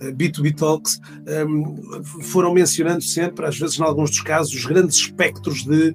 B2B 0.00 0.54
Talks, 0.54 1.00
um, 1.48 2.02
foram 2.22 2.52
mencionando 2.52 3.02
sempre, 3.02 3.46
às 3.46 3.58
vezes, 3.58 3.78
em 3.78 3.82
alguns 3.82 4.10
dos 4.10 4.20
casos, 4.20 4.54
os 4.54 4.64
grandes 4.64 4.96
espectros 4.96 5.64
de, 5.64 5.94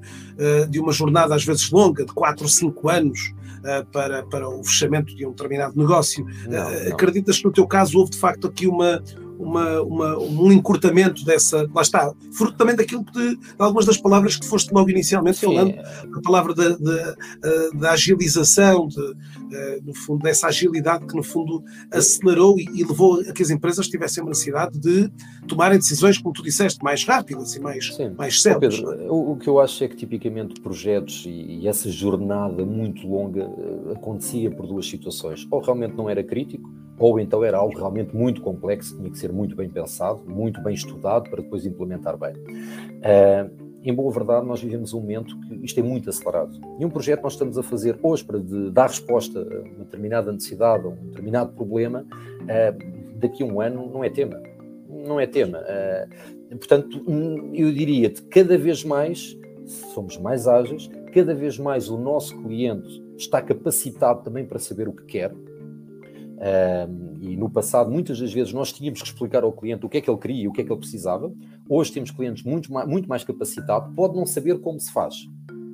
de 0.69 0.79
uma 0.79 0.91
jornada, 0.91 1.35
às 1.35 1.45
vezes 1.45 1.69
longa, 1.69 2.05
de 2.11 2.15
4 2.15 2.43
ou 2.43 2.49
5 2.49 2.89
anos, 2.89 3.33
uh, 3.59 3.85
para, 3.91 4.23
para 4.23 4.49
o 4.49 4.63
fechamento 4.63 5.15
de 5.15 5.25
um 5.25 5.31
determinado 5.31 5.77
negócio. 5.77 6.25
Não, 6.47 6.67
uh, 6.67 6.83
não. 6.85 6.93
Acreditas 6.93 7.37
que 7.37 7.45
no 7.45 7.51
teu 7.51 7.65
caso 7.65 7.97
houve 7.97 8.11
de 8.11 8.17
facto 8.17 8.47
aqui 8.47 8.67
uma, 8.67 9.01
uma, 9.41 9.81
uma, 9.81 10.17
um 10.19 10.51
encurtamento 10.51 11.25
dessa. 11.25 11.67
Lá 11.73 11.81
está, 11.81 12.13
fruto 12.31 12.57
também 12.57 12.75
daquilo 12.75 13.03
de, 13.11 13.35
de 13.35 13.39
algumas 13.57 13.85
das 13.85 13.97
palavras 13.97 14.35
que 14.35 14.45
foste 14.45 14.71
logo 14.73 14.89
inicialmente 14.89 15.37
Sim. 15.37 15.47
falando, 15.47 15.73
a 16.15 16.21
palavra 16.21 16.53
da, 16.53 16.69
da, 16.69 17.15
da 17.73 17.91
agilização, 17.91 18.87
de, 18.87 19.81
no 19.83 19.93
fundo, 19.93 20.23
dessa 20.23 20.47
agilidade 20.47 21.05
que 21.05 21.15
no 21.15 21.23
fundo 21.23 21.63
acelerou 21.91 22.57
e, 22.59 22.63
e, 22.73 22.83
levou 22.83 23.21
a 23.21 23.33
que 23.33 23.41
as 23.41 23.49
empresas 23.49 23.87
tivessem 23.87 24.23
uma 24.23 24.29
necessidade 24.29 24.79
de 24.79 25.11
tomarem 25.47 25.77
decisões, 25.77 26.17
como 26.17 26.33
tu 26.33 26.43
disseste, 26.43 26.83
mais 26.83 27.03
rápidas 27.03 27.55
e 27.55 27.59
mais, 27.59 27.93
Sim. 27.95 28.13
mais 28.17 28.41
células. 28.41 28.79
Pedro, 28.79 29.13
o, 29.13 29.33
o, 29.33 29.37
que 29.37 29.47
eu 29.47 29.59
acho 29.59 29.83
é 29.83 29.87
que 29.87 29.95
tipicamente 29.95 30.59
projetos 30.61 31.25
e, 31.25 31.29
e 31.61 31.67
essa 31.67 31.89
jornada 31.89 32.65
muito 32.65 33.07
longa 33.07 33.41
eh, 33.41 33.93
acontecia 33.93 34.51
por 34.51 34.67
duas 34.67 34.87
situações. 34.87 35.47
Ou 35.49 35.61
realmente 35.61 35.95
não 35.95 36.09
era 36.09 36.23
crítico, 36.23 36.69
ou 36.97 37.19
então 37.19 37.43
era 37.43 37.57
algo 37.57 37.75
realmente 37.75 38.15
muito 38.15 38.41
complexo, 38.41 38.95
tinha 38.95 39.09
que 39.09 39.17
ser 39.17 39.31
muito 39.31 39.55
bem 39.55 39.69
pensado, 39.69 40.21
muito 40.27 40.61
bem 40.61 40.73
estudado 40.73 41.29
para 41.29 41.41
depois 41.41 41.65
implementar 41.65 42.17
bem. 42.17 42.33
Uh, 42.33 43.71
em 43.83 43.93
boa 43.93 44.11
verdade, 44.13 44.45
nós 44.45 44.61
vivemos 44.61 44.93
um 44.93 45.01
momento 45.01 45.35
que 45.41 45.65
isto 45.65 45.79
é 45.79 45.83
muito 45.83 46.07
acelerado. 46.09 46.51
E 46.79 46.85
um 46.85 46.89
projeto 46.89 47.17
que 47.17 47.23
nós 47.23 47.33
estamos 47.33 47.57
a 47.57 47.63
fazer 47.63 47.97
hoje 48.03 48.23
para 48.23 48.39
dar 48.71 48.87
resposta 48.87 49.39
a 49.39 49.61
uma 49.75 49.85
determinada 49.85 50.31
necessidade, 50.31 50.85
a 50.85 50.89
um 50.89 50.95
determinado 51.07 51.53
problema, 51.53 52.05
uh, 52.05 53.17
daqui 53.17 53.41
a 53.41 53.45
um 53.45 53.59
ano 53.59 53.89
não 53.91 54.03
é 54.03 54.09
tema. 54.09 54.41
Não 54.87 55.19
é 55.19 55.25
tema. 55.25 55.59
Uh, 55.59 56.57
portanto, 56.57 57.03
eu 57.53 57.71
diria-te, 57.71 58.21
cada 58.23 58.57
vez 58.57 58.83
mais 58.83 59.35
somos 59.65 60.17
mais 60.17 60.47
ágeis, 60.47 60.89
cada 61.13 61.33
vez 61.33 61.57
mais 61.57 61.89
o 61.89 61.97
nosso 61.97 62.37
cliente 62.43 63.03
está 63.17 63.41
capacitado 63.41 64.23
também 64.23 64.45
para 64.45 64.59
saber 64.59 64.87
o 64.87 64.93
que 64.93 65.03
quer, 65.03 65.33
um, 66.41 67.17
e 67.21 67.37
no 67.37 67.49
passado, 67.49 67.91
muitas 67.91 68.19
das 68.19 68.33
vezes, 68.33 68.51
nós 68.51 68.73
tínhamos 68.73 69.01
que 69.01 69.07
explicar 69.07 69.43
ao 69.43 69.53
cliente 69.53 69.85
o 69.85 69.89
que 69.89 69.97
é 69.97 70.01
que 70.01 70.09
ele 70.09 70.17
queria 70.17 70.43
e 70.43 70.47
o 70.47 70.51
que 70.51 70.61
é 70.61 70.63
que 70.63 70.71
ele 70.71 70.79
precisava. 70.79 71.31
Hoje 71.69 71.91
temos 71.91 72.09
clientes 72.09 72.43
muito 72.43 72.73
mais, 72.73 72.87
muito 72.87 73.07
mais 73.07 73.23
capacitados, 73.23 73.93
pode 73.95 74.15
não 74.15 74.25
saber 74.25 74.59
como 74.59 74.79
se 74.79 74.91
faz, 74.91 75.29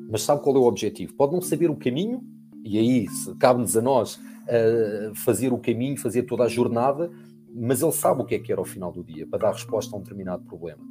mas 0.09 0.23
sabe 0.23 0.41
qual 0.41 0.55
é 0.57 0.59
o 0.59 0.63
objetivo. 0.63 1.13
Pode 1.13 1.31
não 1.31 1.41
saber 1.41 1.69
o 1.69 1.75
caminho, 1.75 2.21
e 2.65 2.77
aí 2.77 3.05
cabe-nos 3.39 3.77
a 3.77 3.81
nós 3.81 4.15
uh, 4.15 5.15
fazer 5.15 5.53
o 5.53 5.57
caminho, 5.57 5.97
fazer 5.97 6.23
toda 6.23 6.43
a 6.43 6.49
jornada, 6.49 7.09
mas 7.55 7.81
ele 7.81 7.93
sabe 7.93 8.21
o 8.21 8.25
que 8.25 8.35
é 8.35 8.39
que 8.39 8.51
era 8.51 8.59
ao 8.59 8.65
final 8.65 8.91
do 8.91 9.03
dia, 9.03 9.25
para 9.25 9.39
dar 9.39 9.53
resposta 9.53 9.95
a 9.95 9.99
um 9.99 10.01
determinado 10.01 10.43
problema. 10.43 10.83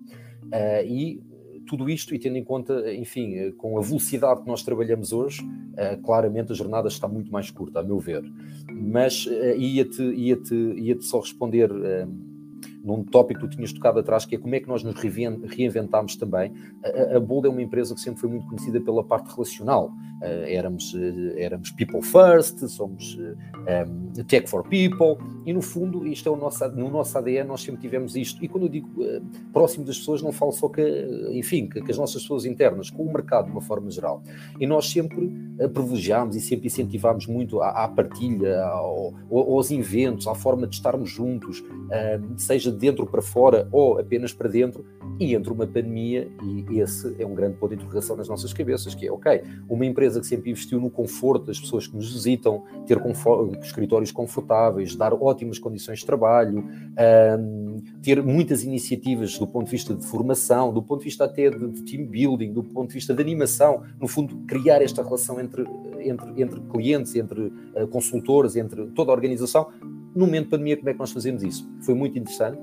Uh, 0.44 0.86
e 0.86 1.22
tudo 1.66 1.90
isto 1.90 2.14
e 2.14 2.18
tendo 2.18 2.36
em 2.36 2.44
conta, 2.44 2.94
enfim, 2.94 3.34
eh, 3.34 3.52
com 3.52 3.78
a 3.78 3.82
velocidade 3.82 4.42
que 4.42 4.48
nós 4.48 4.62
trabalhamos 4.62 5.12
hoje, 5.12 5.42
uh, 5.42 6.00
claramente 6.02 6.52
a 6.52 6.54
jornada 6.54 6.88
está 6.88 7.08
muito 7.08 7.30
mais 7.30 7.50
curta, 7.50 7.80
a 7.80 7.82
meu 7.82 7.98
ver. 7.98 8.22
Mas 8.70 9.26
uh, 9.26 9.56
ia-te 9.56 10.02
ia 10.02 10.36
-te, 10.36 10.54
ia 10.54 10.94
-te 10.94 11.04
só 11.04 11.20
responder. 11.20 11.70
Num 12.86 13.02
tópico 13.02 13.40
que 13.40 13.48
tu 13.48 13.56
tinhas 13.56 13.72
tocado 13.72 13.98
atrás, 13.98 14.24
que 14.24 14.36
é 14.36 14.38
como 14.38 14.54
é 14.54 14.60
que 14.60 14.68
nós 14.68 14.84
nos 14.84 14.94
reinventámos 15.00 16.14
também. 16.14 16.52
A, 16.84 17.16
a 17.16 17.20
Bold 17.20 17.48
é 17.48 17.50
uma 17.50 17.60
empresa 17.60 17.94
que 17.94 18.00
sempre 18.00 18.20
foi 18.20 18.30
muito 18.30 18.46
conhecida 18.46 18.80
pela 18.80 19.02
parte 19.02 19.32
relacional. 19.32 19.92
Uh, 20.22 20.46
éramos, 20.46 20.94
uh, 20.94 21.36
éramos 21.36 21.70
people 21.72 22.00
first, 22.00 22.58
somos 22.68 23.18
um, 23.18 24.22
tech 24.22 24.48
for 24.48 24.62
people, 24.62 25.18
e 25.44 25.52
no 25.52 25.60
fundo, 25.60 26.06
isto 26.06 26.28
é 26.28 26.32
o 26.32 26.36
nosso, 26.36 26.66
no 26.68 26.88
nosso 26.88 27.18
ADN, 27.18 27.48
nós 27.48 27.60
sempre 27.60 27.80
tivemos 27.80 28.14
isto. 28.14 28.42
E 28.42 28.48
quando 28.48 28.64
eu 28.64 28.68
digo 28.68 28.88
próximo 29.52 29.84
das 29.84 29.98
pessoas, 29.98 30.22
não 30.22 30.30
falo 30.30 30.52
só 30.52 30.68
que, 30.68 30.82
enfim, 31.32 31.68
que, 31.68 31.82
que, 31.82 31.90
as 31.90 31.98
nossas 31.98 32.22
pessoas 32.22 32.44
internas, 32.44 32.88
com 32.88 33.02
o 33.02 33.12
mercado 33.12 33.46
de 33.46 33.50
uma 33.50 33.60
forma 33.60 33.90
geral. 33.90 34.22
E 34.60 34.66
nós 34.66 34.88
sempre 34.88 35.34
privilegiámos 35.72 36.36
e 36.36 36.40
sempre 36.40 36.66
incentivámos 36.66 37.26
muito 37.26 37.60
à, 37.60 37.84
à 37.84 37.88
partilha, 37.88 38.60
ao, 38.62 39.14
aos 39.30 39.70
eventos, 39.70 40.26
à 40.26 40.34
forma 40.34 40.66
de 40.66 40.76
estarmos 40.76 41.10
juntos, 41.10 41.62
seja 42.36 42.70
de 42.70 42.75
dentro 42.76 43.06
para 43.06 43.22
fora 43.22 43.68
ou 43.72 43.98
apenas 43.98 44.32
para 44.32 44.48
dentro, 44.48 44.84
e 45.18 45.34
entre 45.34 45.52
uma 45.52 45.66
pandemia, 45.66 46.28
e 46.42 46.78
esse 46.80 47.16
é 47.18 47.26
um 47.26 47.34
grande 47.34 47.56
ponto 47.56 47.70
de 47.70 47.76
interrogação 47.76 48.16
nas 48.16 48.28
nossas 48.28 48.52
cabeças, 48.52 48.94
que 48.94 49.06
é, 49.06 49.12
ok, 49.12 49.42
uma 49.68 49.86
empresa 49.86 50.20
que 50.20 50.26
sempre 50.26 50.50
investiu 50.50 50.80
no 50.80 50.90
conforto 50.90 51.46
das 51.46 51.58
pessoas 51.58 51.86
que 51.86 51.96
nos 51.96 52.12
visitam, 52.12 52.64
ter 52.86 53.00
escritórios 53.62 54.12
confortáveis, 54.12 54.94
dar 54.94 55.14
ótimas 55.14 55.58
condições 55.58 56.00
de 56.00 56.06
trabalho, 56.06 56.64
um, 57.38 57.82
ter 58.02 58.22
muitas 58.22 58.62
iniciativas 58.62 59.38
do 59.38 59.46
ponto 59.46 59.66
de 59.66 59.70
vista 59.70 59.94
de 59.94 60.04
formação, 60.04 60.72
do 60.72 60.82
ponto 60.82 61.00
de 61.00 61.06
vista 61.06 61.24
até 61.24 61.48
de, 61.50 61.68
de 61.68 61.82
team 61.82 62.06
building, 62.06 62.52
do 62.52 62.62
ponto 62.62 62.88
de 62.88 62.94
vista 62.94 63.14
de 63.14 63.22
animação, 63.22 63.82
no 63.98 64.06
fundo, 64.06 64.36
criar 64.46 64.82
esta 64.82 65.02
relação 65.02 65.40
entre, 65.40 65.64
entre, 66.00 66.42
entre 66.42 66.60
clientes, 66.72 67.14
entre 67.14 67.40
uh, 67.40 67.86
consultores, 67.90 68.54
entre 68.56 68.86
toda 68.88 69.10
a 69.10 69.14
organização, 69.14 69.68
no 70.16 70.26
momento 70.26 70.44
de 70.44 70.50
pandemia, 70.50 70.76
como 70.76 70.88
é 70.88 70.92
que 70.92 70.98
nós 70.98 71.12
fazemos 71.12 71.42
isso? 71.42 71.68
Foi 71.82 71.94
muito 71.94 72.18
interessante 72.18 72.58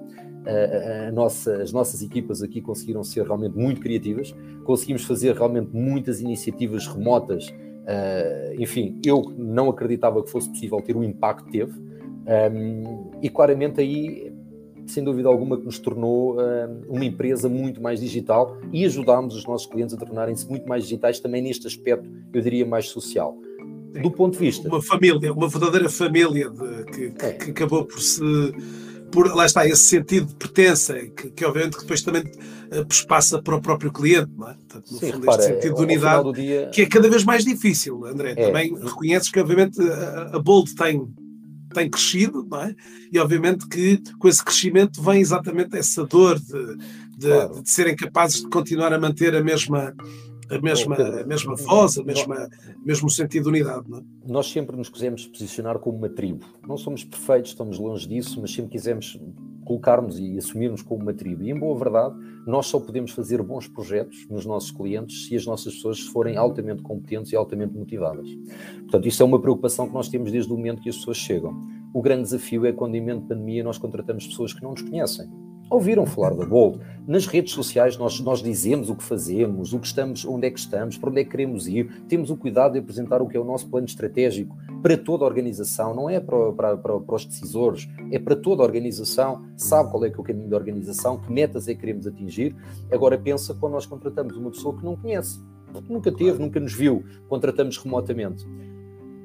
a, 0.45 1.11
nossa, 1.11 1.61
as 1.61 1.71
nossas 1.71 2.01
equipas 2.01 2.41
aqui 2.41 2.61
conseguiram 2.61 3.03
ser 3.03 3.25
realmente 3.25 3.57
muito 3.57 3.79
criativas, 3.79 4.35
conseguimos 4.63 5.05
fazer 5.05 5.33
realmente 5.35 5.69
muitas 5.73 6.19
iniciativas 6.21 6.87
remotas. 6.87 7.47
Uh, 7.47 8.61
enfim, 8.61 8.99
eu 9.05 9.21
não 9.37 9.69
acreditava 9.69 10.23
que 10.23 10.29
fosse 10.29 10.49
possível 10.49 10.81
ter 10.81 10.95
o 10.95 11.03
impacto 11.03 11.45
que 11.45 11.51
teve, 11.51 11.73
um, 12.53 13.11
e 13.21 13.29
claramente 13.29 13.81
aí, 13.81 14.33
sem 14.85 15.03
dúvida 15.03 15.27
alguma, 15.27 15.57
que 15.57 15.65
nos 15.65 15.79
tornou 15.79 16.37
uma 16.87 17.03
empresa 17.03 17.49
muito 17.49 17.81
mais 17.81 17.99
digital 17.99 18.57
e 18.71 18.85
ajudámos 18.85 19.35
os 19.35 19.45
nossos 19.45 19.67
clientes 19.67 19.93
a 19.93 19.97
tornarem-se 19.97 20.47
muito 20.49 20.67
mais 20.67 20.83
digitais 20.83 21.19
também 21.19 21.41
neste 21.41 21.67
aspecto, 21.67 22.09
eu 22.33 22.41
diria, 22.41 22.65
mais 22.65 22.87
social. 22.87 23.37
Do 24.01 24.11
ponto 24.11 24.33
de 24.33 24.39
vista. 24.39 24.67
Uma 24.67 24.81
família, 24.81 25.31
uma 25.31 25.47
verdadeira 25.47 25.89
família 25.89 26.49
de, 26.49 26.83
que, 26.85 27.09
que, 27.11 27.25
é. 27.25 27.33
que 27.33 27.51
acabou 27.51 27.85
por 27.85 28.01
se 28.01 28.21
por, 29.13 29.33
lá 29.35 29.45
está, 29.45 29.65
esse 29.65 29.83
sentido 29.83 30.25
de 30.25 30.35
pertença, 30.35 30.95
que, 30.95 31.29
que 31.29 31.45
obviamente 31.45 31.77
depois 31.77 32.01
também 32.01 32.23
uh, 32.23 33.07
passa 33.07 33.41
para 33.41 33.55
o 33.55 33.61
próprio 33.61 33.91
cliente, 33.91 34.31
não 34.35 34.49
é? 34.49 34.55
Portanto, 34.55 34.91
no 34.91 34.97
Sim, 34.97 35.11
fundo, 35.11 35.19
repara, 35.19 35.43
este 35.43 35.53
sentido 35.53 35.75
de 35.75 35.81
unidade, 35.83 36.33
dia... 36.33 36.69
que 36.73 36.81
é 36.81 36.85
cada 36.87 37.07
vez 37.07 37.23
mais 37.23 37.45
difícil, 37.45 38.03
André. 38.05 38.31
É. 38.31 38.47
Também 38.47 38.73
reconheces 38.75 39.29
que, 39.29 39.39
obviamente, 39.39 39.79
a, 39.79 40.31
a 40.33 40.39
Bold 40.39 40.73
tem, 40.73 41.07
tem 41.73 41.89
crescido, 41.89 42.45
não 42.49 42.63
é? 42.63 42.75
E, 43.11 43.19
obviamente, 43.19 43.67
que 43.67 44.01
com 44.17 44.27
esse 44.27 44.43
crescimento 44.43 44.99
vem 44.99 45.21
exatamente 45.21 45.77
essa 45.77 46.03
dor 46.05 46.39
de, 46.39 46.77
de, 47.15 47.27
claro. 47.27 47.61
de 47.61 47.69
serem 47.69 47.95
capazes 47.95 48.41
de 48.41 48.49
continuar 48.49 48.91
a 48.91 48.99
manter 48.99 49.35
a 49.35 49.43
mesma 49.43 49.93
a 50.55 50.61
mesma, 50.61 50.95
a 50.95 51.25
mesma 51.25 51.55
voz, 51.55 51.97
a 51.97 52.03
mesma, 52.03 52.49
mesmo 52.83 53.09
sentido 53.09 53.43
de 53.43 53.49
unidade. 53.49 53.89
Não 53.89 53.99
é? 53.99 54.03
Nós 54.27 54.47
sempre 54.51 54.75
nos 54.75 54.89
quisemos 54.89 55.25
posicionar 55.27 55.79
como 55.79 55.97
uma 55.97 56.09
tribo. 56.09 56.45
Não 56.67 56.77
somos 56.77 57.03
perfeitos, 57.03 57.51
estamos 57.51 57.79
longe 57.79 58.07
disso, 58.07 58.39
mas 58.41 58.53
sempre 58.53 58.71
quisemos 58.71 59.19
colocarmos 59.65 60.19
e 60.19 60.37
assumirmos 60.37 60.81
como 60.81 61.01
uma 61.01 61.13
tribo. 61.13 61.43
E, 61.43 61.51
em 61.51 61.57
boa 61.57 61.77
verdade, 61.77 62.15
nós 62.45 62.67
só 62.67 62.79
podemos 62.79 63.11
fazer 63.11 63.41
bons 63.41 63.67
projetos 63.67 64.27
nos 64.29 64.45
nossos 64.45 64.71
clientes 64.71 65.27
se 65.27 65.35
as 65.35 65.45
nossas 65.45 65.75
pessoas 65.75 65.99
forem 65.99 66.37
altamente 66.37 66.81
competentes 66.81 67.31
e 67.31 67.35
altamente 67.35 67.73
motivadas. 67.73 68.27
Portanto, 68.81 69.07
isso 69.07 69.23
é 69.23 69.25
uma 69.25 69.41
preocupação 69.41 69.87
que 69.87 69.93
nós 69.93 70.09
temos 70.09 70.31
desde 70.31 70.51
o 70.51 70.57
momento 70.57 70.81
que 70.81 70.89
as 70.89 70.97
pessoas 70.97 71.17
chegam. 71.17 71.61
O 71.93 72.01
grande 72.01 72.23
desafio 72.23 72.65
é 72.65 72.73
quando, 72.73 72.95
em 72.95 73.01
momento 73.01 73.21
de 73.21 73.27
pandemia, 73.27 73.63
nós 73.63 73.77
contratamos 73.77 74.27
pessoas 74.27 74.53
que 74.53 74.61
não 74.61 74.71
nos 74.71 74.81
conhecem 74.81 75.29
ouviram 75.73 76.05
falar 76.05 76.33
da 76.35 76.45
Bold. 76.45 76.79
Nas 77.07 77.25
redes 77.25 77.53
sociais 77.53 77.97
nós, 77.97 78.19
nós 78.19 78.41
dizemos 78.41 78.89
o 78.89 78.95
que 78.95 79.03
fazemos, 79.03 79.73
o 79.73 79.79
que 79.79 79.87
estamos, 79.87 80.23
onde 80.23 80.47
é 80.47 80.51
que 80.51 80.59
estamos, 80.59 80.97
para 80.97 81.09
onde 81.09 81.21
é 81.21 81.23
que 81.23 81.31
queremos 81.31 81.67
ir, 81.67 82.03
temos 82.07 82.29
o 82.29 82.37
cuidado 82.37 82.73
de 82.73 82.79
apresentar 82.79 83.21
o 83.21 83.27
que 83.27 83.35
é 83.35 83.39
o 83.39 83.43
nosso 83.43 83.67
plano 83.67 83.85
estratégico 83.85 84.55
para 84.81 84.97
toda 84.97 85.23
a 85.23 85.27
organização, 85.27 85.93
não 85.93 86.09
é 86.09 86.19
para, 86.19 86.53
para, 86.53 86.77
para, 86.77 86.99
para 86.99 87.15
os 87.15 87.25
decisores, 87.25 87.89
é 88.11 88.19
para 88.19 88.35
toda 88.35 88.61
a 88.61 88.65
organização, 88.65 89.45
sabe 89.57 89.89
qual 89.91 90.05
é 90.05 90.09
que 90.09 90.17
é 90.17 90.19
o 90.19 90.23
caminho 90.23 90.49
da 90.49 90.57
organização, 90.57 91.17
que 91.17 91.31
metas 91.31 91.67
é 91.67 91.73
que 91.73 91.81
queremos 91.81 92.07
atingir. 92.07 92.55
Agora 92.91 93.17
pensa 93.17 93.53
quando 93.53 93.73
nós 93.73 93.85
contratamos 93.85 94.37
uma 94.37 94.51
pessoa 94.51 94.77
que 94.77 94.85
não 94.85 94.95
conhece, 94.95 95.39
nunca 95.89 96.11
teve, 96.11 96.39
nunca 96.39 96.59
nos 96.59 96.73
viu, 96.73 97.03
contratamos 97.27 97.77
remotamente. 97.77 98.45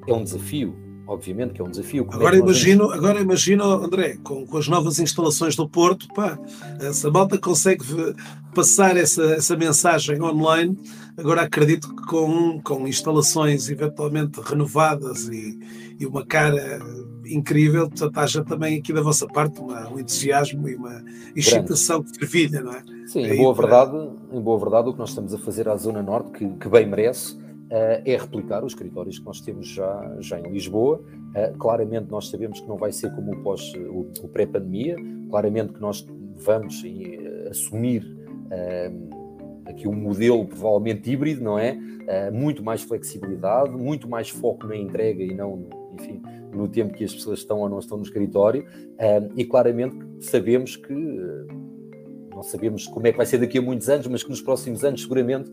É 0.07 0.13
um 0.13 0.23
desafio, 0.23 0.75
obviamente 1.09 1.53
que 1.53 1.61
é 1.61 1.63
um 1.63 1.69
desafio. 1.69 2.05
Como 2.05 2.17
é 2.17 2.19
agora, 2.19 2.35
é 2.37 2.39
imagino, 2.39 2.91
agora 2.91 3.19
imagino, 3.19 3.63
André, 3.63 4.17
com, 4.23 4.45
com 4.45 4.57
as 4.57 4.67
novas 4.67 4.99
instalações 4.99 5.55
do 5.55 5.67
Porto, 5.67 6.07
pá, 6.13 6.37
essa 6.79 7.09
malta 7.09 7.37
consegue 7.37 7.83
passar 8.53 8.95
essa, 8.95 9.23
essa 9.33 9.57
mensagem 9.57 10.21
online. 10.21 10.77
Agora 11.17 11.41
acredito 11.41 11.93
que 11.93 12.05
com, 12.05 12.61
com 12.61 12.87
instalações 12.87 13.69
eventualmente 13.69 14.39
renovadas 14.39 15.27
e, 15.27 15.59
e 15.99 16.05
uma 16.05 16.25
cara 16.25 16.79
incrível, 17.25 17.89
portanto, 17.89 18.17
haja 18.17 18.43
também 18.43 18.77
aqui 18.77 18.93
da 18.93 19.01
vossa 19.01 19.27
parte 19.27 19.59
uma, 19.59 19.89
um 19.89 19.99
entusiasmo 19.99 20.67
e 20.69 20.75
uma 20.75 21.03
excitação 21.35 22.01
que 22.03 22.17
fervilha, 22.19 22.61
não 22.61 22.73
é? 22.73 22.83
Sim, 23.05 23.21
em 23.25 23.37
boa, 23.37 23.53
para... 23.53 23.67
verdade, 23.67 24.09
em 24.31 24.41
boa 24.41 24.59
verdade, 24.59 24.89
o 24.89 24.93
que 24.93 24.99
nós 24.99 25.09
estamos 25.09 25.33
a 25.33 25.37
fazer 25.37 25.67
à 25.67 25.75
Zona 25.75 26.01
Norte, 26.01 26.31
que, 26.31 26.47
que 26.47 26.69
bem 26.69 26.87
merece, 26.87 27.37
é 27.69 28.17
replicar 28.17 28.63
os 28.63 28.73
escritórios 28.73 29.19
que 29.19 29.25
nós 29.25 29.41
temos 29.41 29.67
já, 29.67 30.17
já 30.19 30.39
em 30.39 30.51
Lisboa. 30.51 31.01
Uh, 31.29 31.57
claramente 31.57 32.09
nós 32.09 32.29
sabemos 32.29 32.59
que 32.59 32.67
não 32.67 32.77
vai 32.77 32.91
ser 32.91 33.13
como 33.13 33.31
o, 33.31 33.43
pós, 33.43 33.73
o, 33.75 34.07
o 34.23 34.27
pré-pandemia, 34.27 34.95
claramente 35.29 35.73
que 35.73 35.81
nós 35.81 36.07
vamos 36.35 36.83
uh, 36.83 37.49
assumir 37.49 38.17
aqui 39.65 39.87
um 39.87 39.93
modelo 39.93 40.43
provavelmente 40.47 41.11
híbrido, 41.11 41.43
não 41.43 41.59
é? 41.59 41.77
muito 42.33 42.63
mais 42.63 42.81
flexibilidade, 42.81 43.69
muito 43.69 44.09
mais 44.09 44.27
foco 44.27 44.65
na 44.65 44.75
entrega 44.75 45.23
e 45.23 45.35
não, 45.35 45.67
enfim, 45.93 46.19
no 46.51 46.67
tempo 46.67 46.95
que 46.95 47.03
as 47.03 47.13
pessoas 47.13 47.37
estão 47.37 47.59
ou 47.59 47.69
não 47.69 47.77
estão 47.77 47.95
no 47.95 48.03
escritório. 48.03 48.65
e 49.35 49.45
claramente 49.45 49.95
sabemos 50.19 50.75
que 50.75 50.91
não 52.31 52.41
sabemos 52.41 52.87
como 52.87 53.05
é 53.05 53.11
que 53.11 53.17
vai 53.17 53.27
ser 53.27 53.37
daqui 53.37 53.59
a 53.59 53.61
muitos 53.61 53.87
anos, 53.89 54.07
mas 54.07 54.23
que 54.23 54.29
nos 54.31 54.41
próximos 54.41 54.83
anos 54.83 55.03
seguramente 55.03 55.51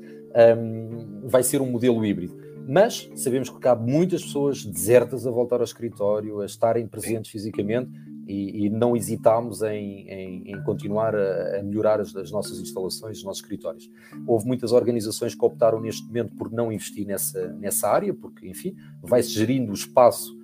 vai 1.26 1.42
ser 1.42 1.60
um 1.60 1.70
modelo 1.70 2.04
híbrido. 2.04 2.36
Mas 2.68 3.08
sabemos 3.14 3.48
que 3.48 3.58
cabe 3.60 3.90
muitas 3.90 4.24
pessoas 4.24 4.64
desertas 4.64 5.26
a 5.26 5.30
voltar 5.30 5.56
ao 5.56 5.64
escritório, 5.64 6.40
a 6.40 6.46
estarem 6.46 6.86
presentes 6.86 7.30
fisicamente 7.30 7.90
e, 8.26 8.66
e 8.66 8.70
não 8.70 8.96
hesitamos 8.96 9.62
em, 9.62 10.08
em, 10.08 10.50
em 10.50 10.62
continuar 10.64 11.14
a, 11.14 11.60
a 11.60 11.62
melhorar 11.62 12.00
as, 12.00 12.14
as, 12.16 12.32
nossas 12.32 12.58
instalações, 12.58 13.18
os 13.18 13.24
nossos 13.24 13.40
escritórios. 13.40 13.88
Houve 14.26 14.46
muitas 14.46 14.72
organizações 14.72 15.34
que 15.34 15.44
optaram 15.44 15.80
neste 15.80 16.04
momento 16.04 16.34
por 16.34 16.50
não 16.50 16.72
investir 16.72 17.06
nessa, 17.06 17.52
nessa 17.52 17.88
área, 17.88 18.12
porque, 18.12 18.48
enfim, 18.48 18.74
vai-se 19.00 19.30
gerindo 19.30 19.70
o 19.70 19.74
espaço 19.74 20.36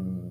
um, 0.00 0.30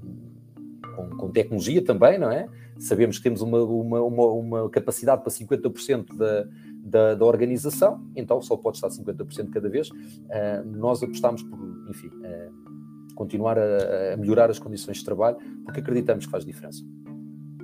com, 0.93 1.10
com, 1.16 1.32
tecnologia 1.32 1.82
também, 1.82 2.20
não 2.20 2.30
é? 2.30 2.50
Sabemos 2.78 3.18
que 3.18 3.24
temos 3.24 3.41
uma, 3.41 3.64
uma, 3.64 4.02
uma, 4.02 4.26
uma 4.26 4.70
capacidade 4.70 5.22
para 5.22 5.32
50% 5.32 6.18
da, 6.18 6.45
da, 6.84 7.16
da, 7.16 7.26
organização, 7.26 8.02
então 8.16 8.42
só 8.42 8.58
pode 8.58 8.78
estar 8.78 8.90
50% 8.90 9.50
cada 9.50 9.70
vez. 9.70 9.90
Uh, 9.90 10.66
nós 10.66 11.04
apostamos 11.04 11.44
por, 11.44 11.60
enfim, 11.90 12.08
uh, 12.08 13.14
continuar 13.16 13.58
a, 13.58 14.14
a, 14.14 14.18
melhorar 14.18 14.50
as 14.50 14.60
condições 14.60 14.98
de 14.98 15.06
trabalho, 15.06 15.38
porque 15.66 15.80
acreditamos 15.80 16.26
que 16.26 16.32
faz 16.32 16.46
diferença. 16.46 16.84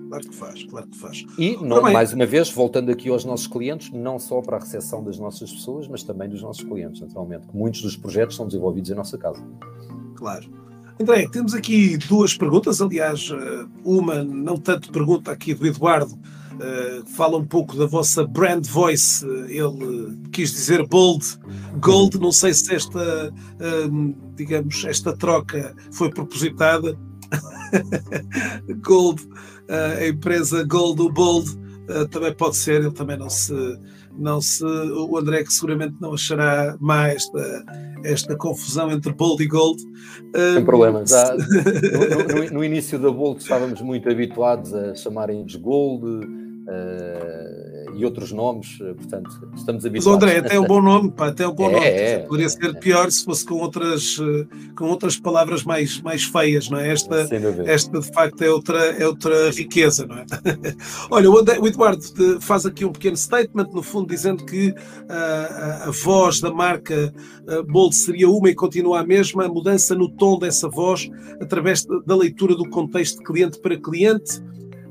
Claro 0.08 0.30
que 0.30 0.36
faz, 0.36 0.64
claro 0.64 0.88
que 0.88 0.98
faz. 0.98 1.26
E, 1.38 1.58
não, 1.58 1.82
mais 1.82 2.14
uma 2.14 2.26
vez, 2.26 2.50
voltando 2.52 2.92
aqui 2.92 3.10
aos 3.10 3.26
nossos 3.26 3.48
clientes, 3.48 3.92
não 3.92 4.20
só 4.20 4.42
para 4.42 4.58
a 4.58 4.60
recepção 4.60 5.04
das 5.04 5.18
nossas 5.18 5.52
pessoas, 5.52 5.88
mas 5.88 6.04
também 6.04 6.30
dos 6.30 6.42
nossos 6.42 6.64
clientes, 6.64 7.02
naturalmente, 7.02 7.48
que 7.48 7.56
muitos 7.56 7.82
dos 7.82 7.98
projetos 7.98 8.36
são 8.36 8.46
desenvolvidos 8.46 8.92
em 8.92 8.94
nossa 8.94 9.18
casa. 9.18 9.44
Claro. 10.16 10.48
André, 11.00 11.28
temos 11.30 11.54
aqui 11.54 11.98
duas 11.98 12.38
perguntas, 12.38 12.82
aliás, 12.82 13.30
eh, 13.30 13.66
uma 13.84 14.24
não 14.24 14.58
tanto 14.58 14.92
pergunta 14.92 15.32
aqui 15.32 15.54
do 15.54 15.68
Eduardo, 15.68 16.18
Uh, 16.56 17.06
fala 17.10 17.38
um 17.38 17.46
pouco 17.46 17.76
da 17.76 17.86
vossa 17.86 18.26
brand 18.26 18.66
voice. 18.66 19.26
Ele 19.50 20.18
quis 20.32 20.52
dizer 20.52 20.88
bold, 20.88 21.26
gold. 21.80 22.18
Não 22.20 22.32
sei 22.32 22.54
se 22.54 22.74
esta, 22.74 23.30
uh, 23.30 24.16
digamos, 24.36 24.86
esta 24.86 25.16
troca 25.16 25.76
foi 25.92 26.10
propositada. 26.10 26.98
gold, 28.86 29.22
uh, 29.24 30.00
a 30.00 30.08
empresa 30.08 30.64
Gold 30.64 31.02
ou 31.02 31.12
Bold 31.12 31.66
também 32.10 32.34
pode 32.34 32.56
ser. 32.56 32.82
Ele 32.82 32.92
também 32.92 33.18
não 33.18 33.30
se, 33.30 33.54
não 34.18 34.40
se. 34.40 34.64
O 34.64 35.18
André 35.18 35.44
que 35.44 35.54
seguramente 35.54 35.96
não 36.00 36.14
achará 36.14 36.78
mais 36.80 37.26
esta, 37.26 37.66
esta 38.04 38.36
confusão 38.38 38.90
entre 38.92 39.12
Bold 39.12 39.44
e 39.44 39.48
Gold. 39.48 39.84
Sem 40.54 40.64
problema. 40.64 41.06
Já, 41.06 41.36
no, 41.36 42.44
no, 42.44 42.52
no, 42.54 42.64
início 42.64 42.98
da 42.98 43.12
Bold 43.12 43.42
estávamos 43.42 43.82
muito 43.82 44.10
habituados 44.10 44.74
a 44.74 44.96
chamarem-nos 44.96 45.56
Gold 45.58 46.45
Uh, 46.68 47.76
e 47.96 48.04
outros 48.04 48.32
nomes, 48.32 48.78
eh, 48.82 48.94
portanto, 48.94 49.30
estamos 49.56 49.86
habituados. 49.86 50.22
Mas 50.22 50.34
André, 50.34 50.40
até 50.40 50.56
é 50.56 50.60
um 50.60 50.66
bom 50.66 50.82
nome, 50.82 51.12
pá, 51.12 51.28
até 51.28 51.48
um 51.48 51.54
bom 51.54 51.70
é, 51.70 51.74
nome. 51.74 51.86
É, 51.86 52.20
Poderia 52.20 52.50
ser 52.50 52.70
é. 52.70 52.74
pior 52.74 53.10
se 53.10 53.24
fosse 53.24 53.46
com 53.46 53.56
outras, 53.56 54.20
eh, 54.20 54.46
com 54.76 54.86
outras 54.86 55.18
palavras 55.18 55.64
mais, 55.64 56.02
mais 56.02 56.24
feias, 56.24 56.70
não 56.70 56.78
é? 56.78 56.92
Esta, 56.92 57.28
esta 57.66 58.00
de 58.00 58.14
facto 58.14 58.42
é 58.42 58.52
outra, 58.52 58.80
é 58.80 59.08
outra 59.08 59.50
riqueza, 59.52 60.06
não 60.06 60.18
é? 60.18 60.26
Olha, 61.10 61.32
o, 61.32 61.38
André, 61.38 61.58
o 61.60 61.68
Eduardo 61.68 62.04
faz 62.42 62.66
aqui 62.66 62.84
um 62.84 62.92
pequeno 62.92 63.16
statement, 63.16 63.70
no 63.74 63.82
fundo, 63.82 64.08
dizendo 64.08 64.46
que 64.46 64.74
a, 65.08 65.88
a, 65.88 65.92
voz 65.92 66.42
da 66.42 66.52
marca 66.52 67.14
Bold 67.68 67.96
seria 67.96 68.30
uma 68.30 68.50
e 68.50 68.56
continua 68.56 69.00
a 69.00 69.06
mesma, 69.06 69.46
a 69.46 69.50
mudança 69.50 69.96
no 69.96 70.10
tom 70.10 70.38
dessa 70.38 70.68
voz 70.68 71.10
através 71.40 71.86
da 72.06 72.16
leitura 72.16 72.56
do 72.56 72.70
contexto 72.70 73.20
de 73.20 73.24
cliente 73.24 73.60
para 73.60 73.80
cliente 73.80 74.42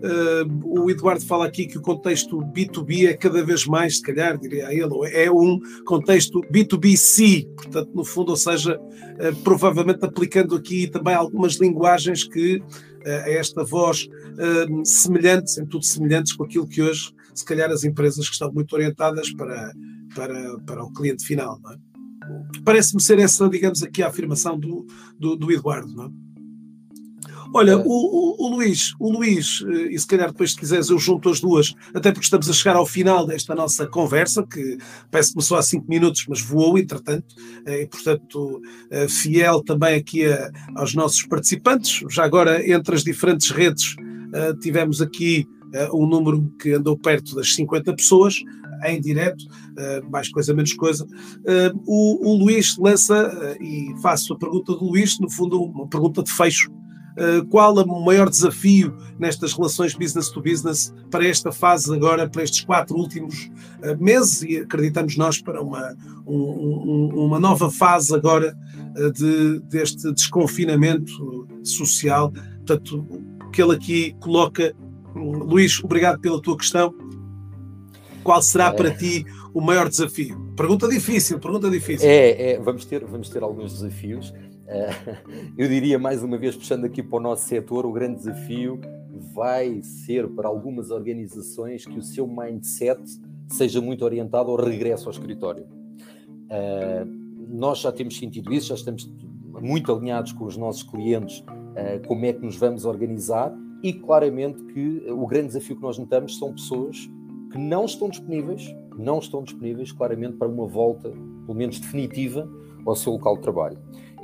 Uh, 0.04 0.82
o 0.82 0.90
Eduardo 0.90 1.24
fala 1.24 1.46
aqui 1.46 1.66
que 1.66 1.78
o 1.78 1.80
contexto 1.80 2.38
B2B 2.38 3.08
é 3.08 3.14
cada 3.14 3.42
vez 3.42 3.64
mais, 3.64 3.96
se 3.96 4.02
calhar, 4.02 4.36
diria 4.38 4.70
ele, 4.70 4.92
é 5.10 5.30
um 5.30 5.58
contexto 5.86 6.42
B2BC, 6.52 7.46
portanto, 7.54 7.90
no 7.94 8.04
fundo, 8.04 8.28
ou 8.28 8.36
seja, 8.36 8.78
uh, 8.78 9.36
provavelmente 9.42 10.04
aplicando 10.04 10.56
aqui 10.56 10.88
também 10.88 11.14
algumas 11.14 11.54
linguagens 11.54 12.22
que 12.22 12.56
uh, 12.58 12.62
esta 13.06 13.64
voz 13.64 14.06
semelhantes, 14.84 15.56
em 15.58 15.64
tudo 15.64 15.84
semelhantes 15.84 16.32
com 16.32 16.44
aquilo 16.44 16.66
que 16.66 16.82
hoje, 16.82 17.12
se 17.32 17.44
calhar, 17.44 17.70
as 17.70 17.84
empresas 17.84 18.26
que 18.26 18.32
estão 18.32 18.52
muito 18.52 18.74
orientadas 18.74 19.32
para, 19.32 19.72
para, 20.14 20.58
para 20.66 20.84
o 20.84 20.92
cliente 20.92 21.24
final. 21.24 21.58
É? 21.70 21.94
Parece-me 22.64 23.00
ser 23.00 23.20
essa, 23.20 23.48
digamos, 23.48 23.82
aqui 23.82 24.02
a 24.02 24.08
afirmação 24.08 24.58
do, 24.58 24.84
do, 25.18 25.36
do 25.36 25.52
Eduardo, 25.52 25.94
não 25.94 26.06
é? 26.06 26.23
Olha, 27.56 27.70
é. 27.70 27.76
o, 27.76 27.82
o, 27.86 28.46
o, 28.46 28.56
Luís, 28.56 28.94
o 28.98 29.12
Luís, 29.12 29.64
eh, 29.68 29.94
e 29.94 29.98
se 29.98 30.06
calhar 30.08 30.32
depois 30.32 30.50
se 30.50 30.58
quiseres 30.58 30.90
eu 30.90 30.98
junto 30.98 31.30
as 31.30 31.40
duas, 31.40 31.72
até 31.94 32.10
porque 32.10 32.24
estamos 32.24 32.50
a 32.50 32.52
chegar 32.52 32.74
ao 32.74 32.84
final 32.84 33.24
desta 33.24 33.54
nossa 33.54 33.86
conversa, 33.86 34.44
que 34.44 34.76
parece 35.08 35.28
que 35.28 35.34
começou 35.34 35.56
há 35.56 35.62
cinco 35.62 35.88
minutos, 35.88 36.26
mas 36.28 36.42
voou 36.42 36.76
entretanto, 36.76 37.32
eh, 37.64 37.82
e 37.82 37.86
portanto 37.86 38.60
eh, 38.90 39.06
fiel 39.06 39.62
também 39.62 39.94
aqui 39.94 40.26
a, 40.26 40.50
aos 40.74 40.94
nossos 40.96 41.22
participantes. 41.26 42.02
Já 42.10 42.24
agora, 42.24 42.68
entre 42.68 42.96
as 42.96 43.04
diferentes 43.04 43.50
redes, 43.50 43.94
tivemos 44.60 45.00
aqui 45.00 45.46
um 45.92 46.06
número 46.06 46.52
que 46.60 46.72
andou 46.72 46.98
perto 46.98 47.36
das 47.36 47.54
50 47.54 47.94
pessoas, 47.94 48.34
em 48.84 49.00
direto, 49.00 49.44
mais 50.10 50.28
coisa, 50.28 50.52
menos 50.52 50.72
coisa. 50.72 51.06
O, 51.86 52.30
o 52.32 52.36
Luís 52.36 52.76
lança, 52.76 53.56
e 53.60 53.94
faço 54.02 54.32
a 54.32 54.38
pergunta 54.38 54.72
do 54.72 54.84
Luís, 54.84 55.20
no 55.20 55.30
fundo, 55.30 55.62
uma 55.62 55.86
pergunta 55.86 56.20
de 56.20 56.32
fecho 56.32 56.68
qual 57.50 57.74
o 57.74 58.04
maior 58.04 58.28
desafio 58.28 58.96
nestas 59.18 59.52
relações 59.52 59.94
business 59.94 60.28
to 60.28 60.42
business 60.42 60.92
para 61.10 61.26
esta 61.26 61.52
fase 61.52 61.94
agora, 61.94 62.28
para 62.28 62.42
estes 62.42 62.64
quatro 62.64 62.96
últimos 62.96 63.50
eh, 63.82 63.94
meses 63.96 64.42
e 64.42 64.58
acreditamos 64.58 65.16
nós 65.16 65.40
para 65.40 65.62
uma, 65.62 65.94
um, 66.26 67.10
uma 67.14 67.38
nova 67.38 67.70
fase 67.70 68.14
agora 68.14 68.56
eh, 68.96 69.10
de, 69.10 69.60
deste 69.60 70.12
desconfinamento 70.12 71.46
social. 71.62 72.32
Portanto, 72.66 73.06
que 73.52 73.62
ele 73.62 73.74
aqui 73.74 74.16
coloca. 74.20 74.74
Luís, 75.14 75.82
obrigado 75.82 76.20
pela 76.20 76.42
tua 76.42 76.56
questão. 76.56 76.92
Qual 78.24 78.42
será 78.42 78.72
para 78.72 78.90
ti 78.90 79.24
o 79.52 79.60
maior 79.60 79.88
desafio? 79.88 80.36
Pergunta 80.56 80.88
difícil, 80.88 81.38
pergunta 81.38 81.70
difícil. 81.70 82.08
É, 82.08 82.54
é 82.54 82.58
vamos, 82.58 82.84
ter, 82.84 83.04
vamos 83.04 83.28
ter 83.28 83.42
alguns 83.42 83.74
desafios. 83.74 84.32
Eh, 84.66 84.90
eu 85.56 85.68
diria 85.68 85.98
mais 85.98 86.22
uma 86.22 86.38
vez, 86.38 86.56
puxando 86.56 86.84
aqui 86.84 87.02
para 87.02 87.18
o 87.18 87.20
nosso 87.20 87.46
setor, 87.46 87.86
o 87.86 87.92
grande 87.92 88.16
desafio 88.16 88.80
vai 89.32 89.82
ser 89.82 90.28
para 90.28 90.48
algumas 90.48 90.90
organizações 90.90 91.84
que 91.84 91.98
o 91.98 92.02
seu 92.02 92.26
mindset 92.26 93.02
seja 93.48 93.80
muito 93.80 94.04
orientado 94.04 94.50
ao 94.50 94.56
regresso 94.56 95.06
ao 95.06 95.12
escritório. 95.12 95.66
Eh, 96.48 97.06
nós 97.48 97.80
já 97.80 97.92
temos 97.92 98.16
sentido 98.16 98.52
isso, 98.52 98.68
já 98.68 98.74
estamos 98.74 99.10
muito 99.60 99.92
alinhados 99.92 100.32
com 100.32 100.44
os 100.44 100.56
nossos 100.56 100.82
clientes 100.82 101.44
eh, 101.76 102.00
como 102.06 102.24
é 102.24 102.32
que 102.32 102.44
nos 102.44 102.56
vamos 102.56 102.84
organizar 102.84 103.52
e 103.82 103.92
claramente 103.92 104.62
que 104.64 105.10
o 105.10 105.26
grande 105.26 105.48
desafio 105.48 105.76
que 105.76 105.82
nós 105.82 105.98
notamos 105.98 106.38
são 106.38 106.52
pessoas 106.52 107.08
que 107.52 107.58
não 107.58 107.84
estão 107.84 108.08
disponíveis, 108.08 108.74
não 108.96 109.18
estão 109.18 109.42
disponíveis 109.42 109.92
claramente 109.92 110.36
para 110.36 110.48
uma 110.48 110.66
volta, 110.66 111.10
pelo 111.46 111.54
menos 111.54 111.78
definitiva, 111.78 112.48
ao 112.84 112.96
seu 112.96 113.12
local 113.12 113.36
de 113.36 113.42
trabalho. 113.42 113.78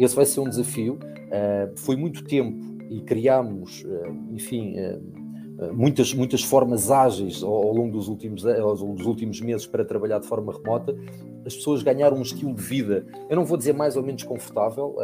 Esse 0.05 0.16
vai 0.16 0.24
ser 0.24 0.40
um 0.40 0.48
desafio. 0.48 0.94
Uh, 0.94 1.78
foi 1.78 1.94
muito 1.94 2.24
tempo 2.24 2.59
e 2.88 3.01
criámos, 3.03 3.84
uh, 3.84 4.32
enfim, 4.32 4.74
uh, 4.78 5.74
muitas, 5.74 6.14
muitas 6.14 6.42
formas 6.42 6.90
ágeis 6.90 7.42
ao, 7.42 7.53
ao, 7.53 7.74
longo 7.74 7.92
dos 7.92 8.09
últimos, 8.09 8.44
ao 8.46 8.74
longo 8.74 8.94
dos 8.94 9.07
últimos 9.07 9.40
meses 9.40 9.66
para 9.66 9.84
trabalhar 9.84 10.18
de 10.18 10.26
forma 10.26 10.53
remota. 10.53 10.96
As 11.44 11.55
pessoas 11.55 11.82
ganharam 11.82 12.16
um 12.16 12.22
estilo 12.22 12.55
de 12.55 12.62
vida, 12.62 13.07
eu 13.28 13.36
não 13.36 13.44
vou 13.44 13.57
dizer 13.57 13.74
mais 13.74 13.96
ou 13.96 14.03
menos 14.03 14.22
confortável, 14.22 14.96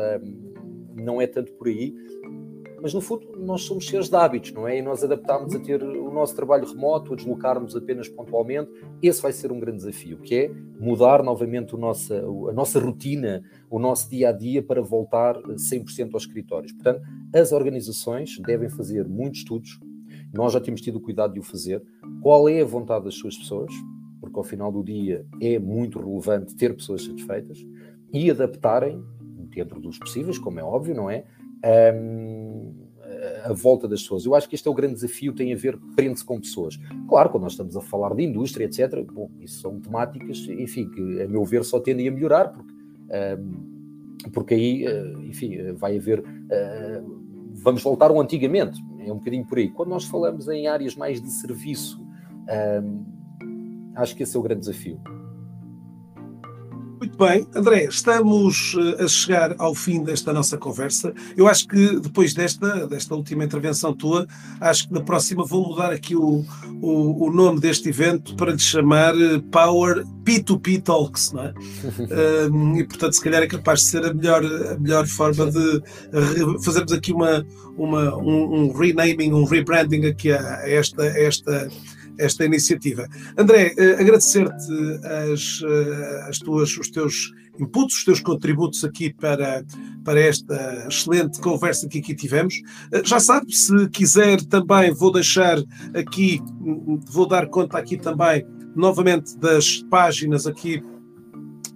não 0.94 1.20
é 1.20 1.26
tanto 1.26 1.52
por 1.52 1.68
aí, 1.68 1.94
mas 2.86 2.94
no 2.94 3.00
fundo 3.00 3.26
nós 3.36 3.62
somos 3.62 3.84
seres 3.88 4.08
de 4.08 4.14
hábitos, 4.14 4.52
não 4.52 4.68
é? 4.68 4.78
E 4.78 4.80
nós 4.80 5.02
adaptámos 5.02 5.52
a 5.56 5.58
ter 5.58 5.82
o 5.82 6.08
nosso 6.08 6.36
trabalho 6.36 6.64
remoto, 6.64 7.12
a 7.12 7.16
deslocarmos 7.16 7.74
apenas 7.74 8.08
pontualmente. 8.08 8.70
Esse 9.02 9.20
vai 9.20 9.32
ser 9.32 9.50
um 9.50 9.58
grande 9.58 9.78
desafio, 9.78 10.18
que 10.18 10.36
é 10.36 10.54
mudar 10.78 11.20
novamente 11.24 11.74
o 11.74 11.78
nossa, 11.78 12.16
a 12.16 12.52
nossa 12.52 12.78
rotina, 12.78 13.42
o 13.68 13.80
nosso 13.80 14.08
dia 14.08 14.28
a 14.28 14.32
dia 14.32 14.62
para 14.62 14.80
voltar 14.80 15.34
100% 15.34 16.14
aos 16.14 16.22
escritórios. 16.22 16.70
Portanto, 16.74 17.02
as 17.34 17.50
organizações 17.50 18.38
devem 18.46 18.68
fazer 18.68 19.08
muitos 19.08 19.40
estudos, 19.40 19.80
nós 20.32 20.52
já 20.52 20.60
temos 20.60 20.80
tido 20.80 20.98
o 20.98 21.00
cuidado 21.00 21.34
de 21.34 21.40
o 21.40 21.42
fazer. 21.42 21.82
Qual 22.22 22.48
é 22.48 22.60
a 22.60 22.64
vontade 22.64 23.06
das 23.06 23.16
suas 23.16 23.36
pessoas? 23.36 23.74
Porque 24.20 24.38
ao 24.38 24.44
final 24.44 24.70
do 24.70 24.84
dia 24.84 25.26
é 25.42 25.58
muito 25.58 25.98
relevante 25.98 26.54
ter 26.54 26.72
pessoas 26.72 27.02
satisfeitas 27.02 27.66
e 28.12 28.30
adaptarem, 28.30 29.02
dentro 29.50 29.80
dos 29.80 29.98
possíveis, 29.98 30.38
como 30.38 30.60
é 30.60 30.62
óbvio, 30.62 30.94
não 30.94 31.10
é? 31.10 31.24
Um, 31.66 32.74
a 33.44 33.52
volta 33.52 33.88
das 33.88 34.02
pessoas. 34.02 34.26
Eu 34.26 34.34
acho 34.34 34.48
que 34.48 34.54
este 34.54 34.66
é 34.66 34.70
o 34.70 34.74
grande 34.74 34.94
desafio, 34.94 35.32
tem 35.32 35.52
a 35.52 35.56
ver, 35.56 35.78
prende-se 35.94 36.24
com 36.24 36.40
pessoas. 36.40 36.78
Claro, 37.08 37.30
quando 37.30 37.44
nós 37.44 37.52
estamos 37.52 37.76
a 37.76 37.80
falar 37.80 38.14
de 38.14 38.22
indústria, 38.22 38.64
etc., 38.64 39.04
bom, 39.12 39.30
isso 39.40 39.60
são 39.60 39.80
temáticas, 39.80 40.38
enfim, 40.48 40.88
que 40.90 41.22
a 41.22 41.28
meu 41.28 41.44
ver 41.44 41.64
só 41.64 41.80
tendem 41.80 42.08
a 42.08 42.10
melhorar, 42.10 42.52
porque, 42.52 42.72
um, 43.38 44.30
porque 44.32 44.54
aí, 44.54 44.86
uh, 44.86 45.22
enfim, 45.22 45.72
vai 45.72 45.96
haver. 45.96 46.20
Uh, 46.20 47.26
vamos 47.52 47.82
voltar 47.82 48.10
ao 48.10 48.20
antigamente, 48.20 48.80
é 49.00 49.12
um 49.12 49.16
bocadinho 49.18 49.46
por 49.46 49.58
aí. 49.58 49.70
Quando 49.70 49.90
nós 49.90 50.04
falamos 50.04 50.48
em 50.48 50.66
áreas 50.66 50.94
mais 50.94 51.20
de 51.20 51.30
serviço, 51.30 52.00
um, 52.82 53.04
acho 53.94 54.14
que 54.16 54.22
esse 54.22 54.36
é 54.36 54.40
o 54.40 54.42
grande 54.42 54.60
desafio. 54.60 55.00
Muito 56.98 57.18
bem, 57.18 57.46
André, 57.54 57.84
estamos 57.84 58.74
eh, 58.74 59.04
a 59.04 59.08
chegar 59.08 59.54
ao 59.58 59.74
fim 59.74 60.02
desta 60.02 60.32
nossa 60.32 60.56
conversa. 60.56 61.12
Eu 61.36 61.46
acho 61.46 61.68
que 61.68 62.00
depois 62.00 62.32
desta, 62.32 62.86
desta 62.86 63.14
última 63.14 63.44
intervenção 63.44 63.94
tua, 63.94 64.26
acho 64.58 64.88
que 64.88 64.94
na 64.94 65.02
próxima 65.02 65.44
vou 65.44 65.68
mudar 65.68 65.92
aqui 65.92 66.16
o, 66.16 66.42
o, 66.80 67.26
o 67.26 67.30
nome 67.30 67.60
deste 67.60 67.90
evento 67.90 68.34
para 68.34 68.52
lhe 68.52 68.58
chamar 68.58 69.14
eh, 69.14 69.42
Power 69.52 70.04
P2P 70.24 70.82
Talks, 70.82 71.32
não 71.32 71.44
é? 71.44 71.54
um, 72.50 72.78
e 72.78 72.84
portanto, 72.84 73.12
se 73.12 73.22
calhar 73.22 73.42
é 73.42 73.46
capaz 73.46 73.80
de 73.80 73.86
ser 73.86 74.04
a 74.04 74.14
melhor, 74.14 74.42
a 74.44 74.78
melhor 74.78 75.06
forma 75.06 75.50
de 75.50 75.82
fazermos 76.64 76.92
aqui 76.92 77.12
uma, 77.12 77.46
uma, 77.76 78.16
um, 78.16 78.54
um 78.54 78.72
renaming, 78.72 79.34
um 79.34 79.44
rebranding 79.44 80.06
aqui 80.06 80.32
a, 80.32 80.60
a 80.60 80.70
esta, 80.70 81.02
a 81.02 81.20
esta 81.20 81.68
esta 82.18 82.44
iniciativa. 82.44 83.06
André, 83.36 83.74
eh, 83.76 83.96
agradecer-te 84.00 84.72
as, 85.32 85.62
eh, 85.62 86.26
as 86.28 86.38
tuas, 86.38 86.76
os 86.76 86.90
teus 86.90 87.32
inputs, 87.58 87.98
os 87.98 88.04
teus 88.04 88.20
contributos 88.20 88.84
aqui 88.84 89.12
para, 89.12 89.64
para 90.04 90.20
esta 90.20 90.86
excelente 90.88 91.40
conversa 91.40 91.88
que 91.88 91.98
aqui 91.98 92.14
tivemos. 92.14 92.54
Eh, 92.92 93.02
já 93.04 93.20
sabe, 93.20 93.52
se 93.54 93.88
quiser 93.90 94.42
também, 94.42 94.92
vou 94.92 95.12
deixar 95.12 95.58
aqui, 95.94 96.40
vou 97.08 97.26
dar 97.26 97.48
conta 97.48 97.78
aqui 97.78 97.96
também, 97.96 98.46
novamente, 98.74 99.36
das 99.38 99.82
páginas 99.90 100.46
aqui 100.46 100.82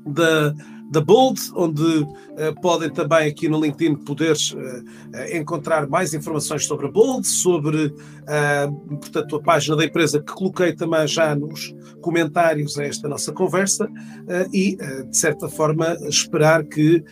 da 0.07 0.55
da 0.91 1.01
Bold, 1.01 1.41
onde 1.55 1.83
uh, 1.83 2.61
podem 2.61 2.91
também 2.91 3.29
aqui 3.29 3.49
no 3.49 3.61
LinkedIn 3.61 3.95
poder 3.95 4.35
uh, 4.35 5.37
encontrar 5.37 5.89
mais 5.89 6.13
informações 6.13 6.67
sobre 6.67 6.87
a 6.87 6.91
Bold, 6.91 7.27
sobre 7.27 7.95
uh, 8.31 8.97
portanto, 8.97 9.37
a 9.37 9.43
página 9.43 9.77
da 9.77 9.85
empresa 9.85 10.21
que 10.21 10.33
coloquei 10.33 10.75
também 10.75 11.07
já 11.07 11.35
nos 11.35 11.75
comentários 12.01 12.79
a 12.79 12.85
esta 12.85 13.09
nossa 13.09 13.33
conversa 13.33 13.89
e, 14.53 14.77
de 14.77 15.17
certa 15.17 15.49
forma, 15.49 15.97
esperar 16.09 16.65
que 16.65 17.05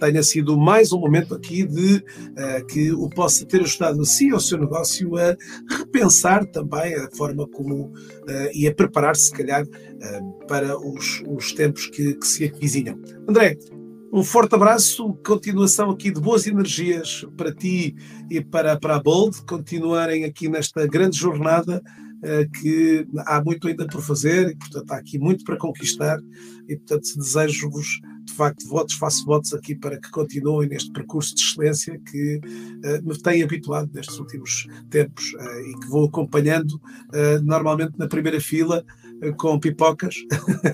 tenha 0.00 0.22
sido 0.22 0.56
mais 0.56 0.92
um 0.92 0.98
momento 0.98 1.34
aqui 1.34 1.64
de 1.64 2.02
que 2.68 2.90
o 2.92 3.08
possa 3.08 3.46
ter 3.46 3.60
ajudado 3.60 4.00
a 4.00 4.04
si, 4.04 4.30
ao 4.30 4.40
seu 4.40 4.58
negócio, 4.58 5.16
a 5.16 5.36
repensar 5.78 6.44
também 6.46 6.94
a 6.96 7.08
forma 7.12 7.46
como 7.48 7.92
e 8.52 8.66
a 8.66 8.74
preparar-se, 8.74 9.26
se 9.26 9.32
calhar, 9.32 9.64
para 10.48 10.76
os, 10.76 11.22
os 11.28 11.52
tempos 11.52 11.86
que, 11.86 12.14
que 12.14 12.26
se 12.26 12.48
vizinha. 12.58 12.98
André, 13.28 13.56
um 14.12 14.24
forte 14.24 14.54
abraço, 14.54 15.14
continuação 15.24 15.90
aqui 15.90 16.10
de 16.10 16.20
boas 16.20 16.46
energias 16.46 17.24
para 17.36 17.54
ti 17.54 17.94
e 18.28 18.40
para, 18.40 18.76
para 18.76 18.96
a 18.96 19.00
Bold, 19.00 19.40
continuarem 19.42 20.24
aqui 20.24 20.48
nesta 20.48 20.86
grande 20.86 21.16
jornada 21.16 21.80
uh, 22.24 22.60
que 22.60 23.06
há 23.18 23.42
muito 23.42 23.68
ainda 23.68 23.86
por 23.86 24.02
fazer 24.02 24.50
e, 24.50 24.56
portanto, 24.56 24.90
há 24.90 24.96
aqui 24.96 25.18
muito 25.18 25.44
para 25.44 25.56
conquistar 25.56 26.18
e, 26.68 26.76
portanto, 26.76 27.08
desejo-vos 27.16 28.00
de 28.24 28.32
facto, 28.32 28.66
votos, 28.68 28.94
faço 28.94 29.24
votos 29.24 29.54
aqui 29.54 29.74
para 29.74 30.00
que 30.00 30.10
continuem 30.10 30.68
neste 30.68 30.90
percurso 30.92 31.34
de 31.34 31.42
excelência 31.42 32.00
que 32.10 32.40
uh, 32.84 33.08
me 33.08 33.16
tem 33.16 33.42
habituado 33.42 33.90
nestes 33.92 34.18
últimos 34.18 34.66
tempos 34.88 35.32
uh, 35.34 35.60
e 35.68 35.80
que 35.80 35.88
vou 35.88 36.06
acompanhando 36.06 36.72
uh, 36.74 37.42
normalmente 37.42 37.98
na 37.98 38.08
primeira 38.08 38.40
fila 38.40 38.84
com 39.36 39.58
pipocas 39.58 40.16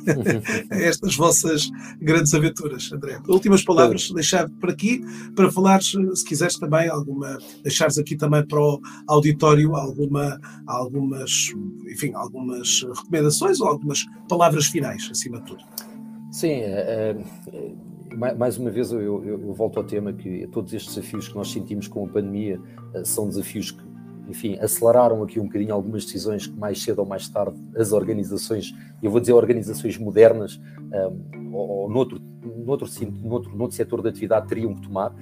estas 0.70 1.16
vossas 1.16 1.70
grandes 2.00 2.34
aventuras, 2.34 2.90
André. 2.92 3.18
Últimas 3.28 3.62
palavras, 3.62 4.10
deixar 4.10 4.48
por 4.48 4.70
aqui 4.70 5.04
para 5.34 5.50
falares, 5.50 5.92
se 6.14 6.24
quiseres 6.24 6.56
também, 6.58 6.88
alguma, 6.88 7.38
deixares 7.62 7.98
aqui 7.98 8.16
também 8.16 8.46
para 8.46 8.60
o 8.60 8.80
auditório 9.06 9.74
alguma, 9.74 10.40
algumas, 10.66 11.52
enfim, 11.86 12.12
algumas 12.14 12.82
recomendações 12.82 13.60
ou 13.60 13.68
algumas 13.68 14.04
palavras 14.28 14.66
finais, 14.66 15.08
acima 15.10 15.40
de 15.40 15.46
tudo. 15.46 15.64
Sim, 16.30 16.60
é, 16.60 17.16
é, 17.52 17.72
mais 18.16 18.58
uma 18.58 18.70
vez 18.70 18.90
eu, 18.92 19.00
eu, 19.00 19.24
eu, 19.24 19.54
volto 19.54 19.78
ao 19.78 19.84
tema 19.84 20.12
que 20.12 20.46
todos 20.48 20.72
estes 20.72 20.94
desafios 20.94 21.28
que 21.28 21.34
nós 21.34 21.50
sentimos 21.50 21.86
com 21.86 22.04
a 22.04 22.08
pandemia 22.08 22.60
eh, 22.94 23.04
são 23.04 23.28
desafios 23.28 23.70
que 23.70 23.82
enfim, 24.28 24.58
aceleraram 24.60 25.22
aqui 25.22 25.38
um 25.38 25.44
bocadinho 25.44 25.74
algumas 25.74 26.04
decisões 26.04 26.46
que 26.46 26.58
mais 26.58 26.82
cedo 26.82 27.00
ou 27.00 27.06
mais 27.06 27.28
tarde 27.28 27.56
as 27.76 27.92
organizações, 27.92 28.74
eu 29.02 29.10
vou 29.10 29.20
dizer 29.20 29.32
organizações 29.32 29.96
modernas, 29.98 30.60
um, 30.92 31.54
ou, 31.54 31.68
ou 31.68 31.90
noutro, 31.90 32.20
noutro, 32.66 32.88
noutro, 33.22 33.56
noutro 33.56 33.76
setor 33.76 34.02
de 34.02 34.08
atividade 34.08 34.48
teriam 34.48 34.74
que 34.74 34.82
tomar, 34.82 35.12
uh, 35.12 35.14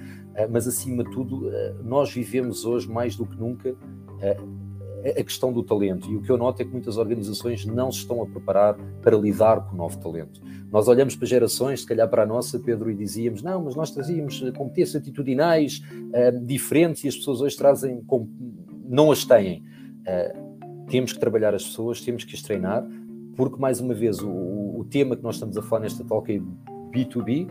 mas 0.49 0.67
acima 0.67 1.03
de 1.03 1.11
tudo, 1.11 1.47
uh, 1.47 1.83
nós 1.83 2.11
vivemos 2.11 2.65
hoje 2.65 2.89
mais 2.89 3.15
do 3.15 3.25
que 3.25 3.37
nunca 3.37 3.71
uh, 3.71 4.65
a 5.05 5.23
questão 5.23 5.53
do 5.53 5.61
talento. 5.61 6.09
E 6.11 6.15
o 6.15 6.21
que 6.23 6.31
eu 6.31 6.37
noto 6.37 6.63
é 6.63 6.65
que 6.65 6.71
muitas 6.71 6.97
organizações 6.97 7.63
não 7.63 7.91
se 7.91 7.99
estão 7.99 8.23
a 8.23 8.25
preparar 8.25 8.75
para 9.03 9.15
lidar 9.15 9.61
com 9.67 9.75
o 9.75 9.77
novo 9.77 9.99
talento. 9.99 10.41
Nós 10.71 10.87
olhamos 10.87 11.15
para 11.15 11.27
gerações, 11.27 11.81
se 11.81 11.85
calhar 11.85 12.09
para 12.09 12.23
a 12.23 12.25
nossa, 12.25 12.57
Pedro, 12.57 12.89
e 12.89 12.95
dizíamos: 12.95 13.43
não, 13.43 13.63
mas 13.63 13.75
nós 13.75 13.91
trazíamos 13.91 14.39
competências 14.57 14.95
atitudinais 14.95 15.79
diferentes 16.43 17.03
e 17.03 17.07
as 17.07 17.15
pessoas 17.15 17.39
hoje 17.39 17.55
trazem 17.55 18.01
não 18.87 19.11
as 19.11 19.25
têm. 19.25 19.63
Uh, 20.01 20.85
temos 20.87 21.13
que 21.13 21.19
trabalhar 21.19 21.53
as 21.53 21.63
pessoas, 21.65 22.01
temos 22.01 22.23
que 22.23 22.35
as 22.35 22.41
treinar, 22.41 22.87
porque, 23.35 23.59
mais 23.59 23.79
uma 23.79 23.93
vez, 23.93 24.19
o, 24.21 24.29
o 24.29 24.85
tema 24.89 25.15
que 25.15 25.23
nós 25.23 25.35
estamos 25.35 25.57
a 25.57 25.61
falar 25.61 25.81
nesta 25.81 26.03
talk 26.03 26.31
é 26.31 26.39
B2B, 26.91 27.49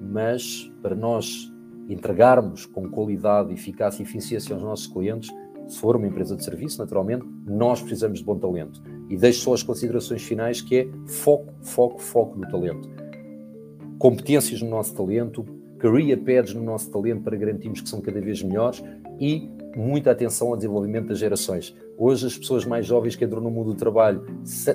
mas 0.00 0.70
para 0.80 0.94
nós 0.94 1.52
entregarmos 1.88 2.66
com 2.66 2.88
qualidade, 2.88 3.52
eficácia 3.52 4.02
e 4.02 4.06
eficiência 4.06 4.54
aos 4.54 4.62
nossos 4.62 4.86
clientes, 4.86 5.30
se 5.68 5.78
for 5.78 5.96
uma 5.96 6.06
empresa 6.06 6.36
de 6.36 6.44
serviço, 6.44 6.78
naturalmente, 6.78 7.26
nós 7.44 7.80
precisamos 7.80 8.20
de 8.20 8.24
bom 8.24 8.38
talento. 8.38 8.82
E 9.08 9.16
deixo 9.16 9.42
só 9.42 9.54
as 9.54 9.62
considerações 9.62 10.22
finais, 10.22 10.60
que 10.60 10.76
é 10.76 10.88
foco, 11.06 11.52
foco, 11.60 12.00
foco 12.00 12.38
no 12.38 12.48
talento. 12.48 12.88
Competências 13.98 14.62
no 14.62 14.70
nosso 14.70 14.94
talento, 14.94 15.44
career 15.78 16.18
pads 16.18 16.54
no 16.54 16.62
nosso 16.62 16.90
talento 16.90 17.22
para 17.22 17.36
garantirmos 17.36 17.80
que 17.80 17.88
são 17.88 18.00
cada 18.00 18.20
vez 18.20 18.42
melhores 18.42 18.82
e 19.20 19.50
muita 19.76 20.10
atenção 20.10 20.48
ao 20.48 20.56
desenvolvimento 20.56 21.08
das 21.08 21.18
gerações. 21.18 21.74
Hoje, 21.98 22.26
as 22.26 22.36
pessoas 22.36 22.64
mais 22.64 22.86
jovens 22.86 23.14
que 23.14 23.24
entram 23.24 23.40
no 23.40 23.50
mundo 23.50 23.72
do 23.72 23.76
trabalho 23.76 24.24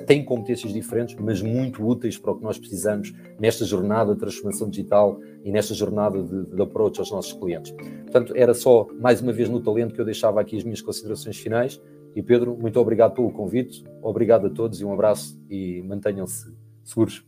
têm 0.06 0.24
competências 0.24 0.72
diferentes, 0.72 1.16
mas 1.20 1.42
muito 1.42 1.84
úteis 1.84 2.16
para 2.16 2.32
o 2.32 2.36
que 2.36 2.42
nós 2.44 2.58
precisamos 2.58 3.12
nesta 3.38 3.64
jornada 3.64 4.14
de 4.14 4.20
transformação 4.20 4.70
digital 4.70 5.20
e 5.44 5.50
nesta 5.50 5.74
jornada 5.74 6.22
de, 6.22 6.46
de 6.46 6.62
approach 6.62 7.00
aos 7.00 7.10
nossos 7.10 7.32
clientes. 7.32 7.72
Portanto, 8.02 8.32
era 8.36 8.54
só, 8.54 8.86
mais 9.00 9.20
uma 9.20 9.32
vez, 9.32 9.48
no 9.48 9.60
talento 9.60 9.94
que 9.94 10.00
eu 10.00 10.04
deixava 10.04 10.40
aqui 10.40 10.56
as 10.56 10.64
minhas 10.64 10.80
considerações 10.80 11.36
finais. 11.36 11.80
E 12.14 12.22
Pedro, 12.22 12.56
muito 12.56 12.78
obrigado 12.78 13.14
pelo 13.14 13.30
convite, 13.30 13.82
obrigado 14.02 14.46
a 14.46 14.50
todos 14.50 14.80
e 14.80 14.84
um 14.84 14.92
abraço 14.92 15.40
e 15.50 15.82
mantenham-se 15.82 16.52
seguros. 16.84 17.24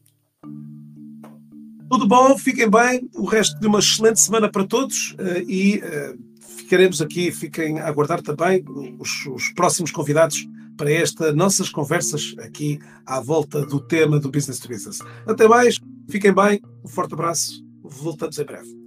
Tudo 1.90 2.06
bom, 2.08 2.36
fiquem 2.36 2.68
bem. 2.68 3.08
O 3.14 3.24
resto 3.24 3.58
de 3.60 3.66
uma 3.66 3.78
excelente 3.78 4.20
semana 4.20 4.50
para 4.50 4.66
todos 4.66 5.14
eh, 5.18 5.44
e 5.46 5.80
eh, 5.82 6.14
ficaremos 6.64 7.00
aqui, 7.00 7.30
fiquem 7.30 7.78
a 7.78 7.86
aguardar 7.86 8.22
também 8.22 8.64
os, 8.98 9.26
os 9.26 9.50
próximos 9.50 9.90
convidados 9.90 10.46
para 10.76 10.90
estas 10.90 11.34
nossas 11.34 11.68
conversas 11.68 12.34
aqui 12.38 12.80
à 13.06 13.20
volta 13.20 13.64
do 13.64 13.80
tema 13.80 14.18
do 14.18 14.30
Business 14.30 14.58
to 14.58 14.68
Business. 14.68 14.98
Até 15.26 15.46
mais, 15.46 15.78
fiquem 16.08 16.32
bem, 16.32 16.60
um 16.84 16.88
forte 16.88 17.14
abraço, 17.14 17.64
voltamos 17.82 18.38
em 18.38 18.44
breve. 18.44 18.83